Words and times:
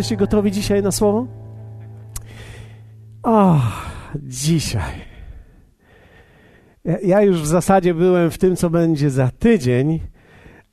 Jesteście 0.00 0.16
gotowi 0.16 0.52
dzisiaj 0.52 0.82
na 0.82 0.90
słowo? 0.92 1.26
O, 3.22 3.60
dzisiaj. 4.16 4.92
Ja, 6.84 6.98
ja 7.04 7.22
już 7.22 7.42
w 7.42 7.46
zasadzie 7.46 7.94
byłem 7.94 8.30
w 8.30 8.38
tym, 8.38 8.56
co 8.56 8.70
będzie 8.70 9.10
za 9.10 9.30
tydzień, 9.38 10.00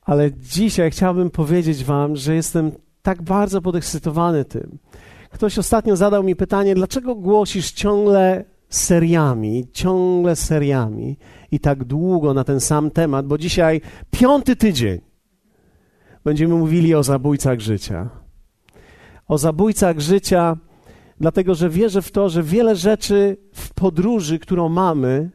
ale 0.02 0.32
dzisiaj 0.32 0.90
chciałbym 0.90 1.30
powiedzieć 1.30 1.84
Wam, 1.84 2.16
że 2.16 2.34
jestem 2.34 2.72
tak 3.02 3.22
bardzo 3.22 3.62
podekscytowany 3.62 4.44
tym. 4.44 4.78
Ktoś 5.30 5.58
ostatnio 5.58 5.96
zadał 5.96 6.22
mi 6.22 6.36
pytanie, 6.36 6.74
dlaczego 6.74 7.14
głosisz 7.14 7.72
ciągle 7.72 8.44
seriami, 8.68 9.66
ciągle 9.72 10.36
seriami 10.36 11.16
i 11.50 11.60
tak 11.60 11.84
długo 11.84 12.34
na 12.34 12.44
ten 12.44 12.60
sam 12.60 12.90
temat, 12.90 13.26
bo 13.26 13.38
dzisiaj 13.38 13.80
piąty 14.10 14.56
tydzień 14.56 15.00
będziemy 16.24 16.54
mówili 16.54 16.94
o 16.94 17.02
zabójcach 17.02 17.60
życia. 17.60 18.27
O 19.28 19.38
zabójcach 19.38 20.00
życia, 20.00 20.56
dlatego 21.20 21.54
że 21.54 21.70
wierzę 21.70 22.02
w 22.02 22.10
to, 22.10 22.28
że 22.28 22.42
wiele 22.42 22.76
rzeczy 22.76 23.36
w 23.52 23.74
podróży, 23.74 24.38
którą 24.38 24.68
mamy, 24.68 25.30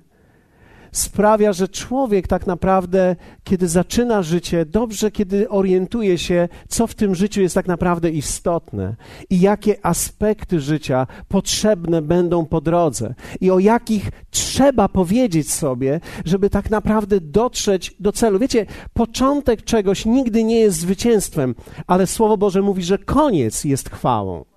sprawia, 0.93 1.53
że 1.53 1.67
człowiek 1.67 2.27
tak 2.27 2.47
naprawdę, 2.47 3.15
kiedy 3.43 3.67
zaczyna 3.67 4.23
życie, 4.23 4.65
dobrze, 4.65 5.11
kiedy 5.11 5.49
orientuje 5.49 6.17
się, 6.17 6.49
co 6.67 6.87
w 6.87 6.95
tym 6.95 7.15
życiu 7.15 7.41
jest 7.41 7.55
tak 7.55 7.67
naprawdę 7.67 8.09
istotne 8.09 8.95
i 9.29 9.39
jakie 9.39 9.85
aspekty 9.85 10.59
życia 10.59 11.07
potrzebne 11.27 12.01
będą 12.01 12.45
po 12.45 12.61
drodze 12.61 13.13
i 13.41 13.51
o 13.51 13.59
jakich 13.59 14.11
trzeba 14.31 14.89
powiedzieć 14.89 15.51
sobie, 15.51 15.99
żeby 16.25 16.49
tak 16.49 16.69
naprawdę 16.69 17.21
dotrzeć 17.21 17.95
do 17.99 18.11
celu. 18.11 18.39
Wiecie, 18.39 18.65
początek 18.93 19.63
czegoś 19.63 20.05
nigdy 20.05 20.43
nie 20.43 20.59
jest 20.59 20.77
zwycięstwem, 20.77 21.55
ale 21.87 22.07
Słowo 22.07 22.37
Boże 22.37 22.61
mówi, 22.61 22.83
że 22.83 22.97
koniec 22.97 23.63
jest 23.63 23.89
chwałą. 23.89 24.52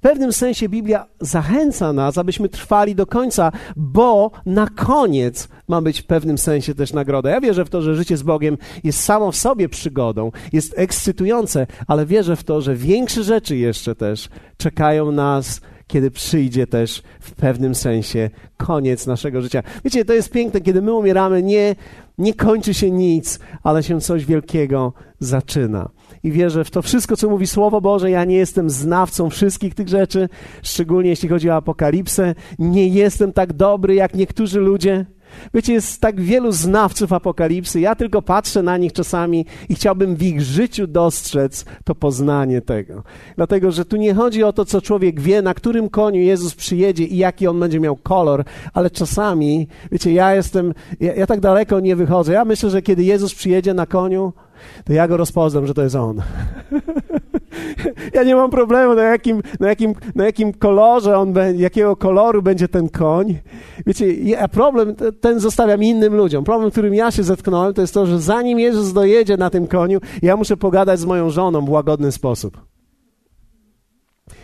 W 0.00 0.02
pewnym 0.02 0.32
sensie 0.32 0.68
Biblia 0.68 1.06
zachęca 1.20 1.92
nas, 1.92 2.18
abyśmy 2.18 2.48
trwali 2.48 2.94
do 2.94 3.06
końca, 3.06 3.52
bo 3.76 4.30
na 4.46 4.66
koniec 4.66 5.48
ma 5.68 5.80
być 5.82 6.00
w 6.00 6.06
pewnym 6.06 6.38
sensie 6.38 6.74
też 6.74 6.92
nagroda. 6.92 7.30
Ja 7.30 7.40
wierzę 7.40 7.64
w 7.64 7.70
to, 7.70 7.82
że 7.82 7.94
życie 7.94 8.16
z 8.16 8.22
Bogiem 8.22 8.58
jest 8.84 9.00
samo 9.04 9.32
w 9.32 9.36
sobie 9.36 9.68
przygodą, 9.68 10.32
jest 10.52 10.74
ekscytujące, 10.76 11.66
ale 11.86 12.06
wierzę 12.06 12.36
w 12.36 12.44
to, 12.44 12.60
że 12.60 12.74
większe 12.74 13.24
rzeczy 13.24 13.56
jeszcze 13.56 13.94
też 13.94 14.28
czekają 14.56 15.12
nas 15.12 15.60
kiedy 15.86 16.10
przyjdzie 16.10 16.66
też 16.66 17.02
w 17.20 17.32
pewnym 17.32 17.74
sensie 17.74 18.30
koniec 18.56 19.06
naszego 19.06 19.42
życia. 19.42 19.62
Wiecie, 19.84 20.04
to 20.04 20.12
jest 20.12 20.30
piękne, 20.30 20.60
kiedy 20.60 20.82
my 20.82 20.94
umieramy, 20.94 21.42
nie, 21.42 21.76
nie 22.18 22.34
kończy 22.34 22.74
się 22.74 22.90
nic, 22.90 23.38
ale 23.62 23.82
się 23.82 24.00
coś 24.00 24.24
wielkiego 24.24 24.92
zaczyna 25.20 25.90
i 26.22 26.32
wierzę 26.32 26.64
w 26.64 26.70
to 26.70 26.82
wszystko, 26.82 27.16
co 27.16 27.28
mówi 27.28 27.46
Słowo 27.46 27.80
Boże. 27.80 28.10
Ja 28.10 28.24
nie 28.24 28.36
jestem 28.36 28.70
znawcą 28.70 29.30
wszystkich 29.30 29.74
tych 29.74 29.88
rzeczy, 29.88 30.28
szczególnie 30.62 31.10
jeśli 31.10 31.28
chodzi 31.28 31.50
o 31.50 31.54
apokalipsę. 31.54 32.34
Nie 32.58 32.88
jestem 32.88 33.32
tak 33.32 33.52
dobry 33.52 33.94
jak 33.94 34.14
niektórzy 34.14 34.60
ludzie. 34.60 35.06
Wiecie, 35.54 35.72
jest 35.72 36.00
tak 36.00 36.20
wielu 36.20 36.52
znawców 36.52 37.12
apokalipsy. 37.12 37.80
Ja 37.80 37.94
tylko 37.94 38.22
patrzę 38.22 38.62
na 38.62 38.76
nich 38.76 38.92
czasami 38.92 39.46
i 39.68 39.74
chciałbym 39.74 40.16
w 40.16 40.22
ich 40.22 40.40
życiu 40.40 40.86
dostrzec 40.86 41.64
to 41.84 41.94
poznanie 41.94 42.60
tego. 42.60 43.02
Dlatego, 43.36 43.70
że 43.70 43.84
tu 43.84 43.96
nie 43.96 44.14
chodzi 44.14 44.42
o 44.42 44.52
to, 44.52 44.64
co 44.64 44.80
człowiek 44.80 45.20
wie, 45.20 45.42
na 45.42 45.54
którym 45.54 45.88
koniu 45.88 46.20
Jezus 46.20 46.54
przyjedzie 46.54 47.04
i 47.04 47.16
jaki 47.16 47.46
on 47.46 47.60
będzie 47.60 47.80
miał 47.80 47.96
kolor, 47.96 48.44
ale 48.72 48.90
czasami, 48.90 49.68
wiecie, 49.92 50.12
ja 50.12 50.34
jestem, 50.34 50.74
ja, 51.00 51.14
ja 51.14 51.26
tak 51.26 51.40
daleko 51.40 51.80
nie 51.80 51.96
wychodzę. 51.96 52.32
Ja 52.32 52.44
myślę, 52.44 52.70
że 52.70 52.82
kiedy 52.82 53.04
Jezus 53.04 53.34
przyjedzie 53.34 53.74
na 53.74 53.86
koniu, 53.86 54.32
to 54.84 54.92
ja 54.92 55.08
go 55.08 55.16
rozpoznam, 55.16 55.66
że 55.66 55.74
to 55.74 55.82
jest 55.82 55.96
on. 55.96 56.22
ja 58.14 58.22
nie 58.22 58.34
mam 58.34 58.50
problemu, 58.50 58.94
na 58.94 59.02
jakim, 59.02 59.42
na 59.60 59.68
jakim, 59.68 59.94
na 60.14 60.24
jakim 60.24 60.52
kolorze 60.52 61.18
on 61.18 61.32
będzie, 61.32 61.62
jakiego 61.62 61.96
koloru 61.96 62.42
będzie 62.42 62.68
ten 62.68 62.88
koń. 62.88 63.38
Wiecie, 63.86 64.14
ja 64.14 64.48
problem 64.48 64.94
ten 65.20 65.40
zostawiam 65.40 65.82
innym 65.82 66.16
ludziom. 66.16 66.44
Problem, 66.44 66.70
którym 66.70 66.94
ja 66.94 67.10
się 67.10 67.22
zetknąłem, 67.22 67.74
to 67.74 67.80
jest 67.80 67.94
to, 67.94 68.06
że 68.06 68.20
zanim 68.20 68.60
Jezus 68.60 68.92
dojedzie 68.92 69.36
na 69.36 69.50
tym 69.50 69.66
koniu, 69.66 69.98
ja 70.22 70.36
muszę 70.36 70.56
pogadać 70.56 71.00
z 71.00 71.04
moją 71.04 71.30
żoną 71.30 71.64
w 71.64 71.70
łagodny 71.70 72.12
sposób. 72.12 72.70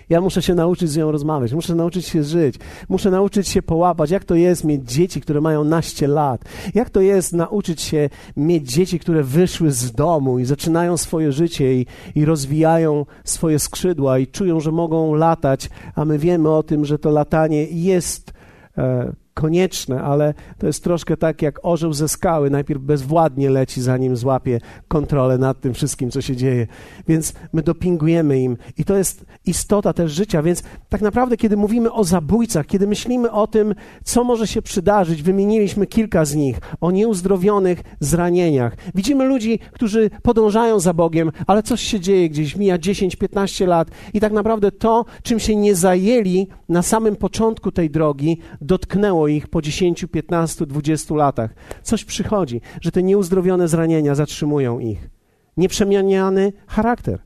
Ja 0.09 0.21
muszę 0.21 0.43
się 0.43 0.55
nauczyć 0.55 0.91
z 0.91 0.97
nią 0.97 1.12
rozmawiać, 1.12 1.53
muszę 1.53 1.75
nauczyć 1.75 2.06
się 2.06 2.22
żyć, 2.22 2.56
muszę 2.89 3.11
nauczyć 3.11 3.49
się 3.49 3.62
połapać, 3.62 4.11
jak 4.11 4.25
to 4.25 4.34
jest 4.34 4.65
mieć 4.65 4.93
dzieci, 4.93 5.21
które 5.21 5.41
mają 5.41 5.65
naście 5.65 6.09
lat, 6.09 6.44
jak 6.75 6.91
to 6.91 7.00
jest 7.00 7.33
nauczyć 7.33 7.81
się 7.81 8.11
mieć 8.37 8.72
dzieci, 8.72 8.99
które 8.99 9.22
wyszły 9.22 9.71
z 9.71 9.93
domu 9.93 10.39
i 10.39 10.45
zaczynają 10.45 10.97
swoje 10.97 11.33
życie 11.33 11.75
i, 11.75 11.87
i 12.15 12.25
rozwijają 12.25 13.06
swoje 13.25 13.59
skrzydła 13.59 14.19
i 14.19 14.27
czują, 14.27 14.61
że 14.61 14.72
mogą 14.72 15.15
latać, 15.15 15.71
a 15.95 16.05
my 16.05 16.19
wiemy 16.19 16.50
o 16.50 16.62
tym, 16.62 16.84
że 16.84 16.99
to 16.99 17.11
latanie 17.11 17.65
jest. 17.65 18.33
E, 18.78 19.26
konieczne, 19.37 20.03
ale 20.03 20.35
to 20.59 20.67
jest 20.67 20.85
troszkę 20.85 21.17
tak 21.17 21.43
jak 21.43 21.61
orzeł 21.63 21.93
ze 21.93 22.09
skały. 22.09 22.51
Najpierw 22.51 22.81
bezwładnie 22.81 23.51
leci, 23.51 23.83
zanim 23.83 24.17
złapie 24.17 24.61
kontrolę 24.89 25.39
nad 25.39 25.61
tym 25.61 25.75
wszystkim, 25.75 26.11
co 26.11 26.21
się 26.21 26.37
dzieje. 26.37 26.67
Więc 27.09 27.33
my 27.53 27.63
dopingujemy 27.63 28.41
im. 28.41 28.57
I 28.79 28.85
to 28.85 28.97
jest 28.97 29.25
istota 29.47 29.93
też 29.93 30.13
życia. 30.13 30.43
Więc 30.43 30.63
tak 30.89 31.01
naprawdę, 31.01 31.37
kiedy 31.37 31.57
mówimy 31.57 31.93
o 31.93 32.05
zabójcach, 32.05 32.67
kiedy 32.67 32.87
myślimy 32.87 33.31
o 33.31 33.47
tym, 33.47 33.75
co 34.05 34.25
może 34.25 34.47
się 34.47 34.63
przydarzyć, 34.63 35.23
wymieniliśmy 35.23 35.87
kilka 35.87 36.25
z 36.25 36.35
nich, 36.35 36.59
o 36.81 36.91
nieuzdrowionych 36.91 37.83
zranieniach. 38.01 38.77
Widzimy 38.95 39.25
ludzi, 39.25 39.59
którzy 39.73 40.11
podążają 40.23 40.81
za 40.81 40.95
Bogiem, 40.95 41.33
ale 41.47 41.63
coś 41.63 41.81
się 41.81 42.01
dzieje 42.01 42.31
gdzieś, 42.31 42.57
mija 42.57 42.79
10-15 42.79 43.67
lat 43.67 43.89
i 44.15 44.21
tak 44.21 44.33
naprawdę 44.33 44.73
to, 44.73 45.05
czym 45.23 45.41
się 45.41 45.57
nie 45.57 45.75
zajęli 45.75 46.49
na 46.69 46.83
samym 46.83 47.17
początku 47.17 47.73
tej 47.73 47.91
drogi, 47.91 48.39
dotknęło 48.61 49.26
ich 49.29 49.49
po 49.49 49.63
10, 49.63 50.07
15, 50.13 50.67
20 50.67 51.15
latach. 51.15 51.55
Coś 51.83 52.05
przychodzi, 52.05 52.61
że 52.81 52.93
te 52.93 53.03
nieuzdrowione 53.03 53.69
zranienia 53.69 54.15
zatrzymują 54.15 54.79
ich. 54.79 55.09
Nieprzemianiany 55.57 56.53
charakter. 56.67 57.19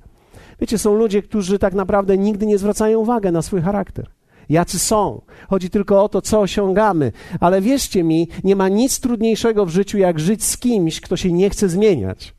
Wiecie, 0.61 0.79
są 0.79 0.95
ludzie, 0.95 1.23
którzy 1.23 1.59
tak 1.59 1.75
naprawdę 1.75 2.19
nigdy 2.19 2.47
nie 2.47 2.59
zwracają 2.59 2.99
uwagi 2.99 3.33
na 3.33 3.43
swój 3.43 3.61
charakter. 3.61 4.11
Jacy 4.49 4.79
są. 4.79 5.23
Chodzi 5.49 5.71
tylko 5.71 6.05
o 6.05 6.09
to, 6.09 6.23
co 6.23 6.41
osiągamy. 6.41 7.13
Ale 7.41 7.61
wierzcie 7.61 8.05
mi, 8.05 8.29
nie 8.45 8.57
ma 8.57 8.69
nic 8.69 9.01
trudniejszego 9.01 9.67
w 9.67 9.71
życiu, 9.71 9.99
jak 9.99 10.21
żyć 10.21 10.45
z 10.45 10.59
kimś, 10.59 11.01
kto 11.01 11.17
się 11.17 11.33
nie 11.33 11.51
chce 11.51 11.69
zmieniać. 11.69 12.35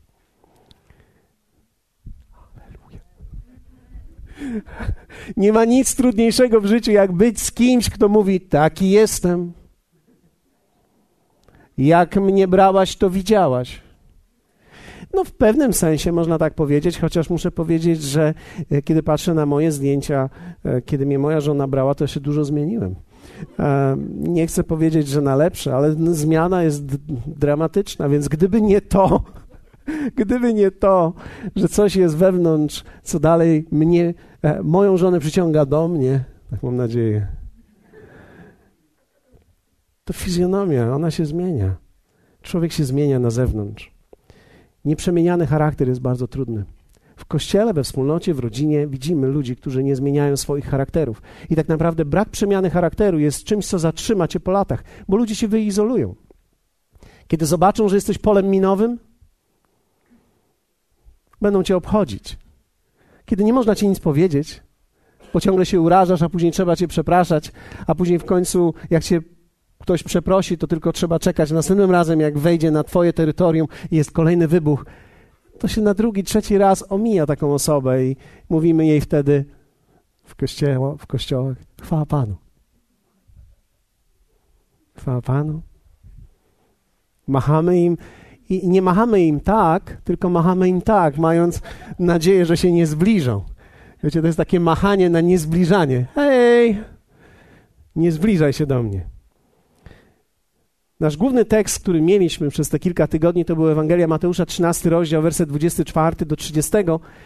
Nie 5.36 5.52
ma 5.52 5.64
nic 5.64 5.94
trudniejszego 5.94 6.60
w 6.60 6.66
życiu, 6.66 6.90
jak 6.90 7.12
być 7.12 7.40
z 7.40 7.52
kimś, 7.52 7.90
kto 7.90 8.08
mówi: 8.08 8.40
Taki 8.40 8.90
jestem. 8.90 9.52
Jak 11.78 12.16
mnie 12.16 12.48
brałaś, 12.48 12.96
to 12.96 13.10
widziałaś. 13.10 13.82
No, 15.14 15.24
w 15.24 15.32
pewnym 15.32 15.72
sensie 15.72 16.12
można 16.12 16.38
tak 16.38 16.54
powiedzieć, 16.54 16.98
chociaż 16.98 17.30
muszę 17.30 17.50
powiedzieć, 17.50 18.02
że 18.02 18.34
e, 18.70 18.82
kiedy 18.82 19.02
patrzę 19.02 19.34
na 19.34 19.46
moje 19.46 19.72
zdjęcia, 19.72 20.30
e, 20.64 20.82
kiedy 20.82 21.06
mnie 21.06 21.18
moja 21.18 21.40
żona 21.40 21.68
brała, 21.68 21.94
to 21.94 22.06
się 22.06 22.20
dużo 22.20 22.44
zmieniłem. 22.44 22.94
E, 23.58 23.96
nie 24.18 24.46
chcę 24.46 24.64
powiedzieć, 24.64 25.08
że 25.08 25.20
na 25.20 25.36
lepsze, 25.36 25.74
ale 25.74 25.94
zmiana 26.14 26.62
jest 26.62 26.84
dramatyczna, 27.26 28.08
więc 28.08 28.28
gdyby 28.28 28.62
nie 28.62 28.80
to, 28.80 29.24
gdyby 30.20 30.54
nie 30.54 30.70
to, 30.70 31.12
że 31.56 31.68
coś 31.68 31.96
jest 31.96 32.16
wewnątrz, 32.16 32.84
co 33.02 33.20
dalej 33.20 33.66
mnie 33.70 34.14
moją 34.62 34.96
żonę 34.96 35.20
przyciąga 35.20 35.66
do 35.66 35.88
mnie, 35.88 36.24
tak 36.50 36.62
mam 36.62 36.76
nadzieję. 36.76 37.26
To 40.04 40.12
fizjonomia, 40.12 40.94
ona 40.94 41.10
się 41.10 41.26
zmienia. 41.26 41.76
Człowiek 42.42 42.72
się 42.72 42.84
zmienia 42.84 43.18
na 43.18 43.30
zewnątrz. 43.30 43.92
Nieprzemieniany 44.84 45.46
charakter 45.46 45.88
jest 45.88 46.00
bardzo 46.00 46.28
trudny. 46.28 46.64
W 47.16 47.24
kościele, 47.24 47.74
we 47.74 47.84
wspólnocie, 47.84 48.34
w 48.34 48.38
rodzinie 48.38 48.86
widzimy 48.86 49.28
ludzi, 49.28 49.56
którzy 49.56 49.84
nie 49.84 49.96
zmieniają 49.96 50.36
swoich 50.36 50.66
charakterów. 50.66 51.22
I 51.50 51.56
tak 51.56 51.68
naprawdę 51.68 52.04
brak 52.04 52.28
przemiany 52.28 52.70
charakteru 52.70 53.18
jest 53.18 53.44
czymś, 53.44 53.66
co 53.66 53.78
zatrzyma 53.78 54.28
cię 54.28 54.40
po 54.40 54.50
latach, 54.50 54.84
bo 55.08 55.16
ludzie 55.16 55.34
się 55.34 55.48
wyizolują. 55.48 56.14
Kiedy 57.26 57.46
zobaczą, 57.46 57.88
że 57.88 57.96
jesteś 57.96 58.18
polem 58.18 58.50
minowym, 58.50 58.98
będą 61.40 61.62
cię 61.62 61.76
obchodzić 61.76 62.41
kiedy 63.32 63.44
nie 63.44 63.52
można 63.52 63.74
ci 63.74 63.88
nic 63.88 64.00
powiedzieć, 64.00 64.62
bo 65.34 65.40
ciągle 65.40 65.66
się 65.66 65.80
urażasz, 65.80 66.22
a 66.22 66.28
później 66.28 66.52
trzeba 66.52 66.76
cię 66.76 66.88
przepraszać, 66.88 67.52
a 67.86 67.94
później 67.94 68.18
w 68.18 68.24
końcu, 68.24 68.74
jak 68.90 69.04
cię 69.04 69.20
ktoś 69.78 70.02
przeprosi, 70.02 70.58
to 70.58 70.66
tylko 70.66 70.92
trzeba 70.92 71.18
czekać. 71.18 71.50
Następnym 71.50 71.90
razem, 71.90 72.20
jak 72.20 72.38
wejdzie 72.38 72.70
na 72.70 72.84
twoje 72.84 73.12
terytorium 73.12 73.68
i 73.90 73.96
jest 73.96 74.10
kolejny 74.10 74.48
wybuch, 74.48 74.86
to 75.58 75.68
się 75.68 75.80
na 75.80 75.94
drugi, 75.94 76.22
trzeci 76.22 76.58
raz 76.58 76.84
omija 76.88 77.26
taką 77.26 77.54
osobę 77.54 78.04
i 78.04 78.16
mówimy 78.48 78.86
jej 78.86 79.00
wtedy 79.00 79.44
w, 80.24 80.34
kościele, 80.34 80.96
w 80.98 81.06
kościołach, 81.06 81.56
chwała 81.82 82.06
Panu. 82.06 82.36
Chwała 84.96 85.22
Panu. 85.22 85.62
Machamy 87.26 87.80
im 87.80 87.96
i 88.52 88.68
nie 88.68 88.82
machamy 88.82 89.22
im 89.22 89.40
tak, 89.40 89.96
tylko 90.04 90.30
machamy 90.30 90.68
im 90.68 90.82
tak, 90.82 91.18
mając 91.18 91.60
nadzieję, 91.98 92.46
że 92.46 92.56
się 92.56 92.72
nie 92.72 92.86
zbliżą. 92.86 93.42
Wiecie, 94.04 94.20
to 94.20 94.26
jest 94.26 94.38
takie 94.38 94.60
machanie 94.60 95.10
na 95.10 95.20
niezbliżanie. 95.20 96.06
Hej, 96.14 96.78
nie 97.96 98.12
zbliżaj 98.12 98.52
się 98.52 98.66
do 98.66 98.82
mnie. 98.82 99.06
Nasz 101.00 101.16
główny 101.16 101.44
tekst, 101.44 101.80
który 101.80 102.02
mieliśmy 102.02 102.48
przez 102.50 102.68
te 102.68 102.78
kilka 102.78 103.06
tygodni, 103.06 103.44
to 103.44 103.56
był 103.56 103.68
Ewangelia 103.68 104.06
Mateusza, 104.06 104.46
13 104.46 104.90
rozdział, 104.90 105.22
werset 105.22 105.48
24 105.48 106.26
do 106.26 106.36
30, 106.36 106.72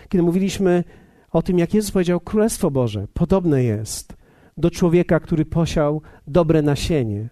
kiedy 0.08 0.22
mówiliśmy 0.22 0.84
o 1.32 1.42
tym, 1.42 1.58
jak 1.58 1.74
Jezus 1.74 1.90
powiedział, 1.90 2.20
Królestwo 2.20 2.70
Boże 2.70 3.06
podobne 3.14 3.64
jest 3.64 4.16
do 4.56 4.70
człowieka, 4.70 5.20
który 5.20 5.44
posiał 5.44 6.02
dobre 6.26 6.62
nasienie. 6.62 7.28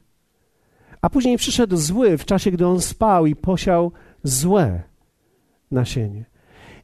A 1.04 1.10
później 1.10 1.38
przyszedł 1.38 1.76
zły 1.76 2.18
w 2.18 2.24
czasie, 2.24 2.50
gdy 2.50 2.66
on 2.66 2.80
spał 2.80 3.26
i 3.26 3.36
posiał 3.36 3.92
złe 4.22 4.82
nasienie. 5.70 6.24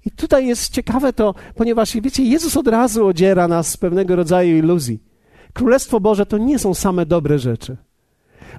I 0.07 0.11
tutaj 0.11 0.47
jest 0.47 0.73
ciekawe 0.73 1.13
to, 1.13 1.35
ponieważ 1.55 1.97
wiecie, 1.97 2.23
Jezus 2.25 2.57
od 2.57 2.69
razu 2.69 3.07
odziera 3.07 3.49
nas 3.49 3.69
z 3.69 3.77
pewnego 3.77 4.17
rodzaju 4.17 4.57
iluzji. 4.57 5.03
Królestwo 5.53 6.01
Boże 6.01 6.27
to 6.27 6.39
nie 6.39 6.59
są 6.59 6.75
same 6.75 7.07
dobre 7.07 7.39
rzeczy, 7.39 7.77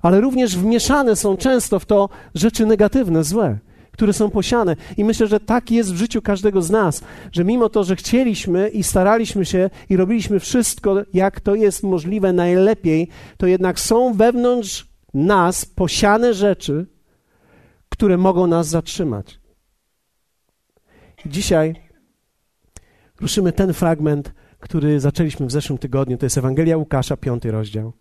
ale 0.02 0.22
również 0.22 0.58
wmieszane 0.58 1.16
są 1.16 1.38
często 1.38 1.80
w 1.80 1.86
to 1.86 2.10
rzeczy 2.36 2.66
negatywne, 2.66 3.24
złe, 3.24 3.60
które 3.92 4.14
są 4.14 4.30
posiane. 4.30 4.76
I 4.98 5.04
myślę, 5.04 5.28
że 5.28 5.40
tak 5.40 5.72
jest 5.72 5.94
w 5.94 5.98
życiu 5.98 6.22
każdego 6.22 6.62
z 6.62 6.70
nas, 6.70 7.04
że 7.32 7.44
mimo 7.44 7.70
to, 7.70 7.84
że 7.84 7.96
chcieliśmy 7.96 8.70
i 8.70 8.84
staraliśmy 8.84 9.46
się 9.46 9.70
i 9.90 9.98
robiliśmy 9.98 10.40
wszystko, 10.40 10.96
jak 11.14 11.40
to 11.40 11.56
jest 11.56 11.84
możliwe 11.84 12.34
najlepiej, 12.34 13.08
to 13.38 13.48
jednak 13.48 13.80
są 13.80 14.14
wewnątrz 14.14 14.91
nas 15.14 15.66
posiane 15.66 16.34
rzeczy, 16.34 16.86
które 17.90 18.18
mogą 18.18 18.48
nas 18.48 18.68
zatrzymać. 18.68 19.40
Dzisiaj 21.26 21.76
ruszymy 23.22 23.52
ten 23.52 23.74
fragment, 23.74 24.34
który 24.60 25.00
zaczęliśmy 25.00 25.46
w 25.46 25.52
zeszłym 25.52 25.78
tygodniu. 25.78 26.18
To 26.18 26.26
jest 26.26 26.38
Ewangelia 26.38 26.78
Łukasza, 26.78 27.18
piąty 27.18 27.52
rozdział. 27.52 27.94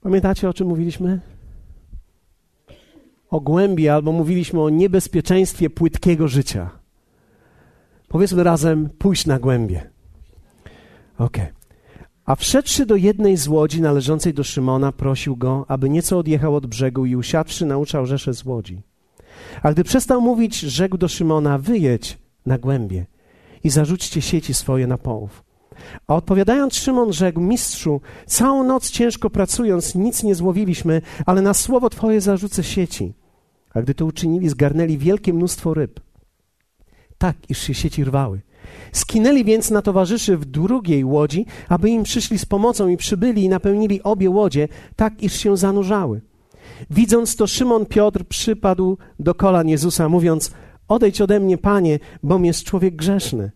Pamiętacie, 0.00 0.48
o 0.48 0.54
czym 0.54 0.66
mówiliśmy? 0.66 1.20
O 3.30 3.40
głębi, 3.40 3.88
albo 3.88 4.12
mówiliśmy 4.12 4.62
o 4.62 4.70
niebezpieczeństwie 4.70 5.70
płytkiego 5.70 6.28
życia. 6.28 6.70
Powiedzmy 8.08 8.44
razem, 8.44 8.90
pójść 8.98 9.26
na 9.26 9.38
głębie. 9.38 9.90
Ok. 11.18 11.36
A 12.26 12.34
wszedłszy 12.34 12.86
do 12.86 12.96
jednej 12.96 13.36
z 13.36 13.48
łodzi 13.48 13.80
należącej 13.80 14.34
do 14.34 14.44
Szymona, 14.44 14.92
prosił 14.92 15.36
go, 15.36 15.64
aby 15.68 15.90
nieco 15.90 16.18
odjechał 16.18 16.54
od 16.54 16.66
brzegu 16.66 17.06
i 17.06 17.16
usiadłszy 17.16 17.66
nauczał 17.66 18.06
rzesze 18.06 18.34
z 18.34 18.44
łodzi. 18.44 18.82
A 19.62 19.72
gdy 19.72 19.84
przestał 19.84 20.20
mówić, 20.20 20.60
rzekł 20.60 20.98
do 20.98 21.08
Szymona: 21.08 21.58
Wyjedź 21.58 22.18
na 22.46 22.58
głębie 22.58 23.06
i 23.64 23.70
zarzućcie 23.70 24.22
sieci 24.22 24.54
swoje 24.54 24.86
na 24.86 24.98
połów. 24.98 25.44
A 26.06 26.14
odpowiadając, 26.14 26.74
Szymon 26.74 27.12
rzekł: 27.12 27.40
Mistrzu, 27.40 28.00
całą 28.26 28.64
noc 28.64 28.90
ciężko 28.90 29.30
pracując, 29.30 29.94
nic 29.94 30.22
nie 30.22 30.34
złowiliśmy, 30.34 31.02
ale 31.26 31.42
na 31.42 31.54
słowo 31.54 31.90
Twoje 31.90 32.20
zarzucę 32.20 32.64
sieci. 32.64 33.14
A 33.74 33.82
gdy 33.82 33.94
to 33.94 34.06
uczynili, 34.06 34.48
zgarnęli 34.48 34.98
wielkie 34.98 35.32
mnóstwo 35.32 35.74
ryb. 35.74 36.00
Tak, 37.18 37.36
iż 37.48 37.58
się 37.58 37.74
sieci 37.74 38.04
rwały. 38.04 38.40
Skinęli 38.96 39.44
więc 39.44 39.70
na 39.70 39.82
towarzyszy 39.82 40.36
w 40.36 40.44
drugiej 40.44 41.04
łodzi, 41.04 41.46
aby 41.68 41.90
im 41.90 42.02
przyszli 42.02 42.38
z 42.38 42.46
pomocą 42.46 42.88
i 42.88 42.96
przybyli 42.96 43.44
i 43.44 43.48
napełnili 43.48 44.02
obie 44.02 44.30
łodzie, 44.30 44.68
tak 44.96 45.22
iż 45.22 45.32
się 45.32 45.56
zanurzały. 45.56 46.20
Widząc 46.90 47.36
to, 47.36 47.46
Szymon 47.46 47.86
Piotr 47.86 48.24
przypadł 48.24 48.98
do 49.20 49.34
kolan 49.34 49.68
Jezusa, 49.68 50.08
mówiąc: 50.08 50.50
Odejdź 50.88 51.20
ode 51.20 51.40
mnie, 51.40 51.58
panie, 51.58 51.98
bom 52.22 52.44
jest 52.44 52.64
człowiek 52.64 52.96
grzeszny. 52.96 53.50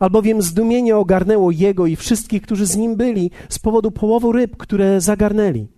Albowiem 0.00 0.42
zdumienie 0.42 0.96
ogarnęło 0.96 1.50
jego 1.50 1.86
i 1.86 1.96
wszystkich, 1.96 2.42
którzy 2.42 2.66
z 2.66 2.76
nim 2.76 2.96
byli, 2.96 3.30
z 3.48 3.58
powodu 3.58 3.90
połowu 3.90 4.32
ryb, 4.32 4.56
które 4.56 5.00
zagarnęli. 5.00 5.68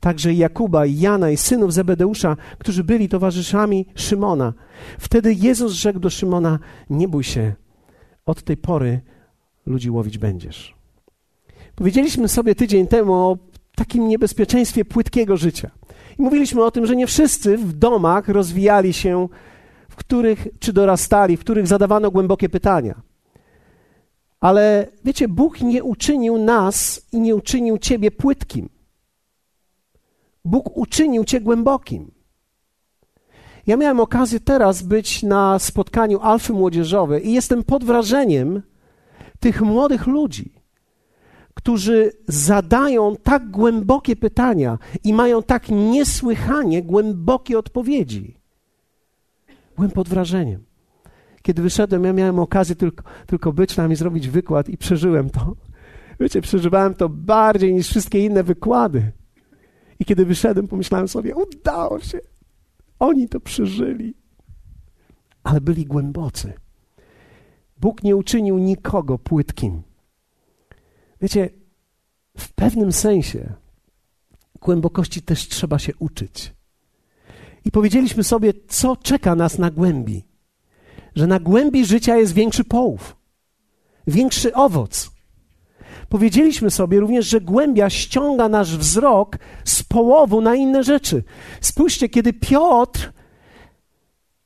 Także 0.00 0.34
Jakuba, 0.34 0.86
i 0.86 0.98
Jana 0.98 1.30
i 1.30 1.36
synów 1.36 1.72
Zebedeusza, 1.72 2.36
którzy 2.58 2.84
byli 2.84 3.08
towarzyszami 3.08 3.86
Szymona. 3.94 4.52
Wtedy 4.98 5.34
Jezus 5.34 5.72
rzekł 5.72 5.98
do 5.98 6.10
Szymona: 6.10 6.58
Nie 6.90 7.08
bój 7.08 7.24
się, 7.24 7.54
od 8.26 8.42
tej 8.42 8.56
pory 8.56 9.00
ludzi 9.66 9.90
łowić 9.90 10.18
będziesz. 10.18 10.74
Powiedzieliśmy 11.74 12.28
sobie 12.28 12.54
tydzień 12.54 12.86
temu 12.86 13.12
o 13.12 13.38
takim 13.74 14.08
niebezpieczeństwie 14.08 14.84
płytkiego 14.84 15.36
życia. 15.36 15.70
I 16.18 16.22
mówiliśmy 16.22 16.64
o 16.64 16.70
tym, 16.70 16.86
że 16.86 16.96
nie 16.96 17.06
wszyscy 17.06 17.58
w 17.58 17.72
domach 17.72 18.28
rozwijali 18.28 18.92
się, 18.92 19.28
w 19.88 19.96
których, 19.96 20.48
czy 20.58 20.72
dorastali, 20.72 21.36
w 21.36 21.40
których 21.40 21.66
zadawano 21.66 22.10
głębokie 22.10 22.48
pytania. 22.48 23.02
Ale 24.40 24.86
wiecie, 25.04 25.28
Bóg 25.28 25.60
nie 25.60 25.84
uczynił 25.84 26.38
nas 26.38 27.06
i 27.12 27.20
nie 27.20 27.36
uczynił 27.36 27.78
ciebie 27.78 28.10
płytkim. 28.10 28.68
Bóg 30.44 30.76
uczynił 30.76 31.24
cię 31.24 31.40
głębokim. 31.40 32.11
Ja 33.66 33.76
miałem 33.76 34.00
okazję 34.00 34.40
teraz 34.40 34.82
być 34.82 35.22
na 35.22 35.58
spotkaniu 35.58 36.20
Alfy 36.20 36.52
Młodzieżowej 36.52 37.28
i 37.28 37.32
jestem 37.32 37.64
pod 37.64 37.84
wrażeniem 37.84 38.62
tych 39.40 39.60
młodych 39.60 40.06
ludzi 40.06 40.62
którzy 41.54 42.12
zadają 42.28 43.16
tak 43.22 43.50
głębokie 43.50 44.16
pytania 44.16 44.78
i 45.04 45.12
mają 45.12 45.42
tak 45.42 45.68
niesłychanie 45.68 46.82
głębokie 46.82 47.58
odpowiedzi. 47.58 48.36
Byłem 49.76 49.90
pod 49.90 50.08
wrażeniem. 50.08 50.64
Kiedy 51.42 51.62
wyszedłem, 51.62 52.04
ja 52.04 52.12
miałem 52.12 52.38
okazję 52.38 52.76
tylko, 52.76 53.04
tylko 53.26 53.52
być 53.52 53.74
tam 53.74 53.92
i 53.92 53.96
zrobić 53.96 54.28
wykład 54.28 54.68
i 54.68 54.76
przeżyłem 54.76 55.30
to. 55.30 55.56
Wiecie, 56.20 56.40
przeżywałem 56.40 56.94
to 56.94 57.08
bardziej 57.08 57.74
niż 57.74 57.88
wszystkie 57.88 58.24
inne 58.24 58.42
wykłady. 58.42 59.12
I 59.98 60.04
kiedy 60.04 60.24
wyszedłem, 60.24 60.68
pomyślałem 60.68 61.08
sobie, 61.08 61.34
udało 61.34 62.00
się. 62.00 62.20
Oni 63.02 63.28
to 63.28 63.40
przeżyli. 63.40 64.14
Ale 65.42 65.60
byli 65.60 65.86
głębocy. 65.86 66.52
Bóg 67.80 68.02
nie 68.02 68.16
uczynił 68.16 68.58
nikogo 68.58 69.18
płytkim. 69.18 69.82
Wiecie, 71.20 71.50
w 72.38 72.52
pewnym 72.52 72.92
sensie 72.92 73.54
głębokości 74.60 75.22
też 75.22 75.48
trzeba 75.48 75.78
się 75.78 75.92
uczyć. 75.98 76.54
I 77.64 77.70
powiedzieliśmy 77.70 78.24
sobie, 78.24 78.52
co 78.68 78.96
czeka 78.96 79.34
nas 79.34 79.58
na 79.58 79.70
głębi. 79.70 80.24
Że 81.14 81.26
na 81.26 81.40
głębi 81.40 81.86
życia 81.86 82.16
jest 82.16 82.32
większy 82.32 82.64
połów, 82.64 83.16
większy 84.06 84.54
owoc. 84.54 85.11
Powiedzieliśmy 86.12 86.70
sobie 86.70 87.00
również, 87.00 87.26
że 87.26 87.40
głębia 87.40 87.90
ściąga 87.90 88.48
nasz 88.48 88.76
wzrok 88.76 89.38
z 89.64 89.82
połowu 89.82 90.40
na 90.40 90.54
inne 90.54 90.84
rzeczy. 90.84 91.22
Spójrzcie, 91.60 92.08
kiedy 92.08 92.32
Piotr 92.32 93.12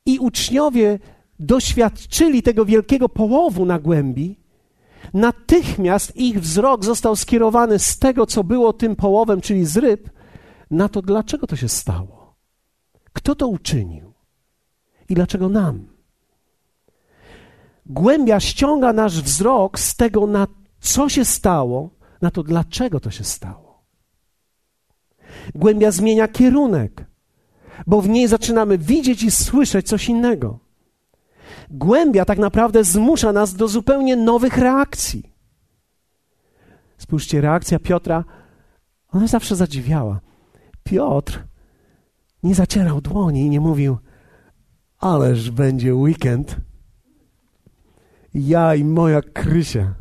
i 0.05 0.19
uczniowie 0.19 0.99
doświadczyli 1.39 2.43
tego 2.43 2.65
wielkiego 2.65 3.09
połowu 3.09 3.65
na 3.65 3.79
głębi, 3.79 4.39
natychmiast 5.13 6.15
ich 6.15 6.41
wzrok 6.41 6.85
został 6.85 7.15
skierowany 7.15 7.79
z 7.79 7.99
tego, 7.99 8.25
co 8.25 8.43
było 8.43 8.73
tym 8.73 8.95
połowem, 8.95 9.41
czyli 9.41 9.65
z 9.65 9.77
ryb, 9.77 10.09
na 10.71 10.89
to, 10.89 11.01
dlaczego 11.01 11.47
to 11.47 11.55
się 11.55 11.69
stało. 11.69 12.35
Kto 13.13 13.35
to 13.35 13.47
uczynił 13.47 14.13
i 15.09 15.15
dlaczego 15.15 15.49
nam? 15.49 15.87
Głębia 17.85 18.39
ściąga 18.39 18.93
nasz 18.93 19.21
wzrok 19.21 19.79
z 19.79 19.95
tego, 19.95 20.27
na 20.27 20.47
co 20.87 21.09
się 21.09 21.25
stało, 21.25 21.89
na 22.21 22.31
to, 22.31 22.43
dlaczego 22.43 22.99
to 22.99 23.11
się 23.11 23.23
stało. 23.23 23.83
Głębia 25.55 25.91
zmienia 25.91 26.27
kierunek, 26.27 27.05
bo 27.87 28.01
w 28.01 28.09
niej 28.09 28.27
zaczynamy 28.27 28.77
widzieć 28.77 29.23
i 29.23 29.31
słyszeć 29.31 29.87
coś 29.87 30.09
innego 30.09 30.67
głębia 31.69 32.25
tak 32.25 32.37
naprawdę 32.37 32.83
zmusza 32.83 33.31
nas 33.33 33.53
do 33.53 33.67
zupełnie 33.67 34.15
nowych 34.15 34.57
reakcji. 34.57 35.33
Spójrzcie, 36.97 37.41
reakcja 37.41 37.79
Piotra, 37.79 38.23
ona 39.09 39.27
zawsze 39.27 39.55
zadziwiała. 39.55 40.19
Piotr 40.83 41.43
nie 42.43 42.55
zacierał 42.55 43.01
dłoni 43.01 43.41
i 43.41 43.49
nie 43.49 43.59
mówił, 43.59 43.97
ależ 44.97 45.51
będzie 45.51 45.95
weekend. 45.95 46.55
Ja 48.33 48.75
i 48.75 48.83
moja 48.83 49.21
Krysia 49.21 49.93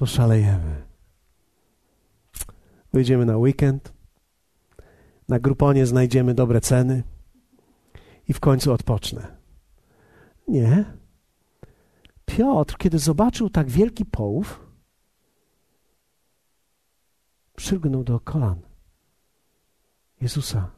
poszalejemy. 0.00 0.82
Wyjdziemy 2.92 3.24
na 3.26 3.36
weekend, 3.36 3.92
na 5.28 5.38
Gruponie 5.38 5.86
znajdziemy 5.86 6.34
dobre 6.34 6.60
ceny 6.60 7.02
i 8.28 8.32
w 8.32 8.40
końcu 8.40 8.72
odpocznę. 8.72 9.36
Nie. 10.48 10.84
Piotr, 12.26 12.76
kiedy 12.76 12.98
zobaczył 12.98 13.50
tak 13.50 13.70
wielki 13.70 14.04
połów, 14.04 14.66
przylgnął 17.56 18.04
do 18.04 18.20
kolan 18.20 18.60
Jezusa 20.20 20.70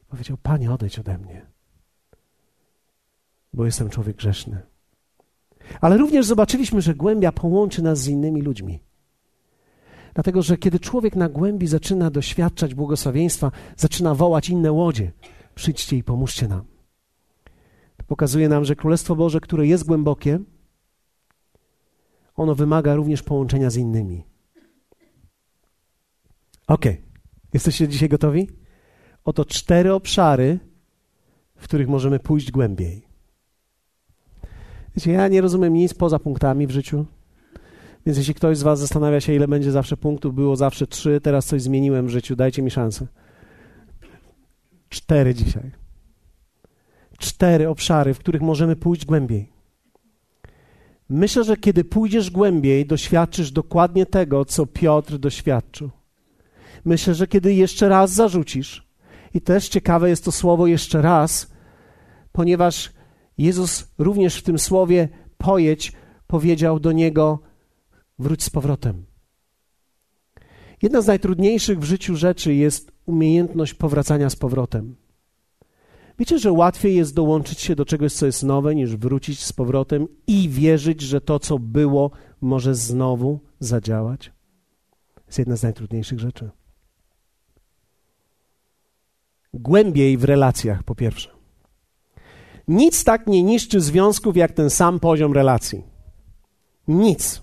i 0.00 0.04
powiedział: 0.04 0.36
Panie, 0.36 0.72
odejdź 0.72 0.98
ode 0.98 1.18
mnie, 1.18 1.46
bo 3.52 3.64
jestem 3.64 3.90
człowiek 3.90 4.16
grzeszny. 4.16 4.77
Ale 5.80 5.96
również 5.96 6.26
zobaczyliśmy, 6.26 6.80
że 6.80 6.94
głębia 6.94 7.32
połączy 7.32 7.82
nas 7.82 7.98
z 7.98 8.08
innymi 8.08 8.42
ludźmi. 8.42 8.80
Dlatego, 10.14 10.42
że 10.42 10.56
kiedy 10.56 10.80
człowiek 10.80 11.16
na 11.16 11.28
głębi 11.28 11.66
zaczyna 11.66 12.10
doświadczać 12.10 12.74
błogosławieństwa, 12.74 13.50
zaczyna 13.76 14.14
wołać 14.14 14.48
inne 14.48 14.72
łodzie: 14.72 15.12
przyjdźcie 15.54 15.96
i 15.96 16.02
pomóżcie 16.02 16.48
nam. 16.48 16.64
To 17.96 18.04
pokazuje 18.06 18.48
nam, 18.48 18.64
że 18.64 18.76
Królestwo 18.76 19.16
Boże, 19.16 19.40
które 19.40 19.66
jest 19.66 19.84
głębokie, 19.84 20.38
ono 22.36 22.54
wymaga 22.54 22.94
również 22.94 23.22
połączenia 23.22 23.70
z 23.70 23.76
innymi. 23.76 24.24
Ok, 26.66 26.84
jesteście 27.54 27.88
dzisiaj 27.88 28.08
gotowi? 28.08 28.48
Oto 29.24 29.44
cztery 29.44 29.92
obszary, 29.92 30.58
w 31.56 31.64
których 31.64 31.88
możemy 31.88 32.18
pójść 32.18 32.50
głębiej. 32.50 33.07
Wiecie, 34.98 35.12
ja 35.12 35.28
nie 35.28 35.40
rozumiem 35.40 35.74
nic 35.74 35.94
poza 35.94 36.18
punktami 36.18 36.66
w 36.66 36.70
życiu. 36.70 37.06
Więc 38.06 38.18
jeśli 38.18 38.34
ktoś 38.34 38.58
z 38.58 38.62
Was 38.62 38.78
zastanawia 38.78 39.20
się, 39.20 39.34
ile 39.34 39.48
będzie 39.48 39.72
zawsze 39.72 39.96
punktów, 39.96 40.34
było 40.34 40.56
zawsze 40.56 40.86
trzy, 40.86 41.20
teraz 41.20 41.46
coś 41.46 41.62
zmieniłem 41.62 42.06
w 42.06 42.10
życiu, 42.10 42.36
dajcie 42.36 42.62
mi 42.62 42.70
szansę. 42.70 43.06
Cztery 44.88 45.34
dzisiaj. 45.34 45.70
Cztery 47.18 47.68
obszary, 47.68 48.14
w 48.14 48.18
których 48.18 48.42
możemy 48.42 48.76
pójść 48.76 49.04
głębiej. 49.04 49.52
Myślę, 51.08 51.44
że 51.44 51.56
kiedy 51.56 51.84
pójdziesz 51.84 52.30
głębiej, 52.30 52.86
doświadczysz 52.86 53.50
dokładnie 53.50 54.06
tego, 54.06 54.44
co 54.44 54.66
Piotr 54.66 55.18
doświadczył. 55.18 55.90
Myślę, 56.84 57.14
że 57.14 57.26
kiedy 57.26 57.54
jeszcze 57.54 57.88
raz 57.88 58.12
zarzucisz, 58.12 58.88
i 59.34 59.40
też 59.40 59.68
ciekawe 59.68 60.08
jest 60.08 60.24
to 60.24 60.32
słowo 60.32 60.66
jeszcze 60.66 61.02
raz, 61.02 61.50
ponieważ 62.32 62.97
Jezus 63.38 63.88
również 63.98 64.36
w 64.36 64.42
tym 64.42 64.58
słowie 64.58 65.08
pojedź 65.38 65.92
powiedział 66.26 66.80
do 66.80 66.92
niego: 66.92 67.38
wróć 68.18 68.42
z 68.42 68.50
powrotem. 68.50 69.04
Jedna 70.82 71.02
z 71.02 71.06
najtrudniejszych 71.06 71.78
w 71.78 71.84
życiu 71.84 72.16
rzeczy 72.16 72.54
jest 72.54 72.92
umiejętność 73.06 73.74
powracania 73.74 74.30
z 74.30 74.36
powrotem. 74.36 74.96
Wiecie, 76.18 76.38
że 76.38 76.52
łatwiej 76.52 76.96
jest 76.96 77.14
dołączyć 77.14 77.60
się 77.60 77.76
do 77.76 77.84
czegoś, 77.84 78.12
co 78.12 78.26
jest 78.26 78.42
nowe, 78.42 78.74
niż 78.74 78.96
wrócić 78.96 79.44
z 79.44 79.52
powrotem 79.52 80.08
i 80.26 80.48
wierzyć, 80.48 81.00
że 81.00 81.20
to, 81.20 81.38
co 81.38 81.58
było, 81.58 82.10
może 82.40 82.74
znowu 82.74 83.40
zadziałać? 83.60 84.32
To 85.14 85.22
jest 85.26 85.38
jedna 85.38 85.56
z 85.56 85.62
najtrudniejszych 85.62 86.20
rzeczy. 86.20 86.50
Głębiej 89.54 90.16
w 90.16 90.24
relacjach, 90.24 90.82
po 90.82 90.94
pierwsze. 90.94 91.37
Nic 92.68 93.04
tak 93.04 93.26
nie 93.26 93.42
niszczy 93.42 93.80
związków, 93.80 94.36
jak 94.36 94.52
ten 94.52 94.70
sam 94.70 95.00
poziom 95.00 95.32
relacji. 95.32 95.82
Nic. 96.88 97.42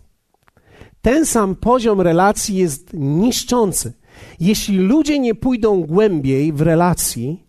Ten 1.01 1.25
sam 1.25 1.55
poziom 1.55 2.01
relacji 2.01 2.55
jest 2.55 2.93
niszczący. 2.93 3.93
Jeśli 4.39 4.77
ludzie 4.77 5.19
nie 5.19 5.35
pójdą 5.35 5.81
głębiej 5.81 6.53
w 6.53 6.61
relacji, 6.61 7.45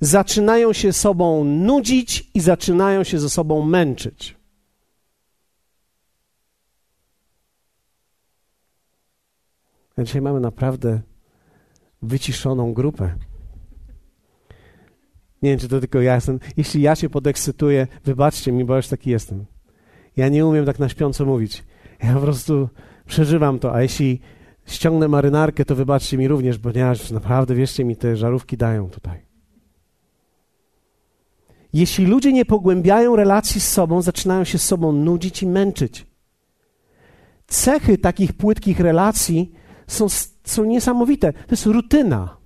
zaczynają 0.00 0.72
się 0.72 0.92
sobą 0.92 1.44
nudzić 1.44 2.30
i 2.34 2.40
zaczynają 2.40 3.04
się 3.04 3.18
ze 3.18 3.30
sobą 3.30 3.62
męczyć. 3.62 4.36
Dzisiaj 9.98 10.22
mamy 10.22 10.40
naprawdę 10.40 11.00
wyciszoną 12.02 12.72
grupę. 12.74 13.14
Nie 15.42 15.50
wiem, 15.50 15.58
czy 15.58 15.68
to 15.68 15.80
tylko 15.80 16.00
ja 16.00 16.14
jestem. 16.14 16.40
Jeśli 16.56 16.82
ja 16.82 16.96
się 16.96 17.10
podekscytuję, 17.10 17.86
wybaczcie 18.04 18.52
mi, 18.52 18.64
bo 18.64 18.76
już 18.76 18.88
taki 18.88 19.10
jestem. 19.10 19.44
Ja 20.16 20.28
nie 20.28 20.46
umiem 20.46 20.66
tak 20.66 20.78
na 20.78 20.88
śpiąco 20.88 21.26
mówić. 21.26 21.64
Ja 22.02 22.14
po 22.14 22.20
prostu 22.20 22.68
przeżywam 23.06 23.58
to, 23.58 23.74
a 23.74 23.82
jeśli 23.82 24.20
ściągnę 24.66 25.08
marynarkę, 25.08 25.64
to 25.64 25.74
wybaczcie 25.74 26.18
mi 26.18 26.28
również, 26.28 26.58
ponieważ 26.58 27.10
naprawdę, 27.10 27.54
wierzcie 27.54 27.84
mi, 27.84 27.96
te 27.96 28.16
żarówki 28.16 28.56
dają 28.56 28.90
tutaj. 28.90 29.28
Jeśli 31.72 32.06
ludzie 32.06 32.32
nie 32.32 32.44
pogłębiają 32.44 33.16
relacji 33.16 33.60
z 33.60 33.68
sobą, 33.68 34.02
zaczynają 34.02 34.44
się 34.44 34.58
z 34.58 34.64
sobą 34.64 34.92
nudzić 34.92 35.42
i 35.42 35.46
męczyć. 35.46 36.06
Cechy 37.46 37.98
takich 37.98 38.32
płytkich 38.32 38.80
relacji 38.80 39.52
są, 39.86 40.06
są 40.44 40.64
niesamowite. 40.64 41.32
To 41.32 41.50
jest 41.50 41.66
rutyna. 41.66 42.36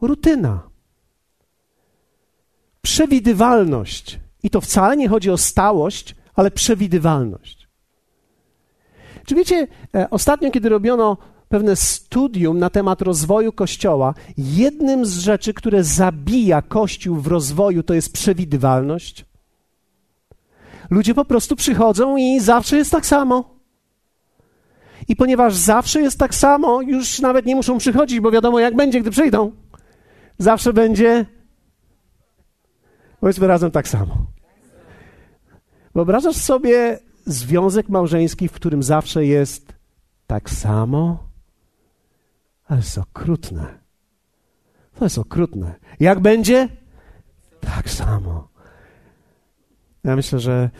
Rutyna. 0.00 0.71
Przewidywalność. 2.82 4.20
I 4.42 4.50
to 4.50 4.60
wcale 4.60 4.96
nie 4.96 5.08
chodzi 5.08 5.30
o 5.30 5.38
stałość, 5.38 6.14
ale 6.34 6.50
przewidywalność. 6.50 7.68
Czy 9.26 9.34
wiecie, 9.34 9.66
e, 9.94 10.10
ostatnio, 10.10 10.50
kiedy 10.50 10.68
robiono 10.68 11.16
pewne 11.48 11.76
studium 11.76 12.58
na 12.58 12.70
temat 12.70 13.02
rozwoju 13.02 13.52
Kościoła, 13.52 14.14
jednym 14.38 15.06
z 15.06 15.18
rzeczy, 15.18 15.54
które 15.54 15.84
zabija 15.84 16.62
Kościół 16.62 17.16
w 17.16 17.26
rozwoju, 17.26 17.82
to 17.82 17.94
jest 17.94 18.12
przewidywalność. 18.12 19.24
Ludzie 20.90 21.14
po 21.14 21.24
prostu 21.24 21.56
przychodzą 21.56 22.16
i 22.16 22.40
zawsze 22.40 22.76
jest 22.76 22.90
tak 22.90 23.06
samo. 23.06 23.52
I 25.08 25.16
ponieważ 25.16 25.54
zawsze 25.54 26.00
jest 26.00 26.18
tak 26.18 26.34
samo, 26.34 26.82
już 26.82 27.20
nawet 27.20 27.46
nie 27.46 27.56
muszą 27.56 27.78
przychodzić, 27.78 28.20
bo 28.20 28.30
wiadomo, 28.30 28.60
jak 28.60 28.76
będzie, 28.76 29.00
gdy 29.00 29.10
przyjdą. 29.10 29.52
Zawsze 30.38 30.72
będzie, 30.72 31.26
powiedzmy 33.22 33.46
razem, 33.46 33.70
tak 33.70 33.88
samo. 33.88 34.26
Wyobrażasz 35.94 36.36
sobie 36.36 36.98
związek 37.26 37.88
małżeński, 37.88 38.48
w 38.48 38.52
którym 38.52 38.82
zawsze 38.82 39.26
jest 39.26 39.72
tak 40.26 40.50
samo? 40.50 41.28
Ale 42.66 42.80
jest 42.80 42.98
okrutne. 42.98 43.78
To 44.94 45.04
jest 45.04 45.18
okrutne. 45.18 45.74
Jak 46.00 46.20
będzie? 46.20 46.68
Tak 47.60 47.90
samo. 47.90 48.48
Ja 50.04 50.16
myślę, 50.16 50.38
że 50.38 50.70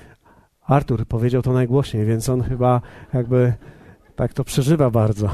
Artur 0.67 1.07
powiedział 1.07 1.43
to 1.43 1.53
najgłośniej, 1.53 2.07
więc 2.07 2.29
on 2.29 2.43
chyba 2.43 2.81
jakby 3.15 3.55
tak 4.17 4.35
to 4.35 4.45
przeżywa 4.45 4.91
bardzo. 4.91 5.31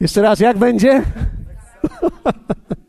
Jeszcze 0.00 0.22
raz, 0.22 0.40
jak 0.40 0.58
będzie? 0.58 1.02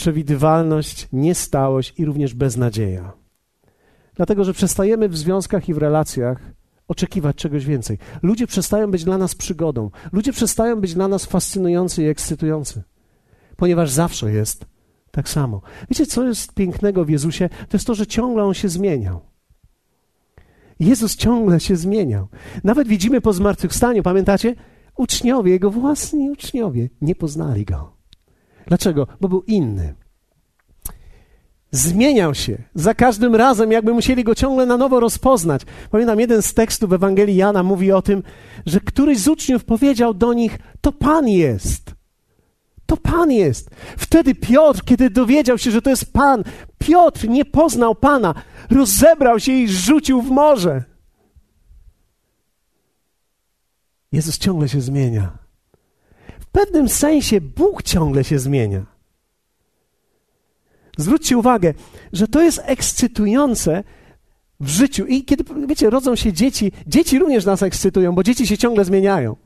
przewidywalność, 0.00 1.08
niestałość 1.12 1.94
i 1.96 2.04
również 2.04 2.34
beznadzieja. 2.34 3.12
Dlatego, 4.14 4.44
że 4.44 4.52
przestajemy 4.52 5.08
w 5.08 5.16
związkach 5.16 5.68
i 5.68 5.74
w 5.74 5.78
relacjach 5.78 6.38
oczekiwać 6.88 7.36
czegoś 7.36 7.66
więcej. 7.66 7.98
Ludzie 8.22 8.46
przestają 8.46 8.90
być 8.90 9.04
dla 9.04 9.18
nas 9.18 9.34
przygodą. 9.34 9.90
Ludzie 10.12 10.32
przestają 10.32 10.80
być 10.80 10.94
dla 10.94 11.08
nas 11.08 11.24
fascynujący 11.24 12.02
i 12.02 12.06
ekscytujący, 12.06 12.82
ponieważ 13.56 13.90
zawsze 13.90 14.32
jest 14.32 14.66
tak 15.10 15.28
samo. 15.28 15.62
Wiecie, 15.90 16.06
co 16.06 16.24
jest 16.24 16.54
pięknego 16.54 17.04
w 17.04 17.10
Jezusie? 17.10 17.48
To 17.48 17.76
jest 17.76 17.86
to, 17.86 17.94
że 17.94 18.06
ciągle 18.06 18.44
On 18.44 18.54
się 18.54 18.68
zmieniał. 18.68 19.20
Jezus 20.80 21.16
ciągle 21.16 21.60
się 21.60 21.76
zmieniał. 21.76 22.28
Nawet 22.64 22.88
widzimy 22.88 23.20
po 23.20 23.32
zmartwychwstaniu, 23.32 24.02
pamiętacie? 24.02 24.54
Uczniowie, 24.96 25.52
Jego 25.52 25.70
własni 25.70 26.30
uczniowie 26.30 26.88
nie 27.00 27.14
poznali 27.14 27.64
Go. 27.64 27.99
Dlaczego? 28.66 29.06
Bo 29.20 29.28
był 29.28 29.42
inny. 29.42 29.94
Zmieniał 31.72 32.34
się. 32.34 32.58
Za 32.74 32.94
każdym 32.94 33.34
razem, 33.34 33.72
jakby 33.72 33.94
musieli 33.94 34.24
go 34.24 34.34
ciągle 34.34 34.66
na 34.66 34.76
nowo 34.76 35.00
rozpoznać. 35.00 35.62
Pamiętam, 35.90 36.20
jeden 36.20 36.42
z 36.42 36.54
tekstów 36.54 36.92
Ewangelii 36.92 37.36
Jana 37.36 37.62
mówi 37.62 37.92
o 37.92 38.02
tym, 38.02 38.22
że 38.66 38.80
któryś 38.80 39.18
z 39.18 39.28
uczniów 39.28 39.64
powiedział 39.64 40.14
do 40.14 40.32
nich: 40.32 40.58
To 40.80 40.92
Pan 40.92 41.28
jest. 41.28 41.94
To 42.86 42.96
Pan 42.96 43.30
jest. 43.30 43.70
Wtedy 43.98 44.34
Piotr, 44.34 44.84
kiedy 44.84 45.10
dowiedział 45.10 45.58
się, 45.58 45.70
że 45.70 45.82
to 45.82 45.90
jest 45.90 46.12
Pan, 46.12 46.44
Piotr 46.78 47.28
nie 47.28 47.44
poznał 47.44 47.94
Pana, 47.94 48.34
rozebrał 48.70 49.40
się 49.40 49.52
i 49.52 49.68
rzucił 49.68 50.22
w 50.22 50.30
morze. 50.30 50.84
Jezus 54.12 54.38
ciągle 54.38 54.68
się 54.68 54.80
zmienia 54.80 55.38
pewnym 56.52 56.88
sensie 56.88 57.40
Bóg 57.40 57.82
ciągle 57.82 58.24
się 58.24 58.38
zmienia. 58.38 58.86
Zwróćcie 60.98 61.38
uwagę, 61.38 61.74
że 62.12 62.28
to 62.28 62.42
jest 62.42 62.60
ekscytujące 62.64 63.84
w 64.60 64.68
życiu. 64.68 65.06
I 65.06 65.24
kiedy, 65.24 65.44
wiecie, 65.66 65.90
rodzą 65.90 66.16
się 66.16 66.32
dzieci, 66.32 66.72
dzieci 66.86 67.18
również 67.18 67.44
nas 67.44 67.62
ekscytują, 67.62 68.14
bo 68.14 68.22
dzieci 68.22 68.46
się 68.46 68.58
ciągle 68.58 68.84
zmieniają. 68.84 69.36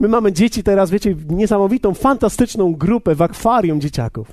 My 0.00 0.08
mamy 0.08 0.32
dzieci 0.32 0.62
teraz, 0.62 0.90
wiecie, 0.90 1.16
niesamowitą, 1.28 1.94
fantastyczną 1.94 2.74
grupę 2.74 3.14
w 3.14 3.22
akwarium 3.22 3.80
dzieciaków. 3.80 4.32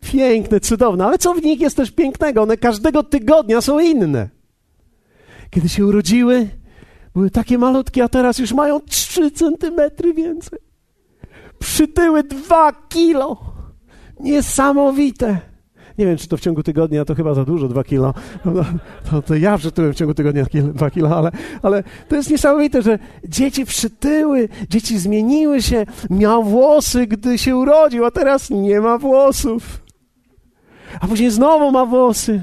Piękne, 0.00 0.60
cudowne, 0.60 1.06
ale 1.06 1.18
co 1.18 1.34
w 1.34 1.42
nich 1.42 1.60
jest 1.60 1.76
też 1.76 1.90
pięknego? 1.90 2.42
One 2.42 2.56
każdego 2.56 3.02
tygodnia 3.02 3.60
są 3.60 3.80
inne. 3.80 4.28
Kiedy 5.50 5.68
się 5.68 5.86
urodziły, 5.86 6.48
były 7.14 7.30
takie 7.30 7.58
malutkie, 7.58 8.04
a 8.04 8.08
teraz 8.08 8.38
już 8.38 8.52
mają 8.52 8.80
3 8.80 9.30
centymetry 9.30 10.14
więcej. 10.14 10.58
Przytyły 11.58 12.22
2 12.22 12.72
kilo. 12.88 13.36
Niesamowite. 14.20 15.52
Nie 15.98 16.06
wiem, 16.06 16.16
czy 16.16 16.28
to 16.28 16.36
w 16.36 16.40
ciągu 16.40 16.62
tygodnia, 16.62 17.04
to 17.04 17.14
chyba 17.14 17.34
za 17.34 17.44
dużo, 17.44 17.68
dwa 17.68 17.84
kilo. 17.84 18.14
No, 18.44 18.52
to, 19.10 19.22
to 19.22 19.34
ja 19.34 19.58
przytyłem 19.58 19.92
w 19.92 19.96
ciągu 19.96 20.14
tygodnia 20.14 20.44
dwa 20.54 20.90
kilo, 20.90 21.16
ale, 21.16 21.30
ale 21.62 21.82
to 22.08 22.16
jest 22.16 22.30
niesamowite, 22.30 22.82
że 22.82 22.98
dzieci 23.28 23.64
przytyły, 23.64 24.48
dzieci 24.68 24.98
zmieniły 24.98 25.62
się. 25.62 25.86
Miał 26.10 26.44
włosy, 26.44 27.06
gdy 27.06 27.38
się 27.38 27.56
urodził, 27.56 28.04
a 28.04 28.10
teraz 28.10 28.50
nie 28.50 28.80
ma 28.80 28.98
włosów. 28.98 29.82
A 31.00 31.08
później 31.08 31.30
znowu 31.30 31.70
ma 31.70 31.86
włosy. 31.86 32.42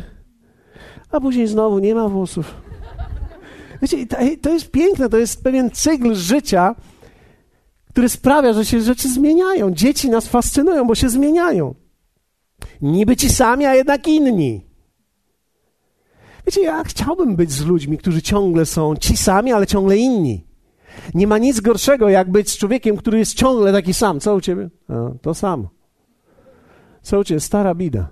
A 1.11 1.19
później 1.19 1.47
znowu 1.47 1.79
nie 1.79 1.95
ma 1.95 2.09
włosów. 2.09 2.68
Wiecie, 3.81 3.97
to 4.41 4.53
jest 4.53 4.71
piękne, 4.71 5.09
to 5.09 5.17
jest 5.17 5.43
pewien 5.43 5.71
cykl 5.71 6.15
życia, 6.15 6.75
który 7.89 8.09
sprawia, 8.09 8.53
że 8.53 8.65
się 8.65 8.81
rzeczy 8.81 9.09
zmieniają. 9.09 9.71
Dzieci 9.71 10.09
nas 10.09 10.27
fascynują, 10.27 10.87
bo 10.87 10.95
się 10.95 11.09
zmieniają. 11.09 11.75
Niby 12.81 13.15
ci 13.15 13.29
sami, 13.29 13.65
a 13.65 13.75
jednak 13.75 14.07
inni. 14.07 14.65
Wiecie, 16.45 16.61
ja 16.61 16.83
chciałbym 16.83 17.35
być 17.35 17.51
z 17.51 17.65
ludźmi, 17.65 17.97
którzy 17.97 18.21
ciągle 18.21 18.65
są 18.65 18.95
ci 18.95 19.17
sami, 19.17 19.51
ale 19.51 19.67
ciągle 19.67 19.97
inni. 19.97 20.47
Nie 21.13 21.27
ma 21.27 21.37
nic 21.37 21.59
gorszego, 21.59 22.09
jak 22.09 22.31
być 22.31 22.49
z 22.49 22.57
człowiekiem, 22.57 22.97
który 22.97 23.19
jest 23.19 23.33
ciągle 23.33 23.73
taki 23.73 23.93
sam. 23.93 24.19
Co 24.19 24.35
u 24.35 24.41
ciebie? 24.41 24.69
To 25.21 25.33
samo. 25.33 25.69
Co 27.01 27.19
u 27.19 27.23
ciebie? 27.23 27.39
Stara 27.39 27.75
bida. 27.75 28.07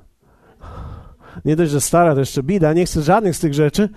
Nie 1.46 1.56
dość, 1.56 1.72
że 1.72 1.82
stara, 1.82 2.14
to 2.14 2.20
jeszcze 2.20 2.44
bida. 2.44 2.74
Nie 2.74 2.86
chcę 2.86 3.02
żadnych 3.02 3.36
z 3.36 3.40
tych 3.40 3.54
rzeczy. 3.54 3.90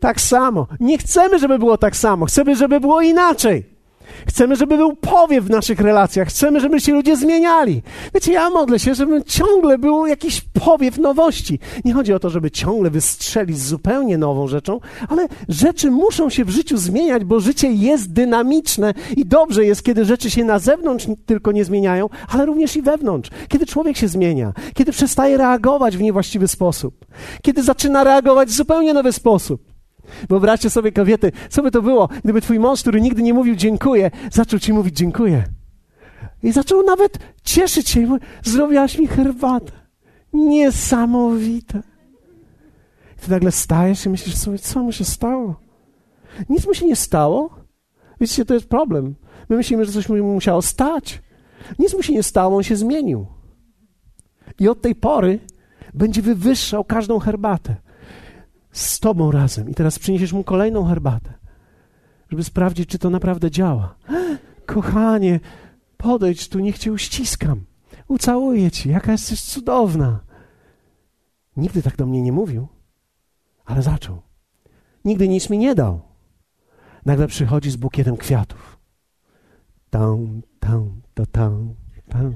Tak 0.00 0.20
samo. 0.20 0.66
Nie 0.80 0.98
chcemy, 0.98 1.38
żeby 1.38 1.58
było 1.58 1.78
tak 1.78 1.96
samo. 1.96 2.26
Chcemy, 2.26 2.56
żeby 2.56 2.80
było 2.80 3.00
inaczej. 3.00 3.78
Chcemy, 4.26 4.56
żeby 4.56 4.76
był 4.76 4.96
powiew 4.96 5.44
w 5.44 5.50
naszych 5.50 5.80
relacjach. 5.80 6.28
Chcemy, 6.28 6.60
żeby 6.60 6.80
się 6.80 6.92
ludzie 6.92 7.16
zmieniali. 7.16 7.82
Wiecie, 8.14 8.32
ja 8.32 8.50
modlę 8.50 8.78
się, 8.78 8.94
żeby 8.94 9.22
ciągle 9.24 9.78
był 9.78 10.06
jakiś 10.06 10.40
powiew 10.40 10.98
nowości. 10.98 11.58
Nie 11.84 11.92
chodzi 11.92 12.12
o 12.12 12.18
to, 12.18 12.30
żeby 12.30 12.50
ciągle 12.50 12.90
wystrzelić 12.90 13.58
zupełnie 13.58 14.18
nową 14.18 14.48
rzeczą, 14.48 14.80
ale 15.08 15.28
rzeczy 15.48 15.90
muszą 15.90 16.30
się 16.30 16.44
w 16.44 16.50
życiu 16.50 16.76
zmieniać, 16.76 17.24
bo 17.24 17.40
życie 17.40 17.72
jest 17.72 18.12
dynamiczne 18.12 18.94
i 19.16 19.26
dobrze 19.26 19.64
jest, 19.64 19.82
kiedy 19.82 20.04
rzeczy 20.04 20.30
się 20.30 20.44
na 20.44 20.58
zewnątrz 20.58 21.06
tylko 21.26 21.52
nie 21.52 21.64
zmieniają, 21.64 22.08
ale 22.28 22.46
również 22.46 22.76
i 22.76 22.82
wewnątrz. 22.82 23.30
Kiedy 23.48 23.66
człowiek 23.66 23.96
się 23.96 24.08
zmienia, 24.08 24.52
kiedy 24.74 24.92
przestaje 24.92 25.36
reagować 25.36 25.96
w 25.96 26.00
niewłaściwy 26.00 26.48
sposób, 26.48 27.06
kiedy 27.42 27.62
zaczyna 27.62 28.04
reagować 28.04 28.48
w 28.48 28.52
zupełnie 28.52 28.94
nowy 28.94 29.12
sposób. 29.12 29.67
Wyobraźcie 30.28 30.70
sobie 30.70 30.92
kobiety, 30.92 31.32
co 31.48 31.62
by 31.62 31.70
to 31.70 31.82
było, 31.82 32.08
gdyby 32.24 32.40
twój 32.40 32.58
mąż, 32.58 32.80
który 32.80 33.00
nigdy 33.00 33.22
nie 33.22 33.34
mówił 33.34 33.54
dziękuję, 33.56 34.10
zaczął 34.32 34.58
ci 34.58 34.72
mówić 34.72 34.96
dziękuję. 34.96 35.44
I 36.42 36.52
zaczął 36.52 36.82
nawet 36.82 37.18
cieszyć 37.44 37.90
się 37.90 38.00
mówi, 38.00 38.24
zrobiłaś 38.42 38.98
mi 38.98 39.06
herbatę. 39.06 39.72
Niesamowite. 40.32 41.82
I 43.18 43.20
ty 43.20 43.30
nagle 43.30 43.52
stajesz 43.52 44.06
i 44.06 44.08
myślisz 44.08 44.36
sobie, 44.36 44.58
co 44.58 44.82
mu 44.82 44.92
się 44.92 45.04
stało? 45.04 45.60
Nic 46.48 46.66
mu 46.66 46.74
się 46.74 46.86
nie 46.86 46.96
stało. 46.96 47.50
Wiecie, 48.20 48.44
to 48.44 48.54
jest 48.54 48.68
problem. 48.68 49.14
My 49.48 49.56
myślimy, 49.56 49.84
że 49.84 49.92
coś 49.92 50.08
mu 50.08 50.34
musiało 50.34 50.62
stać. 50.62 51.22
Nic 51.78 51.94
mu 51.94 52.02
się 52.02 52.12
nie 52.12 52.22
stało, 52.22 52.56
on 52.56 52.62
się 52.62 52.76
zmienił. 52.76 53.26
I 54.60 54.68
od 54.68 54.82
tej 54.82 54.94
pory 54.94 55.38
będzie 55.94 56.22
wywyższał 56.22 56.84
każdą 56.84 57.18
herbatę 57.18 57.76
z 58.72 59.00
Tobą 59.00 59.30
razem. 59.30 59.70
I 59.70 59.74
teraz 59.74 59.98
przyniesiesz 59.98 60.32
mu 60.32 60.44
kolejną 60.44 60.84
herbatę, 60.84 61.34
żeby 62.30 62.44
sprawdzić, 62.44 62.88
czy 62.88 62.98
to 62.98 63.10
naprawdę 63.10 63.50
działa. 63.50 63.94
Kochanie, 64.66 65.40
podejdź 65.96 66.48
tu, 66.48 66.58
niech 66.58 66.78
Cię 66.78 66.92
uściskam. 66.92 67.64
Ucałuję 68.08 68.70
Cię, 68.70 68.90
jaka 68.90 69.12
jesteś 69.12 69.42
cudowna. 69.42 70.20
Nigdy 71.56 71.82
tak 71.82 71.96
do 71.96 72.06
mnie 72.06 72.22
nie 72.22 72.32
mówił, 72.32 72.68
ale 73.64 73.82
zaczął. 73.82 74.22
Nigdy 75.04 75.28
nic 75.28 75.50
mi 75.50 75.58
nie 75.58 75.74
dał. 75.74 76.00
Nagle 77.04 77.26
przychodzi 77.26 77.70
z 77.70 77.76
bukietem 77.76 78.16
kwiatów. 78.16 78.78
Tam, 79.90 80.42
tam, 80.60 81.00
to 81.14 81.26
tam, 81.26 81.74
tam. 82.08 82.34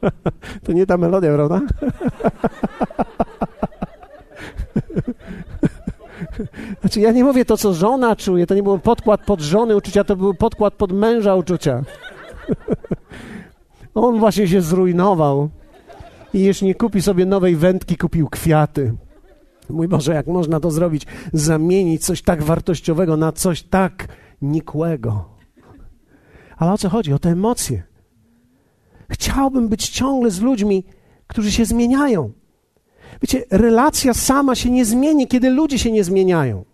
To 0.64 0.72
nie 0.72 0.86
ta 0.86 0.96
melodia, 0.96 1.34
prawda? 1.34 1.60
Znaczy, 6.80 7.00
ja 7.00 7.12
nie 7.12 7.24
mówię 7.24 7.44
to, 7.44 7.56
co 7.56 7.74
żona 7.74 8.16
czuje, 8.16 8.46
to 8.46 8.54
nie 8.54 8.62
był 8.62 8.78
podkład 8.78 9.24
pod 9.24 9.40
żony 9.40 9.76
uczucia, 9.76 10.04
to 10.04 10.16
był 10.16 10.34
podkład 10.34 10.74
pod 10.74 10.92
męża 10.92 11.34
uczucia. 11.34 11.82
On 13.94 14.18
właśnie 14.18 14.48
się 14.48 14.60
zrujnował 14.60 15.50
i 16.34 16.44
już 16.44 16.62
nie 16.62 16.74
kupi 16.74 17.02
sobie 17.02 17.26
nowej 17.26 17.56
wędki, 17.56 17.96
kupił 17.96 18.28
kwiaty. 18.28 18.94
Mój 19.70 19.88
Boże, 19.88 20.14
jak 20.14 20.26
można 20.26 20.60
to 20.60 20.70
zrobić? 20.70 21.06
Zamienić 21.32 22.04
coś 22.04 22.22
tak 22.22 22.42
wartościowego 22.42 23.16
na 23.16 23.32
coś 23.32 23.62
tak 23.62 24.08
nikłego. 24.42 25.28
Ale 26.56 26.72
o 26.72 26.78
co 26.78 26.88
chodzi? 26.88 27.12
O 27.12 27.18
te 27.18 27.30
emocje. 27.30 27.82
Chciałbym 29.10 29.68
być 29.68 29.88
ciągle 29.88 30.30
z 30.30 30.40
ludźmi, 30.40 30.84
którzy 31.26 31.52
się 31.52 31.64
zmieniają. 31.64 32.32
Wiecie, 33.22 33.44
relacja 33.50 34.14
sama 34.14 34.54
się 34.54 34.70
nie 34.70 34.84
zmieni, 34.84 35.28
kiedy 35.28 35.50
ludzie 35.50 35.78
się 35.78 35.92
nie 35.92 36.04
zmieniają. 36.04 36.64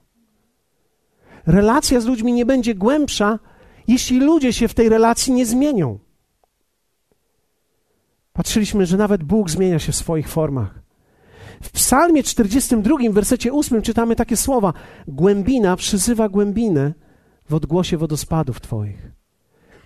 Relacja 1.47 2.01
z 2.01 2.07
ludźmi 2.07 2.33
nie 2.33 2.47
będzie 2.47 2.75
głębsza, 2.75 3.39
jeśli 3.89 4.21
ludzie 4.21 4.53
się 4.53 4.69
w 4.69 4.75
tej 4.75 4.89
relacji 4.89 5.33
nie 5.33 5.47
zmienią. 5.47 5.99
Patrzyliśmy, 8.33 8.87
że 8.87 8.97
nawet 8.97 9.23
Bóg 9.23 9.51
zmienia 9.51 9.79
się 9.79 9.93
w 9.93 9.97
swoich 9.97 10.29
formach. 10.29 10.81
W 11.63 11.71
Psalmie 11.71 12.23
42, 12.23 12.97
w 13.11 13.13
wersecie 13.13 13.53
8 13.53 13.83
czytamy 13.83 14.17
takie 14.17 14.37
słowa: 14.37 14.73
Głębina 15.09 15.77
przyzywa 15.77 16.29
głębinę 16.29 16.95
w 17.49 17.55
odgłosie 17.55 17.97
wodospadów 17.97 18.61
Twoich. 18.61 19.11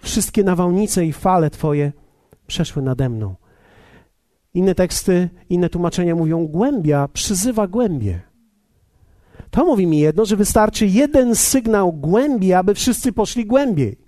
Wszystkie 0.03 0.45
nawałnice 0.45 1.05
i 1.05 1.13
fale 1.13 1.51
Twoje 1.51 1.93
przeszły 2.47 2.83
nade 2.83 3.09
mną. 3.09 3.35
Inne 4.55 4.75
teksty, 4.75 5.29
inne 5.49 5.69
tłumaczenia 5.69 6.15
mówią: 6.15 6.47
głębia 6.47 7.09
przyzywa 7.09 7.67
głębie. 7.67 8.21
To 9.51 9.65
mówi 9.65 9.87
mi 9.87 9.99
jedno, 9.99 10.25
że 10.25 10.37
wystarczy 10.37 10.87
jeden 10.87 11.35
sygnał 11.35 11.93
głębi, 11.93 12.53
aby 12.53 12.75
wszyscy 12.75 13.13
poszli 13.13 13.47
głębiej. 13.47 13.99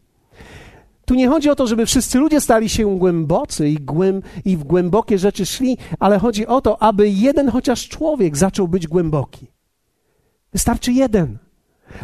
Tu 1.05 1.15
nie 1.15 1.29
chodzi 1.29 1.51
o 1.51 1.55
to, 1.55 1.67
żeby 1.67 1.87
wszyscy 1.87 2.19
ludzie 2.19 2.41
stali 2.41 2.69
się 2.69 2.99
głębocy 2.99 3.69
i, 3.69 3.75
głęb, 3.77 4.25
i 4.45 4.57
w 4.57 4.65
głębokie 4.65 5.19
rzeczy 5.19 5.47
szli, 5.47 5.79
ale 5.99 6.19
chodzi 6.19 6.47
o 6.47 6.61
to, 6.61 6.83
aby 6.83 7.09
jeden 7.09 7.49
chociaż 7.49 7.89
człowiek 7.89 8.37
zaczął 8.37 8.69
być 8.69 8.87
głęboki. 8.87 9.47
Wystarczy 10.53 10.93
jeden, 10.93 11.39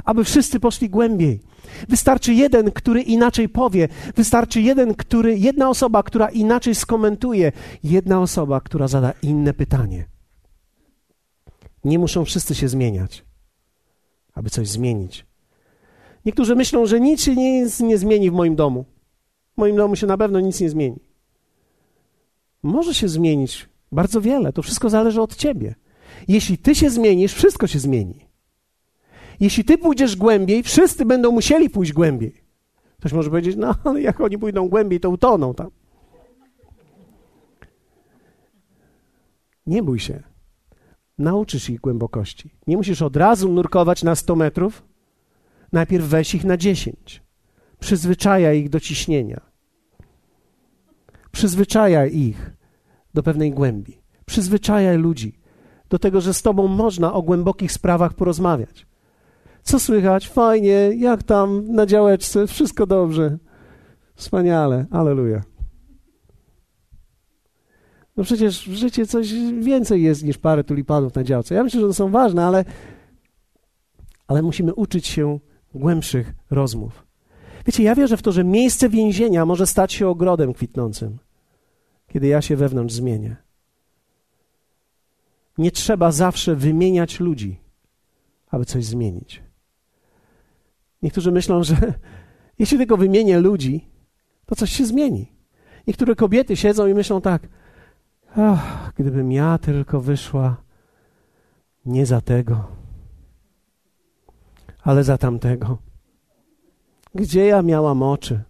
aby 0.04 0.24
wszyscy 0.24 0.60
poszli 0.60 0.90
głębiej. 0.90 1.40
Wystarczy 1.88 2.34
jeden, 2.34 2.70
który 2.70 3.02
inaczej 3.02 3.48
powie, 3.48 3.88
wystarczy 4.16 4.60
jeden, 4.60 4.94
który, 4.94 5.38
jedna 5.38 5.68
osoba, 5.70 6.02
która 6.02 6.28
inaczej 6.28 6.74
skomentuje, 6.74 7.52
jedna 7.84 8.20
osoba, 8.20 8.60
która 8.60 8.88
zada 8.88 9.12
inne 9.22 9.54
pytanie. 9.54 10.04
Nie 11.84 11.98
muszą 11.98 12.24
wszyscy 12.24 12.54
się 12.54 12.68
zmieniać, 12.68 13.24
aby 14.34 14.50
coś 14.50 14.68
zmienić. 14.68 15.26
Niektórzy 16.24 16.56
myślą, 16.56 16.86
że 16.86 17.00
nic 17.00 17.22
się 17.22 17.36
nie, 17.36 17.66
nie 17.80 17.98
zmieni 17.98 18.30
w 18.30 18.34
moim 18.34 18.56
domu. 18.56 18.84
W 19.54 19.58
moim 19.58 19.76
domu 19.76 19.96
się 19.96 20.06
na 20.06 20.18
pewno 20.18 20.40
nic 20.40 20.60
nie 20.60 20.70
zmieni. 20.70 21.00
Może 22.62 22.94
się 22.94 23.08
zmienić 23.08 23.68
bardzo 23.92 24.20
wiele, 24.20 24.52
to 24.52 24.62
wszystko 24.62 24.90
zależy 24.90 25.20
od 25.22 25.36
ciebie. 25.36 25.74
Jeśli 26.28 26.58
ty 26.58 26.74
się 26.74 26.90
zmienisz, 26.90 27.34
wszystko 27.34 27.66
się 27.66 27.78
zmieni. 27.78 28.31
Jeśli 29.40 29.64
ty 29.64 29.78
pójdziesz 29.78 30.16
głębiej, 30.16 30.62
wszyscy 30.62 31.04
będą 31.04 31.32
musieli 31.32 31.70
pójść 31.70 31.92
głębiej. 31.92 32.42
Ktoś 32.98 33.12
może 33.12 33.30
powiedzieć, 33.30 33.56
no 33.56 33.74
ale 33.84 34.00
jak 34.00 34.20
oni 34.20 34.38
pójdą 34.38 34.68
głębiej, 34.68 35.00
to 35.00 35.10
utoną 35.10 35.54
tam. 35.54 35.70
Nie 39.66 39.82
bój 39.82 40.00
się. 40.00 40.22
Nauczysz 41.18 41.70
ich 41.70 41.80
głębokości. 41.80 42.50
Nie 42.66 42.76
musisz 42.76 43.02
od 43.02 43.16
razu 43.16 43.52
nurkować 43.52 44.02
na 44.02 44.14
100 44.14 44.36
metrów. 44.36 44.82
Najpierw 45.72 46.04
weź 46.04 46.34
ich 46.34 46.44
na 46.44 46.56
10. 46.56 47.22
Przyzwyczajaj 47.80 48.58
ich 48.58 48.68
do 48.68 48.80
ciśnienia. 48.80 49.40
Przyzwyczajaj 51.32 52.16
ich 52.16 52.50
do 53.14 53.22
pewnej 53.22 53.52
głębi. 53.52 54.02
Przyzwyczajaj 54.26 54.98
ludzi 54.98 55.38
do 55.88 55.98
tego, 55.98 56.20
że 56.20 56.34
z 56.34 56.42
tobą 56.42 56.66
można 56.66 57.12
o 57.12 57.22
głębokich 57.22 57.72
sprawach 57.72 58.14
porozmawiać. 58.14 58.86
Co 59.62 59.80
słychać? 59.80 60.28
Fajnie, 60.28 60.90
jak 60.96 61.22
tam 61.22 61.72
na 61.72 61.86
działeczce? 61.86 62.46
Wszystko 62.46 62.86
dobrze. 62.86 63.38
Wspaniale, 64.14 64.86
aleluja. 64.90 65.42
No 68.16 68.24
przecież 68.24 68.68
w 68.68 68.72
życiu 68.72 69.06
coś 69.06 69.32
więcej 69.60 70.02
jest 70.02 70.24
niż 70.24 70.38
parę 70.38 70.64
tulipanów 70.64 71.14
na 71.14 71.24
działce. 71.24 71.54
Ja 71.54 71.64
myślę, 71.64 71.80
że 71.80 71.86
to 71.86 71.94
są 71.94 72.10
ważne, 72.10 72.44
ale, 72.46 72.64
ale 74.26 74.42
musimy 74.42 74.74
uczyć 74.74 75.06
się 75.06 75.38
głębszych 75.74 76.32
rozmów. 76.50 77.06
Wiecie, 77.66 77.82
ja 77.82 77.94
wierzę 77.94 78.16
w 78.16 78.22
to, 78.22 78.32
że 78.32 78.44
miejsce 78.44 78.88
więzienia 78.88 79.46
może 79.46 79.66
stać 79.66 79.92
się 79.92 80.08
ogrodem 80.08 80.52
kwitnącym, 80.52 81.18
kiedy 82.08 82.26
ja 82.26 82.42
się 82.42 82.56
wewnątrz 82.56 82.94
zmienię. 82.94 83.36
Nie 85.58 85.70
trzeba 85.70 86.12
zawsze 86.12 86.54
wymieniać 86.56 87.20
ludzi, 87.20 87.60
aby 88.50 88.64
coś 88.64 88.84
zmienić. 88.84 89.41
Niektórzy 91.02 91.32
myślą, 91.32 91.64
że 91.64 91.76
jeśli 92.58 92.78
tylko 92.78 92.96
wymienię 92.96 93.38
ludzi, 93.38 93.88
to 94.46 94.56
coś 94.56 94.72
się 94.72 94.86
zmieni. 94.86 95.32
Niektóre 95.86 96.14
kobiety 96.14 96.56
siedzą 96.56 96.86
i 96.86 96.94
myślą 96.94 97.20
tak: 97.20 97.48
Ach, 98.36 98.92
gdybym 98.96 99.32
ja 99.32 99.58
tylko 99.58 100.00
wyszła 100.00 100.56
nie 101.84 102.06
za 102.06 102.20
tego, 102.20 102.68
ale 104.82 105.04
za 105.04 105.18
tamtego. 105.18 105.78
Gdzie 107.14 107.46
ja 107.46 107.62
miałam 107.62 108.02
oczy? 108.02 108.42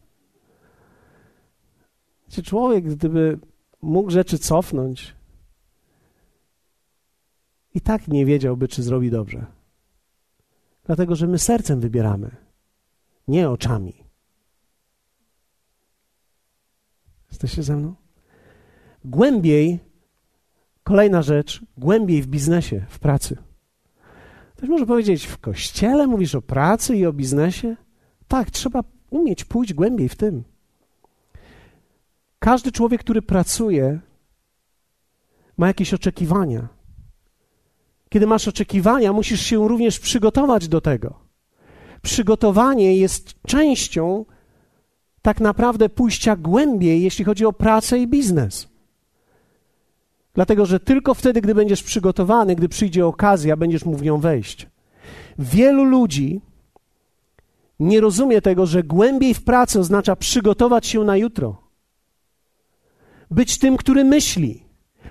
Czy 2.29 2.43
człowiek, 2.43 2.85
gdyby 2.85 3.39
mógł 3.83 4.11
rzeczy 4.11 4.39
cofnąć, 4.39 5.15
i 7.75 7.81
tak 7.81 8.09
nie 8.09 8.27
wiedziałby, 8.27 8.69
czy 8.69 8.83
zrobi 8.83 9.11
dobrze. 9.11 9.47
Dlatego, 10.85 11.17
że 11.17 11.27
my 11.27 11.39
sercem 11.39 11.81
wybieramy, 11.81 12.31
nie 13.29 13.51
oczami. 13.51 13.95
Jesteście 17.31 17.63
ze 17.63 17.77
mną? 17.77 17.95
Głębiej, 19.05 19.79
kolejna 20.85 21.23
rzecz, 21.23 21.65
głębiej 21.79 22.23
w 22.23 22.27
biznesie, 22.27 22.87
w 22.89 22.99
pracy. 22.99 23.37
Ktoś 24.57 24.69
może 24.69 24.87
powiedzieć, 24.87 25.25
w 25.27 25.39
kościele 25.39 26.07
mówisz 26.07 26.35
o 26.35 26.43
pracy 26.43 26.97
i 26.97 27.07
o 27.07 27.13
biznesie? 27.13 27.77
Tak, 28.29 28.51
trzeba 28.51 28.81
umieć 29.11 29.45
pójść 29.45 29.75
głębiej 29.75 30.09
w 30.09 30.17
tym. 30.17 30.45
Każdy 32.39 32.73
człowiek, 32.73 33.01
który 33.01 33.23
pracuje, 33.23 34.01
ma 35.57 35.67
jakieś 35.67 35.95
oczekiwania. 35.95 36.69
Kiedy 38.13 38.27
masz 38.27 38.49
oczekiwania, 38.49 39.13
musisz 39.13 39.41
się 39.41 39.69
również 39.69 40.01
przygotować 40.01 40.69
do 40.69 40.81
tego. 40.81 41.15
Przygotowanie 42.03 42.97
jest 42.97 43.35
częścią 43.47 44.25
tak 45.23 45.41
naprawdę 45.41 45.89
pójścia 45.89 46.37
głębiej, 46.37 47.03
jeśli 47.03 47.25
chodzi 47.25 47.47
o 47.47 47.53
pracę 47.53 47.99
i 47.99 48.07
biznes. 48.09 48.69
Dlatego, 50.35 50.67
że 50.67 50.81
tylko 50.81 51.15
wtedy, 51.15 51.41
gdy 51.41 51.55
będziesz 51.55 51.83
przygotowany, 51.83 52.55
gdy 52.55 52.69
przyjdzie 52.69 53.07
okazja, 53.07 53.57
będziesz 53.57 53.85
mógł 53.85 53.99
w 53.99 54.03
nią 54.03 54.19
wejść. 54.19 54.67
Wielu 55.39 55.85
ludzi 55.85 56.41
nie 57.81 58.01
rozumie 58.01 58.43
tego, 58.43 58.67
że 58.67 58.83
głębiej 58.83 59.35
w 59.35 59.45
pracy 59.45 59.81
oznacza 59.81 60.17
przygotować 60.17 60.87
się 60.87 61.05
na 61.05 61.17
jutro. 61.17 61.63
Być 63.31 63.59
tym, 63.59 63.77
który 63.77 64.05
myśli, 64.05 64.65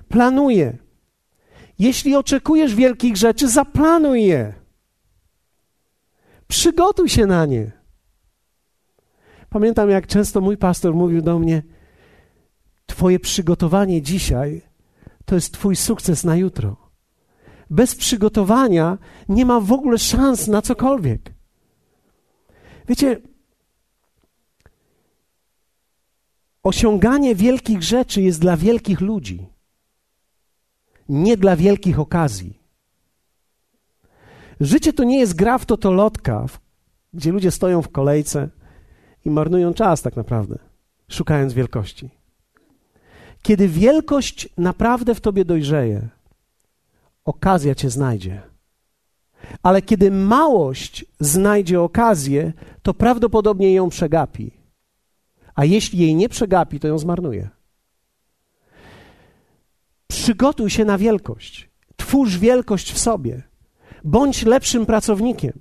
planuje. 0.10 0.91
Jeśli 1.82 2.16
oczekujesz 2.16 2.76
wielkich 2.76 3.18
rzeczy, 3.18 3.50
zaplanuj 3.50 4.24
je. 4.24 4.54
Przygotuj 6.48 7.10
się 7.10 7.26
na 7.26 7.46
nie. 7.46 7.72
Pamiętam, 9.50 9.90
jak 9.90 10.08
często 10.08 10.42
mój 10.42 10.58
pastor 10.58 10.94
mówił 10.94 11.22
do 11.22 11.40
mnie: 11.40 11.64
Twoje 12.86 13.20
przygotowanie 13.20 14.02
dzisiaj 14.02 14.62
to 15.26 15.36
jest 15.36 15.54
Twój 15.54 15.76
sukces 15.76 16.24
na 16.24 16.36
jutro. 16.36 16.78
Bez 17.70 17.96
przygotowania 17.96 18.98
nie 19.30 19.46
ma 19.46 19.60
w 19.60 19.72
ogóle 19.72 19.98
szans 19.98 20.48
na 20.48 20.62
cokolwiek. 20.62 21.34
Wiecie, 22.88 23.22
osiąganie 26.64 27.36
wielkich 27.36 27.84
rzeczy 27.84 28.22
jest 28.22 28.42
dla 28.42 28.58
wielkich 28.58 29.02
ludzi, 29.02 29.51
nie 31.10 31.38
dla 31.38 31.56
wielkich 31.56 32.00
okazji. 32.00 32.60
Życie 34.60 34.94
to 34.94 35.04
nie 35.04 35.20
jest 35.20 35.36
gra 35.36 35.58
w 35.58 35.66
totolotka, 35.66 36.46
gdzie 37.14 37.32
ludzie 37.32 37.52
stoją 37.52 37.82
w 37.82 37.90
kolejce 37.90 38.50
i 39.26 39.30
marnują 39.30 39.74
czas 39.74 40.02
tak 40.02 40.16
naprawdę, 40.16 40.60
szukając 41.08 41.54
wielkości. 41.54 42.10
Kiedy 43.42 43.68
wielkość 43.68 44.50
naprawdę 44.58 45.16
w 45.16 45.22
tobie 45.22 45.46
dojrzeje, 45.46 46.08
okazja 47.26 47.76
cię 47.76 47.90
znajdzie. 47.90 48.42
Ale 49.64 49.82
kiedy 49.82 50.12
małość 50.12 51.06
znajdzie 51.20 51.82
okazję, 51.82 52.54
to 52.82 52.94
prawdopodobnie 52.94 53.74
ją 53.74 53.90
przegapi. 53.90 54.52
A 55.56 55.66
jeśli 55.66 56.00
jej 56.00 56.16
nie 56.16 56.30
przegapi, 56.30 56.80
to 56.80 56.88
ją 56.88 56.98
zmarnuje. 56.98 57.50
Przygotuj 60.12 60.70
się 60.70 60.86
na 60.86 60.98
wielkość. 60.98 61.70
Twórz 61.96 62.38
wielkość 62.38 62.94
w 62.94 63.00
sobie. 63.00 63.44
Bądź 64.04 64.46
lepszym 64.46 64.86
pracownikiem. 64.86 65.60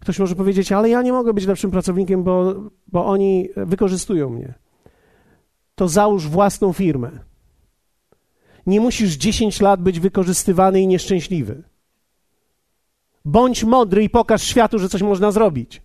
Ktoś 0.00 0.18
może 0.18 0.36
powiedzieć, 0.36 0.72
ale 0.72 0.88
ja 0.88 1.02
nie 1.02 1.12
mogę 1.12 1.34
być 1.34 1.46
lepszym 1.46 1.70
pracownikiem, 1.70 2.24
bo, 2.24 2.54
bo 2.86 3.06
oni 3.06 3.48
wykorzystują 3.56 4.30
mnie. 4.30 4.54
To 5.74 5.88
załóż 5.88 6.28
własną 6.28 6.72
firmę. 6.72 7.10
Nie 8.66 8.80
musisz 8.80 9.14
10 9.14 9.60
lat 9.60 9.82
być 9.82 10.00
wykorzystywany 10.00 10.80
i 10.80 10.86
nieszczęśliwy. 10.86 11.62
Bądź 13.24 13.64
mądry 13.64 14.04
i 14.04 14.10
pokaż 14.10 14.42
światu, 14.42 14.78
że 14.78 14.88
coś 14.88 15.02
można 15.02 15.30
zrobić. 15.30 15.82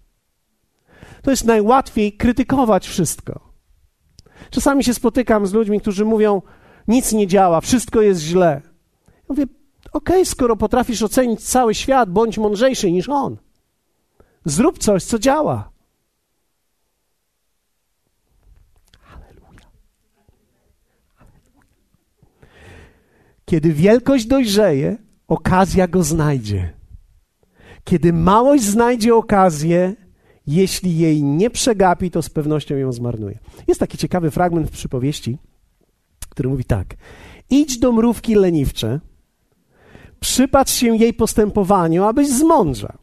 To 1.21 1.31
jest 1.31 1.45
najłatwiej 1.45 2.13
krytykować 2.13 2.87
wszystko. 2.87 3.49
Czasami 4.49 4.83
się 4.83 4.93
spotykam 4.93 5.47
z 5.47 5.53
ludźmi, 5.53 5.81
którzy 5.81 6.05
mówią: 6.05 6.41
Nic 6.89 7.13
nie 7.13 7.27
działa, 7.27 7.61
wszystko 7.61 8.01
jest 8.01 8.21
źle. 8.21 8.61
Ja 9.07 9.23
mówię: 9.29 9.43
Okej, 9.93 10.15
okay, 10.15 10.25
skoro 10.25 10.55
potrafisz 10.55 11.01
ocenić 11.01 11.41
cały 11.41 11.75
świat, 11.75 12.09
bądź 12.09 12.37
mądrzejszy 12.37 12.91
niż 12.91 13.09
on. 13.09 13.37
Zrób 14.45 14.77
coś, 14.77 15.03
co 15.03 15.19
działa. 15.19 15.69
Kiedy 23.45 23.73
wielkość 23.73 24.25
dojrzeje, 24.25 24.97
okazja 25.27 25.87
go 25.87 26.03
znajdzie. 26.03 26.73
Kiedy 27.83 28.13
małość 28.13 28.63
znajdzie 28.63 29.15
okazję, 29.15 29.95
jeśli 30.47 30.97
jej 30.97 31.23
nie 31.23 31.49
przegapi, 31.49 32.11
to 32.11 32.21
z 32.21 32.29
pewnością 32.29 32.75
ją 32.75 32.91
zmarnuje. 32.91 33.39
Jest 33.67 33.79
taki 33.79 33.97
ciekawy 33.97 34.31
fragment 34.31 34.67
w 34.67 34.71
przypowieści, 34.71 35.37
który 36.29 36.49
mówi 36.49 36.63
tak: 36.63 36.95
Idź 37.49 37.79
do 37.79 37.91
mrówki 37.91 38.35
leniwcze, 38.35 38.99
przypatrz 40.19 40.73
się 40.73 40.97
jej 40.97 41.13
postępowaniu, 41.13 42.03
abyś 42.03 42.29
zmądrzał. 42.29 42.97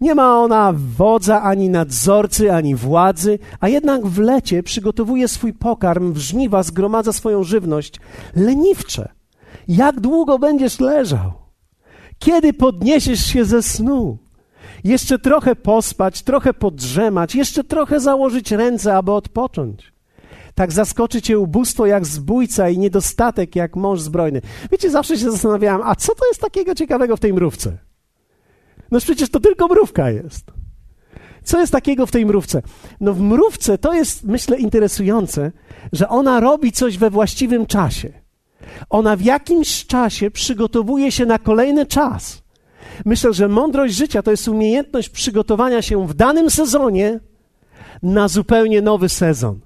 Nie 0.00 0.14
ma 0.14 0.38
ona 0.38 0.72
wodza, 0.76 1.42
ani 1.42 1.68
nadzorcy, 1.68 2.52
ani 2.52 2.74
władzy, 2.74 3.38
a 3.60 3.68
jednak 3.68 4.06
w 4.06 4.18
lecie 4.18 4.62
przygotowuje 4.62 5.28
swój 5.28 5.52
pokarm, 5.52 6.12
w 6.12 6.18
żniwa 6.18 6.62
zgromadza 6.62 7.12
swoją 7.12 7.42
żywność. 7.42 8.00
Leniwcze, 8.36 9.08
jak 9.68 10.00
długo 10.00 10.38
będziesz 10.38 10.80
leżał? 10.80 11.32
Kiedy 12.18 12.52
podniesiesz 12.52 13.26
się 13.26 13.44
ze 13.44 13.62
snu? 13.62 14.18
Jeszcze 14.84 15.18
trochę 15.18 15.56
pospać, 15.56 16.22
trochę 16.22 16.54
podrzemać, 16.54 17.34
jeszcze 17.34 17.64
trochę 17.64 18.00
założyć 18.00 18.52
ręce, 18.52 18.96
aby 18.96 19.12
odpocząć. 19.12 19.93
Tak 20.54 20.72
zaskoczy 20.72 21.22
cię 21.22 21.38
ubóstwo 21.38 21.86
jak 21.86 22.06
zbójca 22.06 22.68
i 22.68 22.78
niedostatek 22.78 23.56
jak 23.56 23.76
mąż 23.76 24.00
zbrojny. 24.00 24.40
Wiecie, 24.70 24.90
zawsze 24.90 25.18
się 25.18 25.30
zastanawiałem, 25.30 25.82
a 25.84 25.94
co 25.94 26.14
to 26.14 26.26
jest 26.28 26.40
takiego 26.40 26.74
ciekawego 26.74 27.16
w 27.16 27.20
tej 27.20 27.32
mrówce? 27.32 27.78
No 28.90 29.00
przecież 29.00 29.30
to 29.30 29.40
tylko 29.40 29.68
mrówka 29.68 30.10
jest. 30.10 30.46
Co 31.42 31.60
jest 31.60 31.72
takiego 31.72 32.06
w 32.06 32.10
tej 32.10 32.26
mrówce? 32.26 32.62
No 33.00 33.14
w 33.14 33.20
mrówce 33.20 33.78
to 33.78 33.94
jest, 33.94 34.24
myślę, 34.24 34.58
interesujące, 34.58 35.52
że 35.92 36.08
ona 36.08 36.40
robi 36.40 36.72
coś 36.72 36.98
we 36.98 37.10
właściwym 37.10 37.66
czasie. 37.66 38.12
Ona 38.90 39.16
w 39.16 39.20
jakimś 39.20 39.86
czasie 39.86 40.30
przygotowuje 40.30 41.12
się 41.12 41.26
na 41.26 41.38
kolejny 41.38 41.86
czas. 41.86 42.42
Myślę, 43.04 43.32
że 43.32 43.48
mądrość 43.48 43.94
życia 43.94 44.22
to 44.22 44.30
jest 44.30 44.48
umiejętność 44.48 45.08
przygotowania 45.08 45.82
się 45.82 46.06
w 46.06 46.14
danym 46.14 46.50
sezonie 46.50 47.20
na 48.02 48.28
zupełnie 48.28 48.82
nowy 48.82 49.08
sezon. 49.08 49.60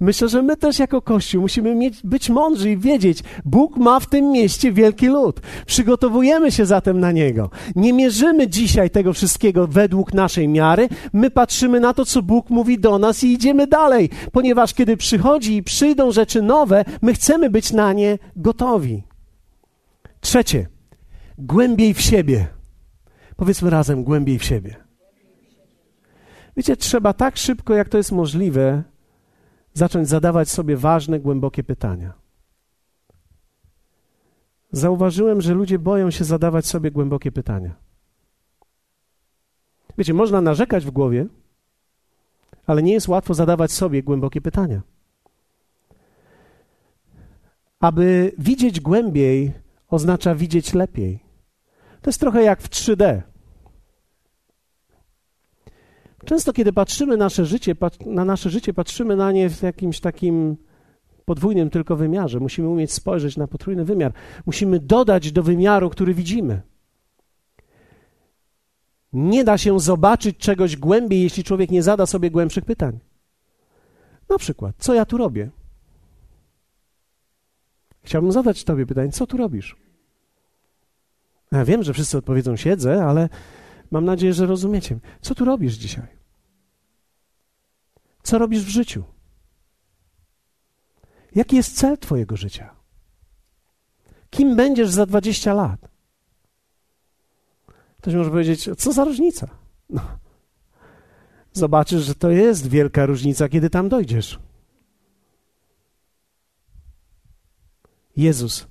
Myślę, 0.00 0.28
że 0.28 0.42
my 0.42 0.56
też 0.56 0.78
jako 0.78 1.02
Kościół 1.02 1.42
musimy 1.42 1.74
mieć, 1.74 2.02
być 2.04 2.30
mądrzy 2.30 2.70
i 2.70 2.76
wiedzieć, 2.76 3.22
Bóg 3.44 3.76
ma 3.76 4.00
w 4.00 4.06
tym 4.06 4.32
mieście 4.32 4.72
wielki 4.72 5.06
lud. 5.06 5.40
Przygotowujemy 5.66 6.52
się 6.52 6.66
zatem 6.66 7.00
na 7.00 7.12
niego. 7.12 7.50
Nie 7.76 7.92
mierzymy 7.92 8.48
dzisiaj 8.48 8.90
tego 8.90 9.12
wszystkiego 9.12 9.66
według 9.66 10.14
naszej 10.14 10.48
miary. 10.48 10.88
My 11.12 11.30
patrzymy 11.30 11.80
na 11.80 11.94
to, 11.94 12.04
co 12.04 12.22
Bóg 12.22 12.50
mówi 12.50 12.78
do 12.78 12.98
nas 12.98 13.24
i 13.24 13.32
idziemy 13.32 13.66
dalej, 13.66 14.10
ponieważ 14.32 14.74
kiedy 14.74 14.96
przychodzi 14.96 15.56
i 15.56 15.62
przyjdą 15.62 16.12
rzeczy 16.12 16.42
nowe, 16.42 16.84
my 17.02 17.14
chcemy 17.14 17.50
być 17.50 17.72
na 17.72 17.92
nie 17.92 18.18
gotowi. 18.36 19.02
Trzecie, 20.20 20.66
głębiej 21.38 21.94
w 21.94 22.00
siebie. 22.00 22.46
Powiedzmy 23.36 23.70
razem, 23.70 24.04
głębiej 24.04 24.38
w 24.38 24.44
siebie. 24.44 24.76
Wiecie, 26.56 26.76
trzeba 26.76 27.12
tak 27.12 27.36
szybko, 27.36 27.74
jak 27.74 27.88
to 27.88 27.96
jest 27.96 28.12
możliwe, 28.12 28.82
zacząć 29.74 30.08
zadawać 30.08 30.48
sobie 30.48 30.76
ważne, 30.76 31.20
głębokie 31.20 31.64
pytania. 31.64 32.12
Zauważyłem, 34.72 35.40
że 35.40 35.54
ludzie 35.54 35.78
boją 35.78 36.10
się 36.10 36.24
zadawać 36.24 36.66
sobie 36.66 36.90
głębokie 36.90 37.32
pytania. 37.32 37.74
Wiecie, 39.98 40.14
można 40.14 40.40
narzekać 40.40 40.84
w 40.84 40.90
głowie, 40.90 41.26
ale 42.66 42.82
nie 42.82 42.92
jest 42.92 43.08
łatwo 43.08 43.34
zadawać 43.34 43.72
sobie 43.72 44.02
głębokie 44.02 44.40
pytania. 44.40 44.82
Aby 47.80 48.32
widzieć 48.38 48.80
głębiej, 48.80 49.52
oznacza 49.88 50.34
widzieć 50.34 50.74
lepiej. 50.74 51.24
To 52.02 52.10
jest 52.10 52.20
trochę 52.20 52.42
jak 52.42 52.62
w 52.62 52.68
3D. 52.68 53.22
Często, 56.24 56.52
kiedy 56.52 56.72
patrzymy 56.72 57.16
nasze 57.16 57.46
życie, 57.46 57.74
na 58.06 58.24
nasze 58.24 58.50
życie, 58.50 58.74
patrzymy 58.74 59.16
na 59.16 59.32
nie 59.32 59.50
w 59.50 59.62
jakimś 59.62 60.00
takim 60.00 60.56
podwójnym 61.24 61.70
tylko 61.70 61.96
wymiarze. 61.96 62.40
Musimy 62.40 62.68
umieć 62.68 62.92
spojrzeć 62.92 63.36
na 63.36 63.46
potrójny 63.46 63.84
wymiar. 63.84 64.12
Musimy 64.46 64.80
dodać 64.80 65.32
do 65.32 65.42
wymiaru, 65.42 65.90
który 65.90 66.14
widzimy. 66.14 66.62
Nie 69.12 69.44
da 69.44 69.58
się 69.58 69.80
zobaczyć 69.80 70.36
czegoś 70.36 70.76
głębiej, 70.76 71.22
jeśli 71.22 71.44
człowiek 71.44 71.70
nie 71.70 71.82
zada 71.82 72.06
sobie 72.06 72.30
głębszych 72.30 72.64
pytań. 72.64 72.98
Na 74.28 74.38
przykład, 74.38 74.74
co 74.78 74.94
ja 74.94 75.04
tu 75.04 75.16
robię? 75.16 75.50
Chciałbym 78.02 78.32
zadać 78.32 78.64
Tobie 78.64 78.86
pytanie, 78.86 79.12
co 79.12 79.26
tu 79.26 79.36
robisz? 79.36 79.76
Ja 81.52 81.64
wiem, 81.64 81.82
że 81.82 81.92
wszyscy 81.92 82.18
odpowiedzą 82.18 82.56
siedzę, 82.56 83.04
ale 83.04 83.28
mam 83.90 84.04
nadzieję, 84.04 84.32
że 84.32 84.46
rozumiecie. 84.46 84.98
Co 85.20 85.34
tu 85.34 85.44
robisz 85.44 85.74
dzisiaj? 85.74 86.06
Co 88.22 88.38
robisz 88.38 88.64
w 88.64 88.68
życiu? 88.68 89.04
Jaki 91.34 91.56
jest 91.56 91.76
cel 91.76 91.98
Twojego 91.98 92.36
życia? 92.36 92.74
Kim 94.30 94.56
będziesz 94.56 94.90
za 94.90 95.06
20 95.06 95.54
lat? 95.54 95.88
Ktoś 97.98 98.14
może 98.14 98.30
powiedzieć, 98.30 98.68
co 98.78 98.92
za 98.92 99.04
różnica? 99.04 99.48
No. 99.90 100.00
Zobaczysz, 101.52 102.02
że 102.02 102.14
to 102.14 102.30
jest 102.30 102.68
wielka 102.68 103.06
różnica, 103.06 103.48
kiedy 103.48 103.70
tam 103.70 103.88
dojdziesz. 103.88 104.38
Jezus. 108.16 108.66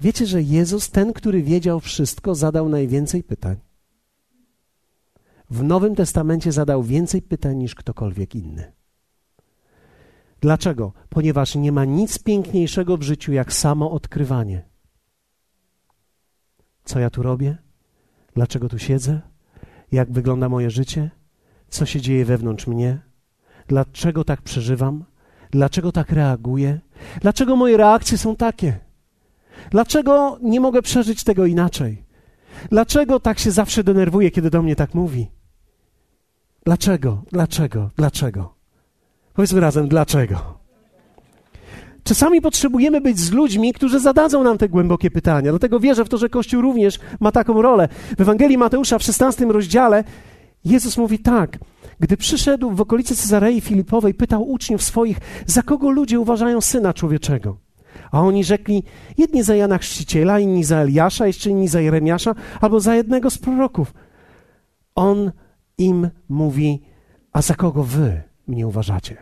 Wiecie, 0.00 0.26
że 0.26 0.42
Jezus, 0.42 0.90
ten, 0.90 1.12
który 1.12 1.42
wiedział 1.42 1.80
wszystko, 1.80 2.34
zadał 2.34 2.68
najwięcej 2.68 3.22
pytań. 3.22 3.56
W 5.52 5.62
Nowym 5.62 5.94
Testamencie 5.94 6.52
zadał 6.52 6.82
więcej 6.82 7.22
pytań 7.22 7.56
niż 7.56 7.74
ktokolwiek 7.74 8.34
inny. 8.34 8.72
Dlaczego? 10.40 10.92
Ponieważ 11.08 11.54
nie 11.54 11.72
ma 11.72 11.84
nic 11.84 12.18
piękniejszego 12.18 12.96
w 12.96 13.02
życiu 13.02 13.32
jak 13.32 13.52
samo 13.52 13.90
odkrywanie. 13.90 14.62
Co 16.84 16.98
ja 16.98 17.10
tu 17.10 17.22
robię? 17.22 17.56
Dlaczego 18.34 18.68
tu 18.68 18.78
siedzę? 18.78 19.20
Jak 19.92 20.12
wygląda 20.12 20.48
moje 20.48 20.70
życie? 20.70 21.10
Co 21.68 21.86
się 21.86 22.00
dzieje 22.00 22.24
wewnątrz 22.24 22.66
mnie? 22.66 22.98
Dlaczego 23.66 24.24
tak 24.24 24.42
przeżywam? 24.42 25.04
Dlaczego 25.50 25.92
tak 25.92 26.12
reaguję? 26.12 26.80
Dlaczego 27.20 27.56
moje 27.56 27.76
reakcje 27.76 28.18
są 28.18 28.36
takie? 28.36 28.78
Dlaczego 29.70 30.38
nie 30.42 30.60
mogę 30.60 30.82
przeżyć 30.82 31.24
tego 31.24 31.46
inaczej? 31.46 32.04
Dlaczego 32.70 33.20
tak 33.20 33.38
się 33.38 33.50
zawsze 33.50 33.84
denerwuję, 33.84 34.30
kiedy 34.30 34.50
do 34.50 34.62
mnie 34.62 34.76
tak 34.76 34.94
mówi? 34.94 35.41
Dlaczego? 36.64 37.22
Dlaczego? 37.32 37.90
Dlaczego? 37.96 38.54
Powiedzmy 39.34 39.60
razem, 39.60 39.88
dlaczego? 39.88 40.62
Czasami 42.04 42.40
potrzebujemy 42.40 43.00
być 43.00 43.18
z 43.18 43.32
ludźmi, 43.32 43.72
którzy 43.72 44.00
zadadzą 44.00 44.44
nam 44.44 44.58
te 44.58 44.68
głębokie 44.68 45.10
pytania. 45.10 45.50
Dlatego 45.50 45.80
wierzę 45.80 46.04
w 46.04 46.08
to, 46.08 46.18
że 46.18 46.28
Kościół 46.28 46.62
również 46.62 46.98
ma 47.20 47.32
taką 47.32 47.62
rolę. 47.62 47.88
W 48.18 48.20
Ewangelii 48.20 48.58
Mateusza 48.58 48.98
w 48.98 49.02
16 49.02 49.44
rozdziale 49.44 50.04
Jezus 50.64 50.96
mówi 50.96 51.18
tak. 51.18 51.58
Gdy 52.00 52.16
przyszedł 52.16 52.70
w 52.70 52.80
okolice 52.80 53.14
Cezarei 53.14 53.60
Filipowej, 53.60 54.14
pytał 54.14 54.50
uczniów 54.50 54.82
swoich, 54.82 55.18
za 55.46 55.62
kogo 55.62 55.90
ludzie 55.90 56.20
uważają 56.20 56.60
Syna 56.60 56.94
Człowieczego. 56.94 57.56
A 58.12 58.20
oni 58.20 58.44
rzekli, 58.44 58.84
jedni 59.18 59.42
za 59.42 59.54
Jana 59.54 59.78
Chrzciciela, 59.78 60.40
inni 60.40 60.64
za 60.64 60.76
Eliasza, 60.76 61.26
jeszcze 61.26 61.50
inni 61.50 61.68
za 61.68 61.80
Jeremiasza, 61.80 62.34
albo 62.60 62.80
za 62.80 62.94
jednego 62.94 63.30
z 63.30 63.38
proroków. 63.38 63.94
On 64.94 65.32
im 65.82 66.10
mówi, 66.28 66.82
a 67.32 67.42
za 67.42 67.54
kogo 67.54 67.82
wy 67.82 68.22
mnie 68.46 68.66
uważacie? 68.66 69.16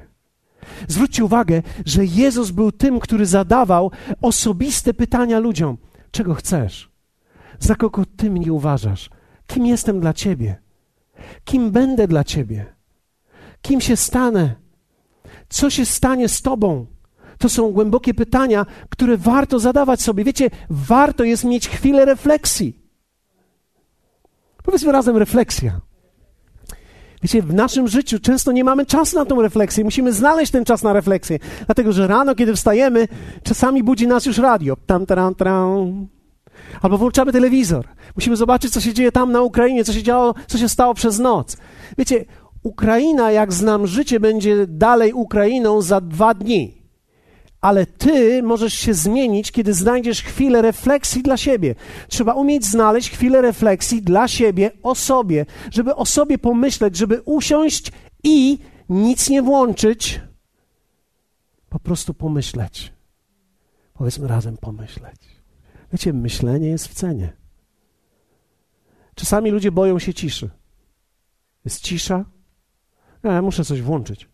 Zwróćcie 0.88 1.24
uwagę, 1.24 1.62
że 1.86 2.04
Jezus 2.04 2.50
był 2.50 2.72
tym, 2.72 3.00
który 3.00 3.26
zadawał 3.26 3.90
osobiste 4.22 4.94
pytania 4.94 5.38
ludziom. 5.38 5.76
Czego 6.10 6.34
chcesz? 6.34 6.90
Za 7.58 7.74
kogo 7.74 8.04
ty 8.16 8.30
mnie 8.30 8.52
uważasz? 8.52 9.10
Kim 9.46 9.66
jestem 9.66 10.00
dla 10.00 10.12
ciebie? 10.12 10.56
Kim 11.44 11.70
będę 11.70 12.08
dla 12.08 12.24
ciebie? 12.24 12.66
Kim 13.62 13.80
się 13.80 13.96
stanę? 13.96 14.54
Co 15.48 15.70
się 15.70 15.86
stanie 15.86 16.28
z 16.28 16.42
tobą? 16.42 16.86
To 17.38 17.48
są 17.48 17.72
głębokie 17.72 18.14
pytania, 18.14 18.66
które 18.88 19.16
warto 19.16 19.58
zadawać 19.58 20.02
sobie. 20.02 20.24
Wiecie, 20.24 20.50
warto 20.70 21.24
jest 21.24 21.44
mieć 21.44 21.68
chwilę 21.68 22.04
refleksji. 22.04 22.80
Powiedzmy 24.64 24.92
razem 24.92 25.16
refleksja. 25.16 25.80
Wiecie, 27.22 27.42
w 27.42 27.54
naszym 27.54 27.88
życiu 27.88 28.18
często 28.18 28.52
nie 28.52 28.64
mamy 28.64 28.86
czasu 28.86 29.16
na 29.16 29.24
tą 29.24 29.42
refleksję. 29.42 29.84
Musimy 29.84 30.12
znaleźć 30.12 30.52
ten 30.52 30.64
czas 30.64 30.82
na 30.82 30.92
refleksję. 30.92 31.38
Dlatego, 31.66 31.92
że 31.92 32.06
rano, 32.06 32.34
kiedy 32.34 32.54
wstajemy, 32.54 33.08
czasami 33.42 33.82
budzi 33.82 34.06
nas 34.06 34.26
już 34.26 34.38
radio. 34.38 34.76
Tam, 34.86 35.06
tam, 35.06 35.34
tam. 35.34 36.06
Albo 36.82 36.98
włączamy 36.98 37.32
telewizor. 37.32 37.88
Musimy 38.16 38.36
zobaczyć, 38.36 38.72
co 38.72 38.80
się 38.80 38.94
dzieje 38.94 39.12
tam 39.12 39.32
na 39.32 39.40
Ukrainie, 39.42 39.84
co 39.84 39.92
się 39.92 40.02
działo, 40.02 40.34
co 40.46 40.58
się 40.58 40.68
stało 40.68 40.94
przez 40.94 41.18
noc. 41.18 41.56
Wiecie, 41.98 42.24
Ukraina, 42.62 43.30
jak 43.30 43.52
znam 43.52 43.86
życie, 43.86 44.20
będzie 44.20 44.66
dalej 44.66 45.12
Ukrainą 45.12 45.82
za 45.82 46.00
dwa 46.00 46.34
dni 46.34 46.79
ale 47.60 47.86
ty 47.86 48.42
możesz 48.42 48.74
się 48.74 48.94
zmienić, 48.94 49.52
kiedy 49.52 49.74
znajdziesz 49.74 50.22
chwilę 50.22 50.62
refleksji 50.62 51.22
dla 51.22 51.36
siebie. 51.36 51.74
Trzeba 52.08 52.34
umieć 52.34 52.64
znaleźć 52.64 53.10
chwilę 53.10 53.42
refleksji 53.42 54.02
dla 54.02 54.28
siebie, 54.28 54.70
o 54.82 54.94
sobie, 54.94 55.46
żeby 55.70 55.94
o 55.94 56.06
sobie 56.06 56.38
pomyśleć, 56.38 56.96
żeby 56.96 57.22
usiąść 57.24 57.92
i 58.22 58.58
nic 58.88 59.28
nie 59.28 59.42
włączyć, 59.42 60.20
po 61.68 61.80
prostu 61.80 62.14
pomyśleć. 62.14 62.92
Powiedzmy 63.94 64.28
razem 64.28 64.56
pomyśleć. 64.56 65.20
Wiecie, 65.92 66.12
myślenie 66.12 66.68
jest 66.68 66.88
w 66.88 66.94
cenie. 66.94 67.32
Czasami 69.14 69.50
ludzie 69.50 69.72
boją 69.72 69.98
się 69.98 70.14
ciszy. 70.14 70.50
Jest 71.64 71.80
cisza. 71.80 72.24
No, 73.22 73.32
ja 73.32 73.42
muszę 73.42 73.64
coś 73.64 73.82
włączyć. 73.82 74.28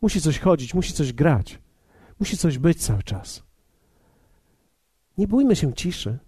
Musi 0.00 0.20
coś 0.20 0.38
chodzić, 0.38 0.74
musi 0.74 0.92
coś 0.92 1.12
grać. 1.12 1.58
Musi 2.22 2.36
coś 2.36 2.58
być 2.58 2.84
cały 2.84 3.02
czas. 3.02 3.42
Nie 5.18 5.28
bójmy 5.28 5.56
się 5.56 5.74
ciszy. 5.74 6.18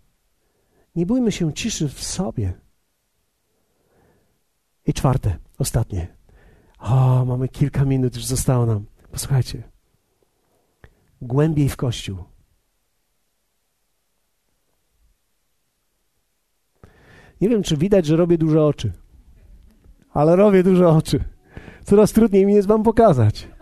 Nie 0.97 1.07
bójmy 1.07 1.33
się 1.33 1.53
ciszy 1.53 1.89
w 1.89 2.05
sobie. 2.05 2.53
I 4.87 4.93
czwarte, 4.93 5.37
ostatnie. 5.59 6.17
O, 6.79 7.25
mamy 7.25 7.49
kilka 7.49 7.85
minut, 7.85 8.17
już 8.17 8.25
zostało 8.25 8.67
nam. 8.67 8.87
Posłuchajcie. 9.11 9.63
Głębiej 11.23 11.69
w 11.69 11.77
kościół. 11.77 12.25
Nie 17.41 17.49
wiem, 17.49 17.63
czy 17.63 17.77
widać, 17.77 18.07
że 18.07 18.17
robię 18.17 18.39
duże 18.39 18.65
oczy, 18.65 18.93
ale 20.11 20.37
robię 20.37 20.63
duże 20.63 20.89
oczy. 20.89 21.25
Coraz 21.85 22.13
trudniej 22.13 22.47
mi 22.47 22.55
jest 22.55 22.69
Wam 22.69 22.83
pokazać. 22.83 23.54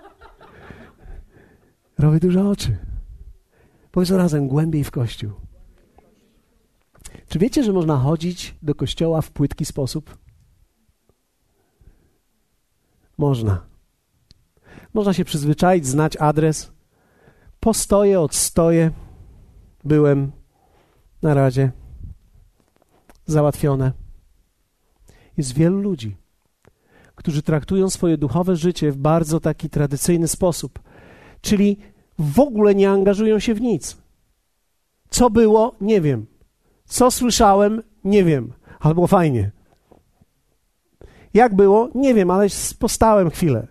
Robię 2.02 2.20
duże 2.20 2.48
oczy. 2.48 2.76
Powiedzmy 3.90 4.16
razem, 4.16 4.48
głębiej 4.48 4.84
w 4.84 4.90
kościół. 4.90 5.30
Czy 7.28 7.38
wiecie, 7.38 7.64
że 7.64 7.72
można 7.72 7.96
chodzić 7.96 8.54
do 8.62 8.74
kościoła 8.74 9.20
w 9.20 9.30
płytki 9.30 9.64
sposób? 9.64 10.18
Można. 13.18 13.66
Można 14.94 15.12
się 15.12 15.24
przyzwyczaić, 15.24 15.86
znać 15.86 16.16
adres. 16.16 16.72
Postoję, 17.60 18.20
odstoję. 18.20 18.90
Byłem 19.84 20.32
na 21.22 21.34
razie. 21.34 21.72
Załatwione. 23.26 23.92
Jest 25.36 25.52
wielu 25.52 25.80
ludzi, 25.80 26.16
którzy 27.14 27.42
traktują 27.42 27.90
swoje 27.90 28.18
duchowe 28.18 28.56
życie 28.56 28.92
w 28.92 28.96
bardzo 28.96 29.40
taki 29.40 29.70
tradycyjny 29.70 30.28
sposób– 30.28 30.78
czyli 31.42 31.76
w 32.18 32.40
ogóle 32.40 32.74
nie 32.74 32.90
angażują 32.90 33.38
się 33.38 33.54
w 33.54 33.60
nic. 33.60 33.96
Co 35.10 35.30
było? 35.30 35.74
Nie 35.80 36.00
wiem. 36.00 36.26
Co 36.84 37.10
słyszałem? 37.10 37.82
Nie 38.04 38.24
wiem. 38.24 38.52
Albo 38.80 39.06
fajnie. 39.06 39.50
Jak 41.34 41.56
było? 41.56 41.88
Nie 41.94 42.14
wiem, 42.14 42.30
ale 42.30 42.46
postałem 42.78 43.30
chwilę. 43.30 43.66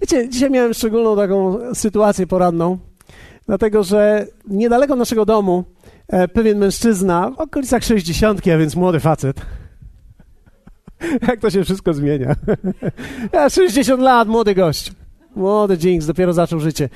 Wiecie, 0.00 0.28
dzisiaj 0.28 0.50
miałem 0.50 0.74
szczególną 0.74 1.16
taką 1.16 1.58
sytuację 1.74 2.26
poranną, 2.26 2.78
dlatego 3.46 3.82
że 3.82 4.26
niedaleko 4.48 4.96
naszego 4.96 5.24
domu 5.24 5.64
e, 6.08 6.28
pewien 6.28 6.58
mężczyzna, 6.58 7.30
w 7.30 7.40
okolicach 7.40 7.84
60, 7.84 8.48
a 8.48 8.58
więc 8.58 8.76
młody 8.76 9.00
facet, 9.00 9.40
jak 11.28 11.40
to 11.40 11.50
się 11.50 11.64
wszystko 11.64 11.94
zmienia. 11.94 12.34
Ja 13.32 13.48
60 13.48 14.02
lat, 14.02 14.28
młody 14.28 14.54
gość. 14.54 14.92
Młody 15.40 15.76
Jinx, 15.82 16.06
dopiero 16.06 16.32
zaczął 16.32 16.60
życie. 16.60 16.88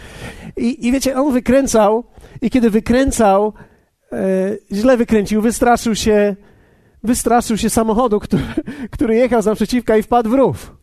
I, 0.57 0.87
I 0.87 0.93
wiecie, 0.93 1.17
on 1.17 1.33
wykręcał 1.33 2.05
i 2.43 2.51
kiedy 2.51 2.71
wykręcał, 2.71 3.53
e, 4.13 4.57
źle 4.73 4.97
wykręcił, 4.97 5.43
wystraszył 5.43 5.95
się, 5.95 6.37
wystraszył 7.03 7.57
się 7.57 7.71
samochodu, 7.71 8.21
który, 8.21 8.43
który 8.95 9.17
jechał 9.17 9.43
z 9.43 9.47
naprzeciwka 9.47 9.97
i 9.97 10.03
wpadł 10.03 10.31
w 10.31 10.35
rów. 10.35 10.77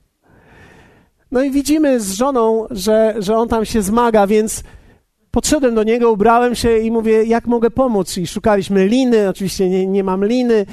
No 1.31 1.43
i 1.43 1.51
widzimy 1.51 1.99
z 1.99 2.13
żoną, 2.13 2.67
że, 2.71 3.15
że 3.19 3.37
on 3.37 3.47
tam 3.47 3.65
się 3.65 3.81
zmaga, 3.81 4.27
więc 4.27 4.63
podszedłem 5.31 5.75
do 5.75 5.83
niego, 5.83 6.11
ubrałem 6.11 6.55
się 6.55 6.77
i 6.77 6.91
mówię, 6.91 7.23
jak 7.23 7.47
mogę 7.47 7.71
pomóc? 7.71 8.17
I 8.17 8.27
szukaliśmy 8.27 8.87
liny, 8.87 9.29
oczywiście 9.29 9.69
nie, 9.69 9.87
nie 9.87 10.03
mam 10.03 10.25
liny, 10.25 10.65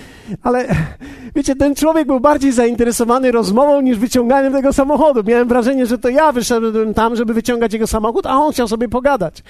ale 0.42 0.66
wiecie, 1.36 1.56
ten 1.56 1.74
człowiek 1.74 2.06
był 2.06 2.20
bardziej 2.20 2.52
zainteresowany 2.52 3.32
rozmową 3.32 3.80
niż 3.80 3.98
wyciąganiem 3.98 4.52
tego 4.52 4.72
samochodu. 4.72 5.22
Miałem 5.24 5.48
wrażenie, 5.48 5.86
że 5.86 5.98
to 5.98 6.08
ja 6.08 6.32
wyszedłem 6.32 6.94
tam, 6.94 7.16
żeby 7.16 7.34
wyciągać 7.34 7.72
jego 7.72 7.86
samochód, 7.86 8.26
a 8.26 8.36
on 8.36 8.52
chciał 8.52 8.68
sobie 8.68 8.88
pogadać. 8.88 9.42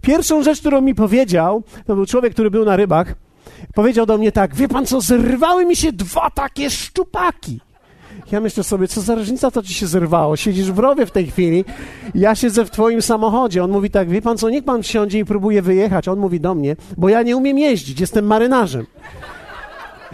Pierwszą 0.00 0.42
rzecz, 0.42 0.60
którą 0.60 0.80
mi 0.80 0.94
powiedział, 0.94 1.62
to 1.86 1.94
był 1.94 2.06
człowiek, 2.06 2.32
który 2.32 2.50
był 2.50 2.64
na 2.64 2.76
rybach, 2.76 3.14
powiedział 3.74 4.06
do 4.06 4.18
mnie 4.18 4.32
tak, 4.32 4.54
wie 4.54 4.68
pan 4.68 4.86
co, 4.86 5.00
zerwały 5.00 5.66
mi 5.66 5.76
się 5.76 5.92
dwa 5.92 6.30
takie 6.30 6.70
szczupaki. 6.70 7.60
Ja 8.32 8.40
myślę 8.40 8.64
sobie, 8.64 8.88
co 8.88 9.00
za 9.00 9.14
różnica 9.14 9.50
to 9.50 9.62
ci 9.62 9.74
się 9.74 9.86
zerwało? 9.86 10.36
Siedzisz 10.36 10.72
w 10.72 10.78
rowie 10.78 11.06
w 11.06 11.10
tej 11.10 11.26
chwili, 11.26 11.64
ja 12.14 12.34
siedzę 12.34 12.64
w 12.64 12.70
twoim 12.70 13.02
samochodzie. 13.02 13.64
On 13.64 13.70
mówi 13.70 13.90
tak, 13.90 14.08
wie 14.10 14.22
pan 14.22 14.38
co, 14.38 14.50
niech 14.50 14.64
pan 14.64 14.82
wsiądzie 14.82 15.18
i 15.18 15.24
próbuje 15.24 15.62
wyjechać. 15.62 16.08
On 16.08 16.18
mówi 16.18 16.40
do 16.40 16.54
mnie, 16.54 16.76
bo 16.96 17.08
ja 17.08 17.22
nie 17.22 17.36
umiem 17.36 17.58
jeździć, 17.58 18.00
jestem 18.00 18.26
marynarzem. 18.26 18.86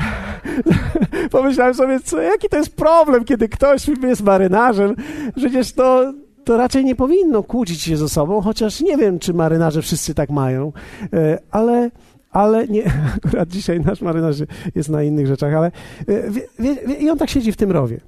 Pomyślałem 1.30 1.74
sobie, 1.74 2.00
co, 2.00 2.20
jaki 2.20 2.48
to 2.48 2.56
jest 2.56 2.76
problem, 2.76 3.24
kiedy 3.24 3.48
ktoś 3.48 3.88
jest 4.02 4.22
marynarzem? 4.22 4.94
Przecież 5.36 5.72
to, 5.72 6.12
to 6.44 6.56
raczej 6.56 6.84
nie 6.84 6.94
powinno 6.94 7.42
kłócić 7.42 7.82
się 7.82 7.96
ze 7.96 8.08
sobą, 8.08 8.40
chociaż 8.40 8.80
nie 8.80 8.96
wiem, 8.96 9.18
czy 9.18 9.34
marynarze 9.34 9.82
wszyscy 9.82 10.14
tak 10.14 10.30
mają, 10.30 10.72
e, 11.12 11.38
ale 11.50 11.90
ale 12.30 12.68
nie, 12.68 12.84
akurat 13.24 13.48
dzisiaj 13.48 13.80
nasz 13.80 14.00
marynarz 14.00 14.36
jest 14.74 14.88
na 14.88 15.02
innych 15.02 15.26
rzeczach, 15.26 15.54
ale 15.54 15.66
e, 16.08 16.30
wie, 16.30 16.42
wie, 16.58 16.94
i 16.94 17.10
on 17.10 17.18
tak 17.18 17.30
siedzi 17.30 17.52
w 17.52 17.56
tym 17.56 17.70
rowie. 17.70 18.00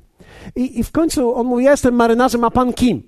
I, 0.56 0.80
I 0.80 0.84
w 0.84 0.90
końcu 0.90 1.34
on 1.34 1.46
mówi, 1.46 1.64
ja 1.64 1.70
jestem 1.70 1.94
marynarzem, 1.94 2.44
a 2.44 2.50
pan 2.50 2.72
kim? 2.72 3.02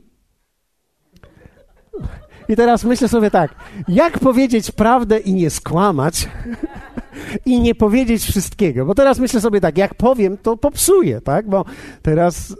I 2.49 2.57
teraz 2.57 2.85
myślę 2.85 3.09
sobie 3.09 3.31
tak, 3.31 3.55
jak 3.89 4.19
powiedzieć 4.19 4.71
prawdę 4.71 5.19
i 5.19 5.35
nie 5.35 5.51
skłamać 5.51 6.29
i 7.47 7.61
nie 7.61 7.75
powiedzieć 7.75 8.23
wszystkiego? 8.23 8.87
Bo 8.87 8.95
teraz 8.95 9.19
myślę 9.19 9.41
sobie 9.41 9.61
tak, 9.61 9.79
jak 9.79 9.95
powiem, 9.95 10.39
to 10.43 10.57
popsuję, 10.57 11.21
tak? 11.21 11.49
Bo 11.49 11.65
teraz 12.03 12.55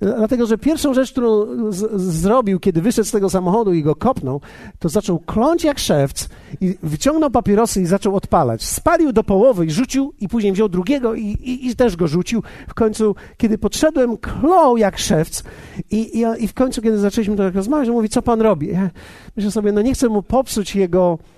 Dlatego, 0.00 0.46
że 0.46 0.58
pierwszą 0.58 0.94
rzecz, 0.94 1.12
którą 1.12 1.46
z, 1.72 2.00
zrobił, 2.00 2.60
kiedy 2.60 2.82
wyszedł 2.82 3.08
z 3.08 3.10
tego 3.10 3.30
samochodu 3.30 3.72
i 3.72 3.82
go 3.82 3.94
kopnął, 3.94 4.40
to 4.78 4.88
zaczął 4.88 5.18
kląć 5.18 5.64
jak 5.64 5.78
szewc 5.78 6.28
i 6.60 6.74
wyciągnął 6.82 7.30
papierosy 7.30 7.82
i 7.82 7.86
zaczął 7.86 8.16
odpalać. 8.16 8.64
Spalił 8.64 9.12
do 9.12 9.24
połowy 9.24 9.66
i 9.66 9.70
rzucił 9.70 10.14
i 10.20 10.28
później 10.28 10.52
wziął 10.52 10.68
drugiego 10.68 11.14
i, 11.14 11.24
i, 11.24 11.66
i 11.66 11.76
też 11.76 11.96
go 11.96 12.08
rzucił. 12.08 12.42
W 12.68 12.74
końcu, 12.74 13.14
kiedy 13.36 13.58
podszedłem, 13.58 14.16
klął 14.16 14.76
jak 14.76 14.98
szewc 14.98 15.44
i, 15.90 16.20
i, 16.20 16.24
i 16.44 16.48
w 16.48 16.54
końcu, 16.54 16.82
kiedy 16.82 16.98
zaczęliśmy 16.98 17.36
tak 17.36 17.54
rozmawiać, 17.54 17.88
mówi, 17.88 18.08
co 18.08 18.22
pan 18.22 18.40
robi? 18.40 18.68
Ja 18.68 18.90
myślę 19.36 19.50
sobie, 19.50 19.72
no 19.72 19.82
nie 19.82 19.94
chcę 19.94 20.08
mu 20.08 20.22
popsuć 20.22 20.76
jego, 20.76 21.18
e, 21.20 21.33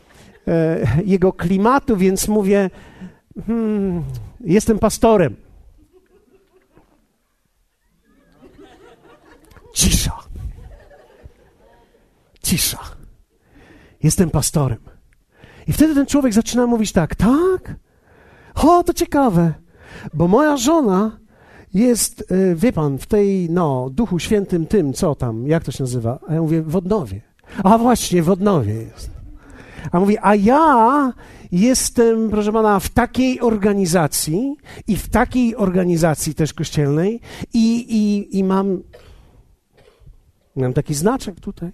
jego 1.05 1.33
klimatu, 1.33 1.97
więc 1.97 2.29
mówię, 2.29 2.71
hmm, 3.47 4.05
jestem 4.41 4.79
pastorem. 4.79 5.37
Cisza. 9.75 10.13
Cisza. 12.43 12.79
Jestem 14.03 14.31
pastorem. 14.31 14.79
I 15.69 15.73
wtedy 15.73 15.95
ten 15.95 16.07
człowiek 16.07 16.33
zaczyna 16.33 16.67
mówić 16.67 16.93
tak, 16.93 17.15
tak? 17.15 17.75
O, 18.55 18.85
to 18.85 18.95
ciekawe, 18.95 19.55
bo 20.15 20.29
moja 20.29 20.57
żona 20.57 21.19
jest, 21.75 22.33
e, 22.33 22.55
wie 22.55 22.73
pan, 22.73 22.99
w 22.99 23.07
tej, 23.07 23.51
no, 23.51 23.91
Duchu 23.91 24.19
Świętym 24.19 24.67
tym, 24.67 24.93
co 24.93 25.15
tam, 25.15 25.47
jak 25.47 25.65
to 25.65 25.73
się 25.73 25.85
nazywa? 25.85 26.19
A 26.29 26.35
ja 26.35 26.41
mówię, 26.41 26.63
w 26.63 26.77
Odnowie. 26.77 27.21
A 27.65 27.79
właśnie, 27.79 28.23
w 28.23 28.31
Odnowie 28.31 28.75
jest. 28.75 29.16
A 29.93 30.01
mówi, 30.01 30.17
a 30.23 30.35
ja 30.35 31.13
jestem, 31.53 32.31
proszę 32.31 32.53
pana, 32.53 32.81
w 32.81 32.89
takiej 32.89 33.41
organizacji 33.41 34.57
i 34.87 34.97
w 34.97 35.09
takiej 35.09 35.57
organizacji 35.57 36.35
też 36.35 36.55
kościelnej 36.55 37.21
i, 37.55 37.77
i, 37.77 38.39
i 38.39 38.45
mam 38.45 38.83
Mam 40.57 40.73
taki 40.73 40.95
znaczek 40.95 41.41
tutaj. 41.41 41.73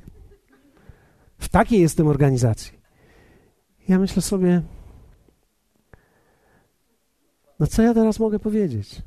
W 1.38 1.48
takiej 1.48 1.80
jestem 1.80 2.06
organizacji. 2.06 2.72
Ja 3.88 3.98
myślę 3.98 4.22
sobie, 4.22 4.62
no 7.60 7.66
co 7.66 7.82
ja 7.82 7.94
teraz 7.94 8.18
mogę 8.18 8.38
powiedzieć? 8.38 9.02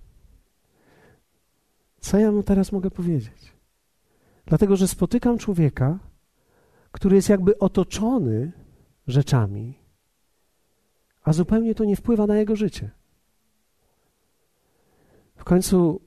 Co 2.00 2.18
ja 2.18 2.32
mu 2.32 2.44
teraz 2.44 2.72
mogę 2.72 2.92
powiedzieć? 2.92 3.54
Dlatego, 4.46 4.76
że 4.76 4.88
spotykam 4.88 5.38
człowieka, 5.38 6.00
który 6.92 7.16
jest 7.16 7.30
jakby 7.30 7.60
otoczony 7.60 8.52
rzeczami, 9.08 9.74
a 11.24 11.34
zupełnie 11.34 11.76
to 11.76 11.86
nie 11.86 11.96
wpływa 11.96 12.28
na 12.28 12.38
jego 12.38 12.56
życie. 12.56 12.90
W 15.36 15.44
końcu 15.44 16.02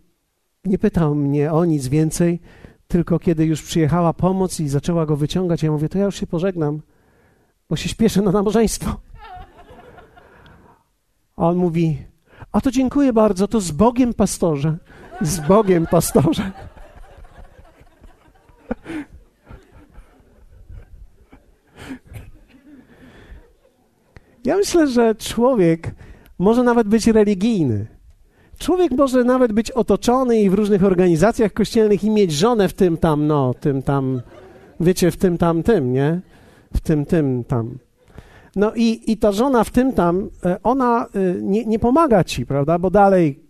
nie 0.65 0.79
pytał 0.79 1.15
mnie 1.15 1.53
o 1.53 1.65
nic 1.65 1.89
więcej, 1.89 2.41
tylko 2.89 3.19
kiedy 3.19 3.47
już 3.47 3.63
przyjechała 3.63 4.13
pomoc 4.13 4.61
i 4.61 4.69
zaczęła 4.69 5.07
go 5.07 5.17
wyciągać, 5.17 5.63
ja 5.63 5.71
mówię, 5.71 5.89
to 5.89 5.99
ja 5.99 6.05
już 6.05 6.17
się 6.21 6.27
pożegnam, 6.27 6.81
bo 7.69 7.77
się 7.77 7.89
śpieszę 7.89 8.23
na 8.23 8.33
nabożeństwo. 8.33 9.01
A 11.37 11.49
on 11.49 11.57
mówi, 11.57 11.99
a 12.53 12.61
to 12.61 12.71
dziękuję 12.71 13.13
bardzo, 13.13 13.49
to 13.49 13.61
z 13.61 13.71
Bogiem, 13.71 14.15
pastorze. 14.15 14.77
Z 15.21 15.41
Bogiem, 15.41 15.87
pastorze. 15.87 16.53
Ja 24.45 24.57
myślę, 24.57 24.87
że 24.87 25.15
człowiek 25.15 25.95
może 26.39 26.63
nawet 26.63 26.89
być 26.89 27.07
religijny 27.07 27.99
Człowiek 28.59 28.93
może 28.93 29.25
nawet 29.25 29.53
być 29.53 29.71
otoczony 29.71 30.41
i 30.41 30.51
w 30.51 30.55
różnych 30.55 30.85
organizacjach 30.85 31.53
kościelnych 31.53 32.05
i 32.05 32.11
mieć 32.11 32.33
żonę 32.33 32.69
w 32.69 32.73
tym 32.73 32.97
tam, 32.97 33.27
no, 33.27 33.55
tym 33.55 33.83
tam, 33.83 34.21
wiecie, 34.81 35.11
w 35.11 35.17
tym 35.17 35.39
tam, 35.39 35.63
tym, 35.63 35.93
nie? 35.93 36.21
W 36.75 36.81
tym, 36.81 37.07
tym 37.07 37.45
tam. 37.45 37.79
No 38.57 38.73
i, 38.75 39.13
i 39.13 39.17
ta 39.17 39.33
żona 39.33 39.65
w 39.65 39.71
tym 39.71 39.93
tam, 39.93 40.31
e, 40.45 40.63
ona 40.63 41.07
e, 41.07 41.43
nie, 41.43 41.65
nie 41.65 41.79
pomaga 41.79 42.25
ci, 42.25 42.47
prawda? 42.47 42.79
Bo 42.79 42.91
dalej 42.91 43.41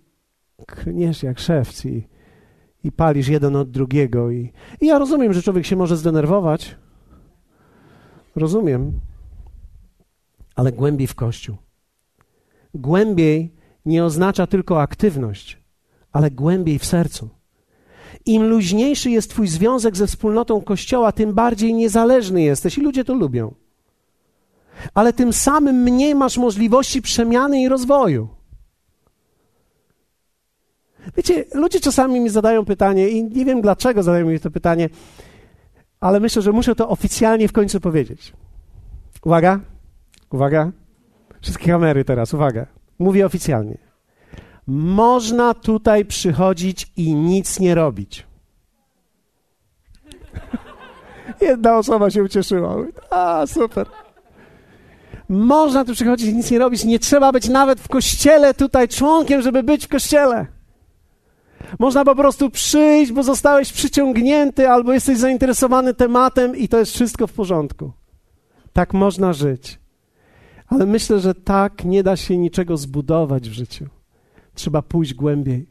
kniesz 0.67 1.23
jak 1.23 1.39
szewc 1.39 1.85
i, 1.85 2.09
i 2.85 2.93
palisz 2.93 3.29
jeden 3.29 3.57
od 3.57 3.71
drugiego. 3.71 4.31
I, 4.31 4.53
I 4.81 4.87
ja 4.87 4.99
rozumiem, 4.99 5.33
że 5.33 5.43
człowiek 5.43 5.67
się 5.67 5.77
może 5.77 5.97
zdenerwować. 5.97 6.77
Rozumiem. 8.37 8.93
Ale 10.59 10.73
głębiej 10.73 11.07
w 11.07 11.15
kościół. 11.15 11.57
Głębiej 12.75 13.55
nie 13.87 14.05
oznacza 14.05 14.47
tylko 14.47 14.83
aktywność, 14.83 15.59
ale 16.13 16.31
głębiej 16.31 16.79
w 16.79 16.85
sercu. 16.85 17.29
Im 18.27 18.49
luźniejszy 18.49 19.11
jest 19.11 19.31
Twój 19.31 19.49
związek 19.49 19.97
ze 19.97 20.07
wspólnotą 20.07 20.61
Kościoła, 20.61 21.13
tym 21.13 21.33
bardziej 21.35 21.75
niezależny 21.75 22.43
jesteś 22.43 22.79
i 22.79 22.81
ludzie 22.81 23.05
to 23.05 23.15
lubią. 23.15 23.55
Ale 24.95 25.13
tym 25.13 25.33
samym 25.33 25.77
mniej 25.77 26.15
masz 26.15 26.39
możliwości 26.39 27.03
przemiany 27.03 27.63
i 27.63 27.69
rozwoju. 27.69 28.29
Wiecie, 31.17 31.45
ludzie 31.55 31.81
czasami 31.81 32.21
mi 32.21 32.29
zadają 32.31 32.65
pytanie 32.65 33.09
i 33.09 33.25
nie 33.25 33.45
wiem 33.45 33.61
dlaczego 33.61 34.03
zadają 34.03 34.27
mi 34.27 34.41
to 34.41 34.51
pytanie, 34.51 34.89
ale 36.01 36.21
myślę, 36.21 36.43
że 36.43 36.53
muszę 36.53 36.75
to 36.75 36.89
oficjalnie 36.89 37.49
w 37.49 37.53
końcu 37.53 37.81
powiedzieć. 37.81 38.33
Uwaga, 39.25 39.61
uwaga. 40.31 40.73
Wszystkie 41.41 41.67
kamery 41.67 42.05
teraz, 42.05 42.35
uwaga. 42.35 42.67
Mówię 42.99 43.27
oficjalnie. 43.27 43.79
Można 44.67 45.55
tutaj 45.55 46.05
przychodzić 46.05 46.93
i 46.97 47.15
nic 47.15 47.61
nie 47.61 47.75
robić. 47.75 48.27
Jedna 51.41 51.79
osoba 51.79 52.11
się 52.11 52.23
ucieszyła. 52.23 52.77
A, 53.11 53.47
super. 53.47 53.87
Można 55.29 55.85
tu 55.85 55.93
przychodzić 55.93 56.29
i 56.29 56.37
nic 56.37 56.51
nie 56.51 56.59
robić. 56.59 56.85
Nie 56.85 56.99
trzeba 56.99 57.33
być 57.33 57.49
nawet 57.49 57.81
w 57.81 57.89
kościele 57.89 58.55
tutaj 58.55 58.89
członkiem, 58.89 59.43
żeby 59.43 59.63
być 59.63 59.85
w 59.85 59.89
kościele. 59.89 60.47
Można 61.79 62.05
po 62.05 62.15
prostu 62.15 62.51
przyjść, 62.51 63.13
bo 63.13 63.23
zostałeś 63.23 63.73
przyciągnięty 63.73 64.71
albo 64.71 64.93
jesteś 64.93 65.19
zainteresowany 65.19 65.95
tematem 65.95 66.57
i 66.57 66.69
to 66.69 66.79
jest 66.79 66.93
wszystko 66.93 67.27
w 67.27 67.33
porządku. 67.33 67.93
Tak 68.73 68.95
można 68.95 69.33
żyć. 69.33 69.79
Ale 70.69 70.87
myślę, 70.87 71.21
że 71.21 71.35
tak 71.35 71.85
nie 71.85 72.03
da 72.03 72.17
się 72.17 72.39
niczego 72.39 72.77
zbudować 72.77 73.49
w 73.49 73.53
życiu. 73.53 73.87
Trzeba 74.55 74.83
pójść 74.83 75.15
głębiej. 75.15 75.67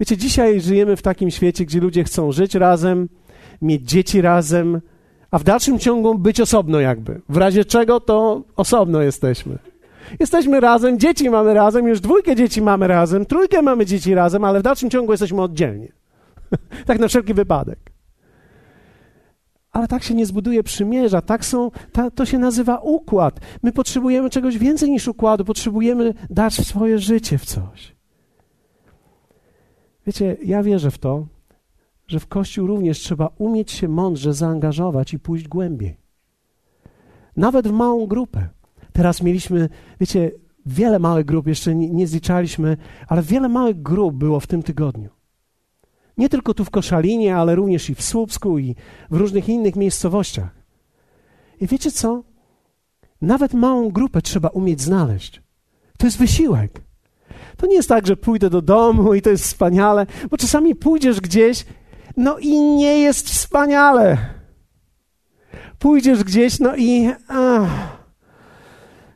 Wiecie, 0.00 0.16
dzisiaj 0.16 0.60
żyjemy 0.60 0.96
w 0.96 1.02
takim 1.02 1.30
świecie, 1.30 1.64
gdzie 1.64 1.80
ludzie 1.80 2.04
chcą 2.04 2.32
żyć 2.32 2.54
razem, 2.54 3.08
mieć 3.62 3.82
dzieci 3.82 4.20
razem, 4.20 4.80
a 5.30 5.38
w 5.38 5.44
dalszym 5.44 5.78
ciągu 5.78 6.18
być 6.18 6.40
osobno 6.40 6.80
jakby. 6.80 7.20
W 7.28 7.36
razie 7.36 7.64
czego 7.64 8.00
to 8.00 8.42
osobno 8.56 9.02
jesteśmy. 9.02 9.58
Jesteśmy 10.20 10.60
razem, 10.60 10.98
dzieci 10.98 11.30
mamy 11.30 11.54
razem, 11.54 11.88
już 11.88 12.00
dwójkę 12.00 12.36
dzieci 12.36 12.62
mamy 12.62 12.88
razem, 12.88 13.26
trójkę 13.26 13.62
mamy 13.62 13.86
dzieci 13.86 14.14
razem, 14.14 14.44
ale 14.44 14.60
w 14.60 14.62
dalszym 14.62 14.90
ciągu 14.90 15.12
jesteśmy 15.12 15.42
oddzielnie. 15.42 15.92
tak 16.86 16.98
na 16.98 17.08
wszelki 17.08 17.34
wypadek. 17.34 17.78
Ale 19.76 19.88
tak 19.88 20.02
się 20.02 20.14
nie 20.14 20.26
zbuduje 20.26 20.62
przymierza, 20.62 21.20
tak 21.20 21.44
są, 21.44 21.70
ta, 21.92 22.10
to 22.10 22.26
się 22.26 22.38
nazywa 22.38 22.78
układ. 22.78 23.40
My 23.62 23.72
potrzebujemy 23.72 24.30
czegoś 24.30 24.58
więcej 24.58 24.90
niż 24.90 25.08
układu, 25.08 25.44
potrzebujemy 25.44 26.14
dać 26.30 26.54
swoje 26.54 26.98
życie 26.98 27.38
w 27.38 27.44
coś. 27.44 27.96
Wiecie, 30.06 30.36
ja 30.44 30.62
wierzę 30.62 30.90
w 30.90 30.98
to, 30.98 31.26
że 32.06 32.20
w 32.20 32.26
Kościół 32.26 32.66
również 32.66 32.98
trzeba 32.98 33.30
umieć 33.38 33.70
się 33.70 33.88
mądrze 33.88 34.34
zaangażować 34.34 35.14
i 35.14 35.18
pójść 35.18 35.48
głębiej. 35.48 35.96
Nawet 37.36 37.68
w 37.68 37.72
małą 37.72 38.06
grupę. 38.06 38.48
Teraz 38.92 39.22
mieliśmy, 39.22 39.68
wiecie, 40.00 40.30
wiele 40.66 40.98
małych 40.98 41.26
grup, 41.26 41.46
jeszcze 41.46 41.74
nie, 41.74 41.90
nie 41.90 42.06
zliczaliśmy, 42.06 42.76
ale 43.08 43.22
wiele 43.22 43.48
małych 43.48 43.82
grup 43.82 44.14
było 44.14 44.40
w 44.40 44.46
tym 44.46 44.62
tygodniu. 44.62 45.15
Nie 46.16 46.28
tylko 46.28 46.54
tu 46.54 46.64
w 46.64 46.70
Koszalinie, 46.70 47.36
ale 47.36 47.54
również 47.54 47.90
i 47.90 47.94
w 47.94 48.02
Słupsku 48.02 48.58
i 48.58 48.74
w 49.10 49.16
różnych 49.16 49.48
innych 49.48 49.76
miejscowościach. 49.76 50.48
I 51.60 51.66
wiecie 51.66 51.90
co? 51.92 52.22
Nawet 53.20 53.54
małą 53.54 53.90
grupę 53.90 54.22
trzeba 54.22 54.48
umieć 54.48 54.80
znaleźć. 54.80 55.42
To 55.98 56.06
jest 56.06 56.18
wysiłek. 56.18 56.82
To 57.56 57.66
nie 57.66 57.74
jest 57.74 57.88
tak, 57.88 58.06
że 58.06 58.16
pójdę 58.16 58.50
do 58.50 58.62
domu 58.62 59.14
i 59.14 59.22
to 59.22 59.30
jest 59.30 59.44
wspaniale, 59.44 60.06
bo 60.30 60.36
czasami 60.36 60.74
pójdziesz 60.74 61.20
gdzieś, 61.20 61.66
no 62.16 62.38
i 62.38 62.60
nie 62.60 62.98
jest 62.98 63.30
wspaniale. 63.30 64.18
Pójdziesz 65.78 66.24
gdzieś, 66.24 66.60
no 66.60 66.76
i 66.76 67.10
ach, 67.28 67.98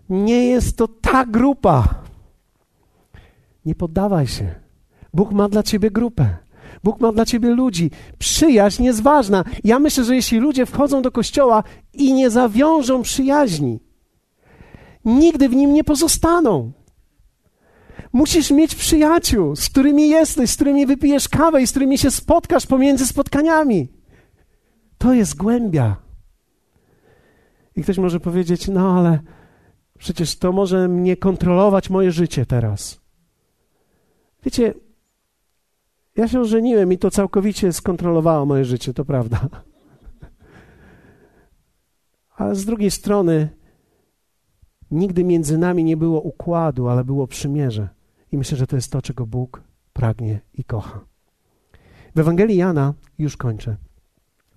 nie 0.09 0.47
jest 0.47 0.77
to 0.77 0.89
ta 0.89 1.27
grupa. 1.27 1.89
Nie 3.65 3.75
poddawaj 3.75 4.27
się. 4.27 4.55
Bóg 5.15 5.33
ma 5.33 5.49
dla 5.49 5.63
ciebie 5.63 5.91
grupę. 5.91 6.37
Bóg 6.85 7.01
ma 7.01 7.13
dla 7.13 7.25
ciebie 7.27 7.51
ludzi. 7.51 7.91
Przyjaźń 8.19 8.85
jest 8.85 9.03
ważna. 9.03 9.45
Ja 9.65 9.79
myślę, 9.79 10.05
że 10.05 10.15
jeśli 10.15 10.39
ludzie 10.39 10.67
wchodzą 10.67 11.03
do 11.03 11.13
kościoła 11.13 11.63
i 11.93 12.13
nie 12.13 12.31
zawiążą 12.31 13.03
przyjaźni, 13.03 13.81
nigdy 15.05 15.49
w 15.49 15.55
nim 15.55 15.73
nie 15.73 15.85
pozostaną. 15.85 16.73
Musisz 18.13 18.51
mieć 18.51 18.75
przyjaciół, 18.75 19.57
z 19.57 19.69
którymi 19.69 20.09
jesteś, 20.09 20.51
z 20.51 20.55
którymi 20.55 20.87
wypijesz 20.87 21.29
kawę 21.29 21.63
i 21.63 21.67
z 21.67 21.71
którymi 21.71 21.99
się 21.99 22.11
spotkasz 22.11 22.67
pomiędzy 22.67 23.07
spotkaniami. 23.07 23.89
To 24.99 25.15
jest 25.15 25.37
głębia. 25.37 25.97
I 27.77 27.83
ktoś 27.83 27.99
może 27.99 28.21
powiedzieć: 28.21 28.69
No, 28.69 28.99
ale 28.99 29.19
przecież 29.99 30.39
to 30.39 30.53
może 30.53 30.89
mnie 30.89 31.17
kontrolować 31.17 31.91
moje 31.91 32.13
życie 32.13 32.47
teraz. 32.47 33.01
Wiecie, 34.45 34.75
ja 36.17 36.29
się 36.29 36.41
ożeniłem 36.41 36.93
i 36.93 36.99
to 36.99 37.11
całkowicie 37.11 37.73
skontrolowało 37.73 38.47
moje 38.47 38.65
życie, 38.65 38.95
to 38.95 39.05
prawda. 39.05 39.49
Ale 42.37 42.55
z 42.55 42.65
drugiej 42.65 42.91
strony, 42.91 43.49
nigdy 44.91 45.25
między 45.25 45.59
nami 45.59 45.85
nie 45.85 45.97
było 45.97 46.21
układu, 46.21 46.89
ale 46.89 47.05
było 47.05 47.27
przymierze. 47.27 47.89
I 48.33 48.39
myślę, 48.39 48.59
że 48.59 48.67
to 48.67 48.77
jest 48.77 48.93
to, 48.93 49.03
czego 49.03 49.27
Bóg 49.27 49.63
pragnie 49.93 50.41
i 50.55 50.65
kocha. 50.65 51.01
W 52.15 52.21
Ewangelii 52.21 52.57
Jana, 52.57 52.95
już 53.19 53.37
kończę, 53.37 53.77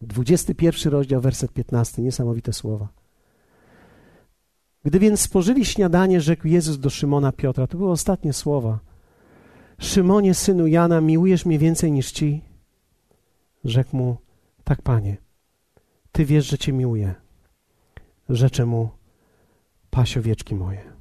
21 0.02 0.92
rozdział, 0.94 1.22
werset 1.22 1.54
15, 1.54 2.02
niesamowite 2.02 2.54
słowa. 2.54 2.88
Gdy 4.84 5.00
więc 5.00 5.20
spożyli 5.20 5.66
śniadanie, 5.66 6.22
rzekł 6.22 6.48
Jezus 6.48 6.80
do 6.80 6.90
Szymona 6.90 7.32
Piotra, 7.32 7.68
to 7.68 7.78
były 7.78 7.92
ostatnie 7.92 8.34
słowa. 8.34 8.80
Szymonie, 9.84 10.34
synu 10.34 10.68
Jana, 10.68 11.02
miłujesz 11.02 11.46
mnie 11.46 11.60
więcej 11.60 11.92
niż 11.92 12.12
ci? 12.12 12.42
Rzekł 13.64 13.98
mu, 13.98 14.18
tak, 14.64 14.82
panie, 14.82 15.18
ty 16.12 16.26
wiesz, 16.26 16.46
że 16.46 16.58
cię 16.58 16.74
miłuję. 16.74 17.16
Rzeczę 18.30 18.66
mu, 18.66 18.90
pasiowieczki 19.90 20.56
moje. 20.56 20.94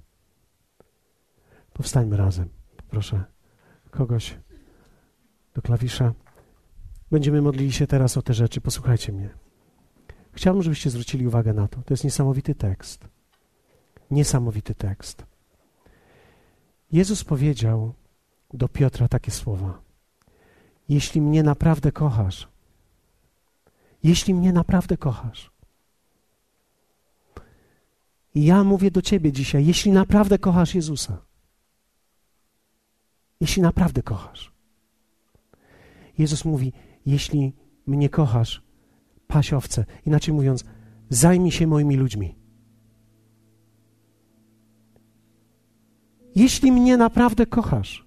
Powstańmy 1.73 2.17
razem. 2.17 2.49
Proszę 2.91 3.25
kogoś 3.91 4.39
do 5.55 5.63
klawisza. 5.63 6.15
Będziemy 7.11 7.43
modlili 7.43 7.73
się 7.73 7.87
teraz 7.87 8.17
o 8.17 8.23
te 8.23 8.35
rzeczy. 8.35 8.61
Posłuchajcie 8.61 9.13
mnie. 9.13 9.31
Chciałbym, 10.33 10.63
żebyście 10.63 10.91
zwrócili 10.91 11.27
uwagę 11.27 11.53
na 11.53 11.69
to. 11.69 11.83
To 11.83 11.95
jest 11.95 12.05
niesamowity 12.05 12.55
tekst. 12.55 13.09
Niesamowity 14.11 14.75
tekst. 14.75 15.27
Jezus 16.93 17.25
powiedział 17.25 17.95
do 18.53 18.69
Piotra 18.69 19.09
takie 19.09 19.31
słowa: 19.31 19.81
Jeśli 20.89 21.21
mnie 21.21 21.43
naprawdę 21.43 21.93
kochasz, 21.93 22.49
jeśli 24.03 24.35
mnie 24.35 24.53
naprawdę 24.53 24.97
kochasz, 24.97 25.53
i 28.35 28.45
ja 28.45 28.65
mówię 28.65 28.91
do 28.91 29.03
ciebie 29.03 29.33
dzisiaj, 29.33 29.67
jeśli 29.67 29.93
naprawdę 29.93 30.39
kochasz 30.39 30.75
Jezusa, 30.75 31.23
jeśli 33.41 33.63
naprawdę 33.63 34.03
kochasz. 34.03 34.53
Jezus 36.19 36.45
mówi: 36.45 36.73
Jeśli 37.07 37.53
mnie 37.87 38.09
kochasz, 38.09 38.63
paś 39.27 39.53
owce. 39.53 39.85
Inaczej 40.07 40.35
mówiąc, 40.35 40.65
zajmij 41.11 41.53
się 41.53 41.67
moimi 41.67 41.97
ludźmi. 41.97 42.35
Jeśli 46.35 46.73
mnie 46.73 46.97
naprawdę 46.97 47.47
kochasz, 47.47 48.07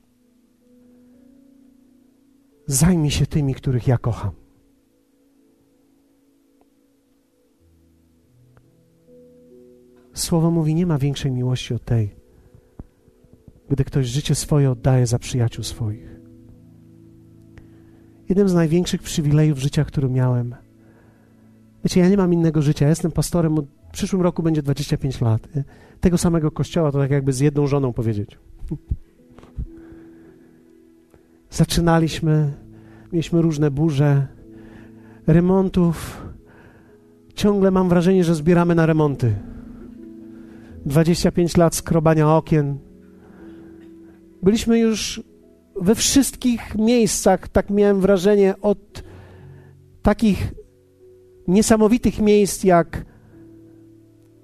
zajmij 2.68 3.12
się 3.12 3.26
tymi, 3.26 3.54
których 3.54 3.88
ja 3.88 3.98
kocham. 3.98 4.32
Słowo 10.14 10.52
mówi: 10.52 10.76
Nie 10.76 10.86
ma 10.86 10.98
większej 10.98 11.32
miłości 11.32 11.74
od 11.74 11.86
tej, 11.86 12.16
gdy 13.70 13.84
ktoś 13.84 14.08
życie 14.08 14.36
swoje 14.36 14.72
oddaje 14.72 15.08
za 15.08 15.20
przyjaciół 15.20 15.64
swoich. 15.64 16.16
Jednym 18.30 18.50
z 18.50 18.54
największych 18.54 19.02
przywilejów 19.02 19.60
życia, 19.60 19.86
który 19.86 20.10
miałem. 20.10 20.56
Wiecie, 21.84 22.00
ja 22.00 22.10
nie 22.10 22.18
mam 22.18 22.34
innego 22.34 22.62
życia. 22.62 22.90
Jestem 22.90 23.12
pastorem, 23.12 23.56
w 23.56 23.92
przyszłym 23.92 24.22
roku 24.22 24.44
będzie 24.44 24.62
25 24.62 25.22
lat. 25.22 25.48
Tego 26.00 26.18
samego 26.18 26.52
kościoła, 26.52 26.92
to 26.92 26.98
tak 26.98 27.12
jakby 27.12 27.34
z 27.34 27.40
jedną 27.40 27.68
żoną 27.68 27.94
powiedzieć. 27.94 28.38
Zaczynaliśmy, 31.56 32.54
mieliśmy 33.12 33.42
różne 33.42 33.72
burze, 33.72 34.28
remontów. 35.28 36.26
Ciągle 37.36 37.72
mam 37.72 37.90
wrażenie, 37.90 38.24
że 38.24 38.36
zbieramy 38.36 38.76
na 38.76 38.86
remonty. 38.86 39.36
25 40.86 41.58
lat 41.58 41.76
skrobania 41.76 42.36
okien, 42.36 42.78
Byliśmy 44.44 44.80
już 44.80 45.24
we 45.82 45.96
wszystkich 45.96 46.76
miejscach, 46.76 47.48
tak 47.48 47.70
miałem 47.70 48.02
wrażenie, 48.02 48.54
od 48.62 49.04
takich 50.02 50.54
niesamowitych 51.48 52.20
miejsc 52.20 52.64
jak 52.64 53.06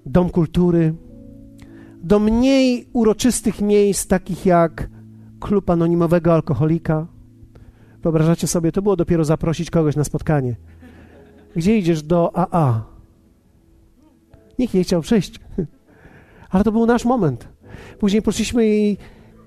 Dom 0.06 0.30
Kultury, 0.30 0.94
do 2.02 2.18
mniej 2.18 2.88
uroczystych 2.92 3.60
miejsc, 3.60 4.06
takich 4.06 4.46
jak 4.46 4.88
klub 5.42 5.70
anonimowego 5.70 6.34
alkoholika. 6.34 7.06
Wyobrażacie 8.02 8.46
sobie, 8.46 8.72
to 8.72 8.82
było 8.82 8.96
dopiero 8.96 9.24
zaprosić 9.24 9.70
kogoś 9.70 9.96
na 9.96 10.04
spotkanie. 10.04 10.56
Gdzie 11.56 11.78
idziesz 11.78 12.02
do 12.02 12.36
AA? 12.36 12.84
Nikt 14.58 14.74
nie 14.74 14.84
chciał 14.84 15.00
przyjść. 15.02 15.40
Ale 16.50 16.64
to 16.64 16.72
był 16.72 16.86
nasz 16.86 17.04
moment. 17.04 17.48
Później 17.98 18.22
poszliśmy 18.22 18.66
i 18.66 18.96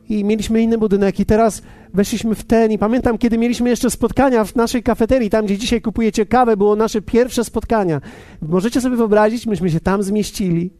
i 0.09 0.23
mieliśmy 0.23 0.61
inny 0.61 0.77
budynek 0.77 1.19
i 1.19 1.25
teraz 1.25 1.61
weszliśmy 1.93 2.35
w 2.35 2.43
ten 2.43 2.71
i 2.71 2.77
pamiętam, 2.77 3.17
kiedy 3.17 3.37
mieliśmy 3.37 3.69
jeszcze 3.69 3.89
spotkania 3.89 4.43
w 4.43 4.55
naszej 4.55 4.83
kafeterii, 4.83 5.29
tam 5.29 5.45
gdzie 5.45 5.57
dzisiaj 5.57 5.81
kupujecie 5.81 6.25
kawę, 6.25 6.57
było 6.57 6.75
nasze 6.75 7.01
pierwsze 7.01 7.43
spotkania. 7.43 8.01
Możecie 8.41 8.81
sobie 8.81 8.95
wyobrazić, 8.95 9.45
myśmy 9.45 9.71
się 9.71 9.79
tam 9.79 10.03
zmieścili. 10.03 10.73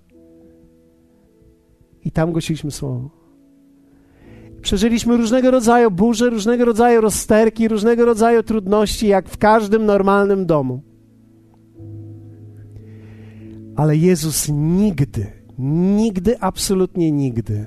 I 2.03 2.11
tam 2.11 2.31
głosiliśmy 2.31 2.71
słowo. 2.71 3.24
Przeżyliśmy 4.65 5.17
różnego 5.17 5.51
rodzaju 5.51 5.91
burze, 5.91 6.29
różnego 6.29 6.65
rodzaju 6.65 7.01
rozterki, 7.01 7.67
różnego 7.67 8.05
rodzaju 8.05 8.43
trudności, 8.43 9.07
jak 9.07 9.29
w 9.29 9.37
każdym 9.37 9.85
normalnym 9.85 10.45
domu. 10.45 10.81
Ale 13.75 13.97
Jezus 13.97 14.49
nigdy, 14.53 15.27
nigdy, 15.97 16.39
absolutnie 16.39 17.11
nigdy 17.11 17.65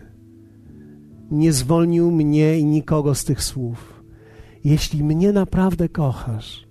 nie 1.31 1.53
zwolnił 1.53 2.11
mnie 2.11 2.59
i 2.59 2.65
nikogo 2.65 3.15
z 3.15 3.25
tych 3.25 3.43
słów. 3.43 4.05
Jeśli 4.65 5.05
mnie 5.05 5.33
naprawdę 5.33 5.89
kochasz, 5.89 6.67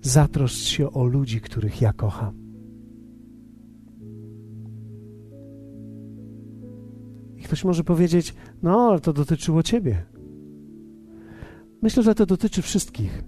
zatroszcz 0.00 0.64
się 0.64 0.92
o 0.92 1.04
ludzi, 1.04 1.40
których 1.40 1.80
ja 1.80 1.92
kocham. 1.92 2.43
Ktoś 7.44 7.64
może 7.64 7.84
powiedzieć: 7.84 8.34
No, 8.62 8.88
ale 8.88 9.00
to 9.00 9.12
dotyczyło 9.12 9.62
ciebie. 9.62 10.06
Myślę, 11.82 12.02
że 12.02 12.14
to 12.14 12.26
dotyczy 12.26 12.62
wszystkich. 12.62 13.24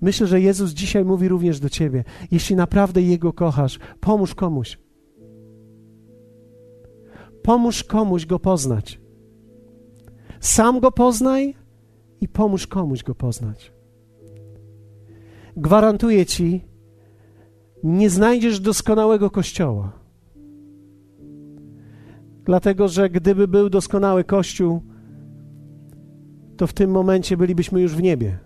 Myślę, 0.00 0.26
że 0.26 0.40
Jezus 0.40 0.70
dzisiaj 0.70 1.04
mówi 1.04 1.28
również 1.28 1.60
do 1.60 1.68
ciebie. 1.68 2.04
Jeśli 2.30 2.56
naprawdę 2.56 3.02
Jego 3.02 3.32
kochasz, 3.32 3.78
pomóż 4.00 4.34
komuś. 4.34 4.78
Pomóż 7.42 7.84
komuś 7.84 8.26
go 8.26 8.38
poznać. 8.38 9.00
Sam 10.40 10.80
go 10.80 10.92
poznaj 10.92 11.54
i 12.20 12.28
pomóż 12.28 12.66
komuś 12.66 13.02
go 13.02 13.14
poznać. 13.14 13.72
Gwarantuję 15.56 16.26
ci, 16.26 16.64
nie 17.82 18.10
znajdziesz 18.10 18.60
doskonałego 18.60 19.30
kościoła. 19.30 20.05
Dlatego, 22.46 22.88
że 22.88 23.10
gdyby 23.10 23.48
był 23.48 23.70
doskonały 23.70 24.24
kościół, 24.24 24.82
to 26.56 26.66
w 26.66 26.72
tym 26.72 26.90
momencie 26.90 27.36
bylibyśmy 27.36 27.80
już 27.80 27.96
w 27.96 28.02
niebie. 28.02 28.38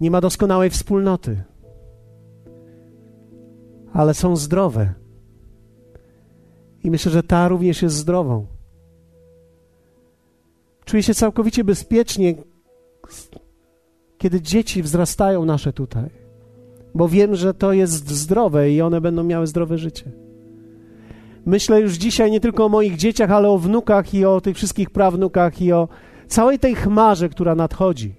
Nie 0.00 0.10
ma 0.10 0.20
doskonałej 0.20 0.70
wspólnoty, 0.70 1.42
ale 3.92 4.14
są 4.14 4.36
zdrowe. 4.36 4.94
I 6.84 6.90
myślę, 6.90 7.12
że 7.12 7.22
ta 7.22 7.48
również 7.48 7.82
jest 7.82 7.96
zdrową. 7.96 8.46
Czuję 10.84 11.02
się 11.02 11.14
całkowicie 11.14 11.64
bezpiecznie, 11.64 12.34
kiedy 14.18 14.40
dzieci 14.40 14.82
wzrastają 14.82 15.44
nasze 15.44 15.72
tutaj, 15.72 16.10
bo 16.94 17.08
wiem, 17.08 17.34
że 17.34 17.54
to 17.54 17.72
jest 17.72 18.10
zdrowe 18.10 18.70
i 18.70 18.80
one 18.80 19.00
będą 19.00 19.24
miały 19.24 19.46
zdrowe 19.46 19.78
życie. 19.78 20.31
Myślę 21.46 21.80
już 21.80 21.94
dzisiaj 21.94 22.30
nie 22.30 22.40
tylko 22.40 22.64
o 22.64 22.68
moich 22.68 22.96
dzieciach, 22.96 23.30
ale 23.30 23.48
o 23.48 23.58
wnukach 23.58 24.14
i 24.14 24.24
o 24.24 24.40
tych 24.40 24.56
wszystkich 24.56 24.90
prawnukach 24.90 25.62
i 25.62 25.72
o 25.72 25.88
całej 26.28 26.58
tej 26.58 26.74
chmarze, 26.74 27.28
która 27.28 27.54
nadchodzi. 27.54 28.14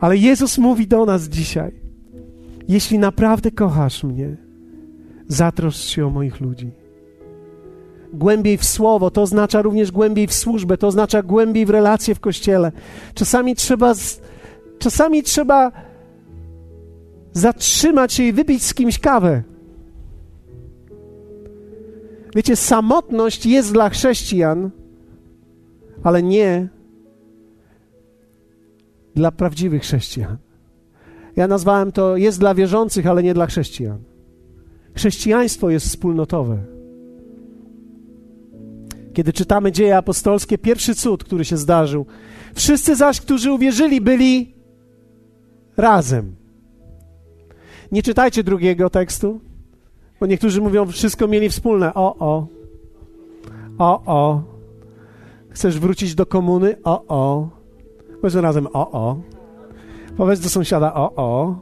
Ale 0.00 0.16
Jezus 0.16 0.58
mówi 0.58 0.86
do 0.86 1.04
nas 1.04 1.28
dzisiaj: 1.28 1.80
Jeśli 2.68 2.98
naprawdę 2.98 3.50
kochasz 3.50 4.04
mnie, 4.04 4.36
zatroszcz 5.28 5.84
się 5.84 6.06
o 6.06 6.10
moich 6.10 6.40
ludzi. 6.40 6.70
Głębiej 8.12 8.58
w 8.58 8.64
słowo, 8.64 9.10
to 9.10 9.22
oznacza 9.22 9.62
również 9.62 9.92
głębiej 9.92 10.26
w 10.26 10.34
służbę, 10.34 10.78
to 10.78 10.86
oznacza 10.86 11.22
głębiej 11.22 11.66
w 11.66 11.70
relacje 11.70 12.14
w 12.14 12.20
kościele. 12.20 12.72
Czasami 13.14 13.54
trzeba, 13.54 13.94
czasami 14.78 15.22
trzeba 15.22 15.72
zatrzymać 17.38 18.12
się 18.12 18.22
i 18.22 18.32
wypić 18.32 18.62
z 18.62 18.74
kimś 18.74 18.98
kawę. 18.98 19.42
Wiecie, 22.34 22.56
samotność 22.56 23.46
jest 23.46 23.72
dla 23.72 23.90
chrześcijan, 23.90 24.70
ale 26.02 26.22
nie 26.22 26.68
dla 29.14 29.32
prawdziwych 29.32 29.82
chrześcijan. 29.82 30.36
Ja 31.36 31.48
nazwałem 31.48 31.92
to 31.92 32.16
jest 32.16 32.38
dla 32.40 32.54
wierzących, 32.54 33.06
ale 33.06 33.22
nie 33.22 33.34
dla 33.34 33.46
chrześcijan. 33.46 33.98
Chrześcijaństwo 34.94 35.70
jest 35.70 35.86
wspólnotowe. 35.86 36.58
Kiedy 39.14 39.32
czytamy 39.32 39.72
dzieje 39.72 39.96
apostolskie, 39.96 40.58
pierwszy 40.58 40.94
cud, 40.94 41.24
który 41.24 41.44
się 41.44 41.56
zdarzył, 41.56 42.06
wszyscy 42.54 42.96
zaś, 42.96 43.20
którzy 43.20 43.52
uwierzyli, 43.52 44.00
byli 44.00 44.54
razem. 45.76 46.37
Nie 47.92 48.02
czytajcie 48.02 48.44
drugiego 48.44 48.90
tekstu, 48.90 49.40
bo 50.20 50.26
niektórzy 50.26 50.60
mówią, 50.60 50.86
wszystko 50.86 51.28
mieli 51.28 51.48
wspólne. 51.48 51.94
O, 51.94 52.16
o. 52.18 52.46
O, 53.78 54.02
o. 54.06 54.42
Chcesz 55.50 55.78
wrócić 55.78 56.14
do 56.14 56.26
komuny? 56.26 56.76
O, 56.84 57.04
o. 57.08 57.48
Powiedz 58.20 58.34
razem 58.34 58.66
o, 58.72 58.90
o. 58.90 59.20
Powiedz 60.16 60.40
do 60.40 60.48
sąsiada 60.48 60.94
o, 60.94 61.12
o. 61.16 61.56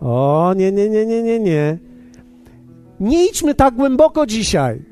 O, 0.00 0.54
nie, 0.56 0.72
nie, 0.72 0.88
nie, 0.88 1.06
nie, 1.06 1.22
nie, 1.22 1.40
nie. 1.40 1.78
Nie 3.00 3.26
idźmy 3.26 3.54
tak 3.54 3.74
głęboko 3.74 4.26
dzisiaj. 4.26 4.84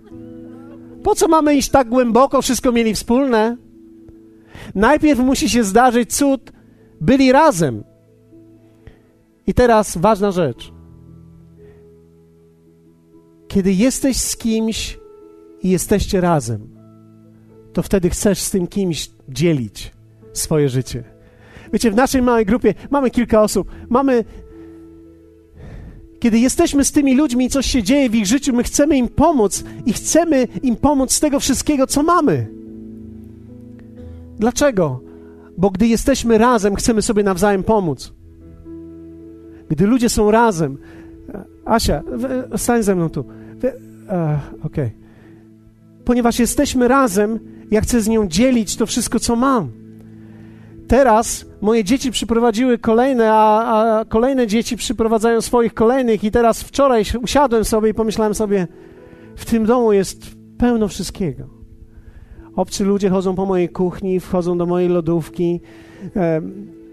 Po 1.02 1.14
co 1.14 1.28
mamy 1.28 1.54
iść 1.54 1.70
tak 1.70 1.88
głęboko? 1.88 2.42
Wszystko 2.42 2.72
mieli 2.72 2.94
wspólne. 2.94 3.56
Najpierw 4.74 5.20
musi 5.20 5.48
się 5.48 5.64
zdarzyć 5.64 6.16
cud. 6.16 6.52
Byli 7.00 7.32
razem. 7.32 7.84
I 9.46 9.54
teraz 9.54 9.96
ważna 9.96 10.30
rzecz. 10.30 10.72
Kiedy 13.48 13.72
jesteś 13.72 14.16
z 14.16 14.36
kimś 14.36 14.98
i 15.62 15.70
jesteście 15.70 16.20
razem, 16.20 16.68
to 17.72 17.82
wtedy 17.82 18.10
chcesz 18.10 18.38
z 18.38 18.50
tym 18.50 18.66
kimś 18.66 19.10
dzielić 19.28 19.92
swoje 20.32 20.68
życie. 20.68 21.04
Wiecie, 21.72 21.90
w 21.90 21.94
naszej 21.94 22.22
małej 22.22 22.46
grupie 22.46 22.74
mamy 22.90 23.10
kilka 23.10 23.42
osób, 23.42 23.70
mamy. 23.88 24.24
Kiedy 26.20 26.38
jesteśmy 26.38 26.84
z 26.84 26.92
tymi 26.92 27.16
ludźmi 27.16 27.44
i 27.44 27.48
coś 27.48 27.66
się 27.66 27.82
dzieje 27.82 28.10
w 28.10 28.14
ich 28.14 28.26
życiu, 28.26 28.52
my 28.52 28.62
chcemy 28.62 28.96
im 28.96 29.08
pomóc 29.08 29.64
i 29.86 29.92
chcemy 29.92 30.48
im 30.62 30.76
pomóc 30.76 31.12
z 31.12 31.20
tego 31.20 31.40
wszystkiego, 31.40 31.86
co 31.86 32.02
mamy. 32.02 32.48
Dlaczego? 34.38 35.00
Bo 35.56 35.70
gdy 35.70 35.86
jesteśmy 35.86 36.38
razem, 36.38 36.76
chcemy 36.76 37.02
sobie 37.02 37.22
nawzajem 37.22 37.62
pomóc. 37.62 38.12
Gdy 39.70 39.86
ludzie 39.86 40.08
są 40.08 40.30
razem. 40.30 40.78
Asia, 41.64 42.02
stań 42.56 42.82
ze 42.82 42.94
mną 42.94 43.10
tu. 43.10 43.20
Okej. 43.20 44.60
Okay. 44.64 44.90
Ponieważ 46.04 46.38
jesteśmy 46.38 46.88
razem, 46.88 47.38
ja 47.70 47.80
chcę 47.80 48.00
z 48.00 48.08
nią 48.08 48.28
dzielić 48.28 48.76
to 48.76 48.86
wszystko, 48.86 49.20
co 49.20 49.36
mam 49.36 49.80
teraz 50.90 51.46
moje 51.60 51.84
dzieci 51.84 52.10
przyprowadziły 52.10 52.78
kolejne, 52.78 53.32
a, 53.32 54.00
a, 54.00 54.04
kolejne 54.04 54.46
dzieci 54.46 54.76
przyprowadzają 54.76 55.40
swoich 55.40 55.74
kolejnych 55.74 56.24
i 56.24 56.30
teraz 56.30 56.62
wczoraj 56.62 57.04
usiadłem 57.22 57.64
sobie 57.64 57.90
i 57.90 57.94
pomyślałem 57.94 58.34
sobie, 58.34 58.66
w 59.36 59.44
tym 59.44 59.66
domu 59.66 59.92
jest 59.92 60.22
pełno 60.58 60.88
wszystkiego. 60.88 61.44
Obcy 62.56 62.84
ludzie 62.84 63.10
chodzą 63.10 63.34
po 63.34 63.46
mojej 63.46 63.68
kuchni, 63.68 64.20
wchodzą 64.20 64.58
do 64.58 64.66
mojej 64.66 64.88
lodówki. 64.88 65.60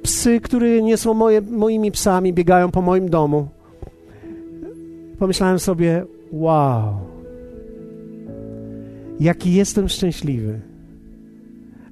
Psy, 0.04 0.42
które 0.42 0.82
nie 0.82 0.98
są 0.98 1.14
moje, 1.14 1.42
moimi 1.42 1.92
psami, 1.92 2.34
biegają 2.34 2.72
po 2.72 2.82
moim 2.82 3.10
domu. 3.10 3.48
Pomyślałem 5.20 5.60
sobie, 5.60 6.06
wow, 6.32 7.00
jaki 9.20 9.54
jestem 9.54 9.90
szczęśliwy. 9.90 10.60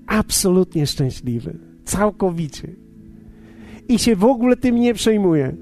Absolutnie 0.07 0.87
szczęśliwy 0.87 1.57
Całkowicie. 1.85 2.67
I 3.87 3.99
się 3.99 4.15
w 4.15 4.23
ogóle 4.23 4.57
tym 4.57 4.75
nie 4.75 4.93
przejmuję. 4.93 5.55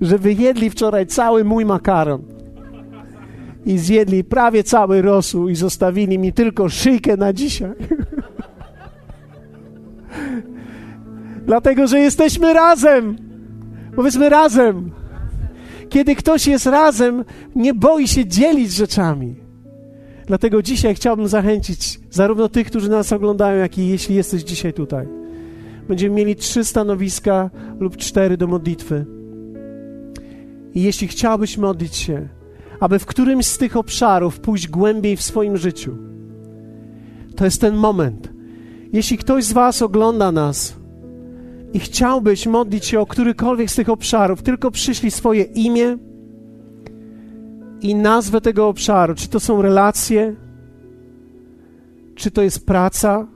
Że 0.00 0.18
wyjedli 0.18 0.70
wczoraj 0.70 1.06
cały 1.06 1.44
mój 1.44 1.64
makaron. 1.64 2.22
I 3.66 3.78
zjedli 3.78 4.24
prawie 4.24 4.64
cały 4.64 5.02
rosół 5.02 5.48
i 5.48 5.54
zostawili 5.54 6.18
mi 6.18 6.32
tylko 6.32 6.68
szyjkę 6.68 7.16
na 7.16 7.32
dzisiaj. 7.32 7.72
Dlatego, 11.46 11.86
że 11.86 11.98
jesteśmy 11.98 12.54
razem. 12.54 13.16
Powiedzmy 13.96 14.28
razem. 14.28 14.90
Kiedy 15.88 16.14
ktoś 16.14 16.46
jest 16.46 16.66
razem, 16.66 17.24
nie 17.56 17.74
boi 17.74 18.08
się 18.08 18.26
dzielić 18.26 18.72
rzeczami. 18.72 19.36
Dlatego 20.26 20.62
dzisiaj 20.62 20.94
chciałbym 20.94 21.28
zachęcić 21.28 22.00
zarówno 22.10 22.48
tych, 22.48 22.66
którzy 22.66 22.90
nas 22.90 23.12
oglądają, 23.12 23.58
jak 23.58 23.78
i 23.78 23.88
jeśli 23.88 24.14
jesteś 24.14 24.42
dzisiaj 24.42 24.72
tutaj. 24.72 25.08
Będziemy 25.88 26.14
mieli 26.16 26.36
trzy 26.36 26.64
stanowiska 26.64 27.50
lub 27.80 27.96
cztery 27.96 28.36
do 28.36 28.46
modlitwy. 28.46 29.06
I 30.74 30.82
jeśli 30.82 31.08
chciałbyś 31.08 31.58
modlić 31.58 31.96
się, 31.96 32.28
aby 32.80 32.98
w 32.98 33.06
którymś 33.06 33.46
z 33.46 33.58
tych 33.58 33.76
obszarów 33.76 34.40
pójść 34.40 34.68
głębiej 34.68 35.16
w 35.16 35.22
swoim 35.22 35.56
życiu, 35.56 35.96
to 37.36 37.44
jest 37.44 37.60
ten 37.60 37.76
moment. 37.76 38.32
Jeśli 38.92 39.18
ktoś 39.18 39.44
z 39.44 39.52
Was 39.52 39.82
ogląda 39.82 40.32
nas 40.32 40.83
i 41.74 41.78
chciałbyś 41.80 42.46
modlić 42.46 42.86
się 42.86 43.00
o 43.00 43.06
którykolwiek 43.06 43.70
z 43.70 43.74
tych 43.74 43.88
obszarów, 43.88 44.42
tylko 44.42 44.70
przyszli 44.70 45.10
swoje 45.10 45.42
imię 45.42 45.96
i 47.80 47.94
nazwę 47.94 48.40
tego 48.40 48.68
obszaru. 48.68 49.14
Czy 49.14 49.28
to 49.28 49.40
są 49.40 49.62
relacje, 49.62 50.34
czy 52.14 52.30
to 52.30 52.42
jest 52.42 52.66
praca, 52.66 53.26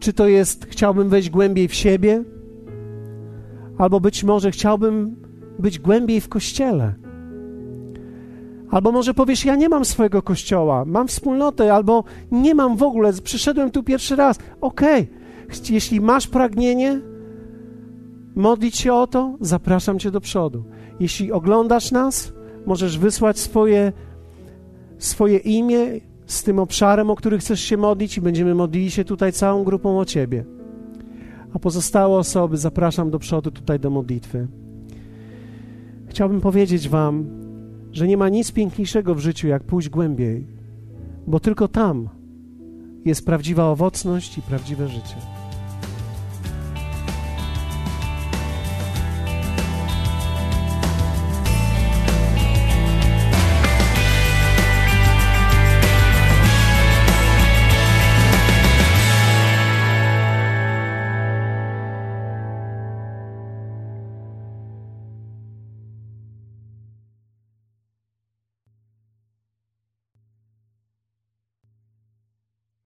czy 0.00 0.12
to 0.12 0.28
jest 0.28 0.66
chciałbym 0.70 1.08
wejść 1.08 1.30
głębiej 1.30 1.68
w 1.68 1.74
siebie, 1.74 2.24
albo 3.78 4.00
być 4.00 4.24
może 4.24 4.50
chciałbym 4.50 5.16
być 5.58 5.78
głębiej 5.78 6.20
w 6.20 6.28
kościele. 6.28 6.94
Albo 8.70 8.92
może 8.92 9.14
powiesz, 9.14 9.44
ja 9.44 9.56
nie 9.56 9.68
mam 9.68 9.84
swojego 9.84 10.22
kościoła, 10.22 10.84
mam 10.84 11.08
wspólnotę, 11.08 11.74
albo 11.74 12.04
nie 12.30 12.54
mam 12.54 12.76
w 12.76 12.82
ogóle, 12.82 13.12
przyszedłem 13.24 13.70
tu 13.70 13.82
pierwszy 13.82 14.16
raz. 14.16 14.38
Okej, 14.60 15.02
okay. 15.02 15.17
Jeśli 15.70 16.00
masz 16.00 16.26
pragnienie 16.26 17.00
modlić 18.34 18.76
się 18.76 18.92
o 18.92 19.06
to, 19.06 19.36
zapraszam 19.40 19.98
Cię 19.98 20.10
do 20.10 20.20
przodu. 20.20 20.64
Jeśli 21.00 21.32
oglądasz 21.32 21.92
nas, 21.92 22.32
możesz 22.66 22.98
wysłać 22.98 23.38
swoje, 23.38 23.92
swoje 24.98 25.38
imię 25.38 26.00
z 26.26 26.42
tym 26.42 26.58
obszarem, 26.58 27.10
o 27.10 27.16
który 27.16 27.38
chcesz 27.38 27.60
się 27.60 27.76
modlić 27.76 28.16
i 28.16 28.20
będziemy 28.20 28.54
modlili 28.54 28.90
się 28.90 29.04
tutaj 29.04 29.32
całą 29.32 29.64
grupą 29.64 29.98
o 29.98 30.04
Ciebie. 30.04 30.44
A 31.54 31.58
pozostałe 31.58 32.16
osoby 32.16 32.56
zapraszam 32.56 33.10
do 33.10 33.18
przodu 33.18 33.50
tutaj 33.50 33.80
do 33.80 33.90
modlitwy. 33.90 34.48
Chciałbym 36.08 36.40
powiedzieć 36.40 36.88
Wam, 36.88 37.26
że 37.92 38.08
nie 38.08 38.16
ma 38.16 38.28
nic 38.28 38.52
piękniejszego 38.52 39.14
w 39.14 39.18
życiu, 39.18 39.48
jak 39.48 39.64
pójść 39.64 39.88
głębiej, 39.88 40.46
bo 41.26 41.40
tylko 41.40 41.68
tam 41.68 42.08
jest 43.04 43.26
prawdziwa 43.26 43.64
owocność 43.64 44.38
i 44.38 44.42
prawdziwe 44.42 44.88
życie. 44.88 45.37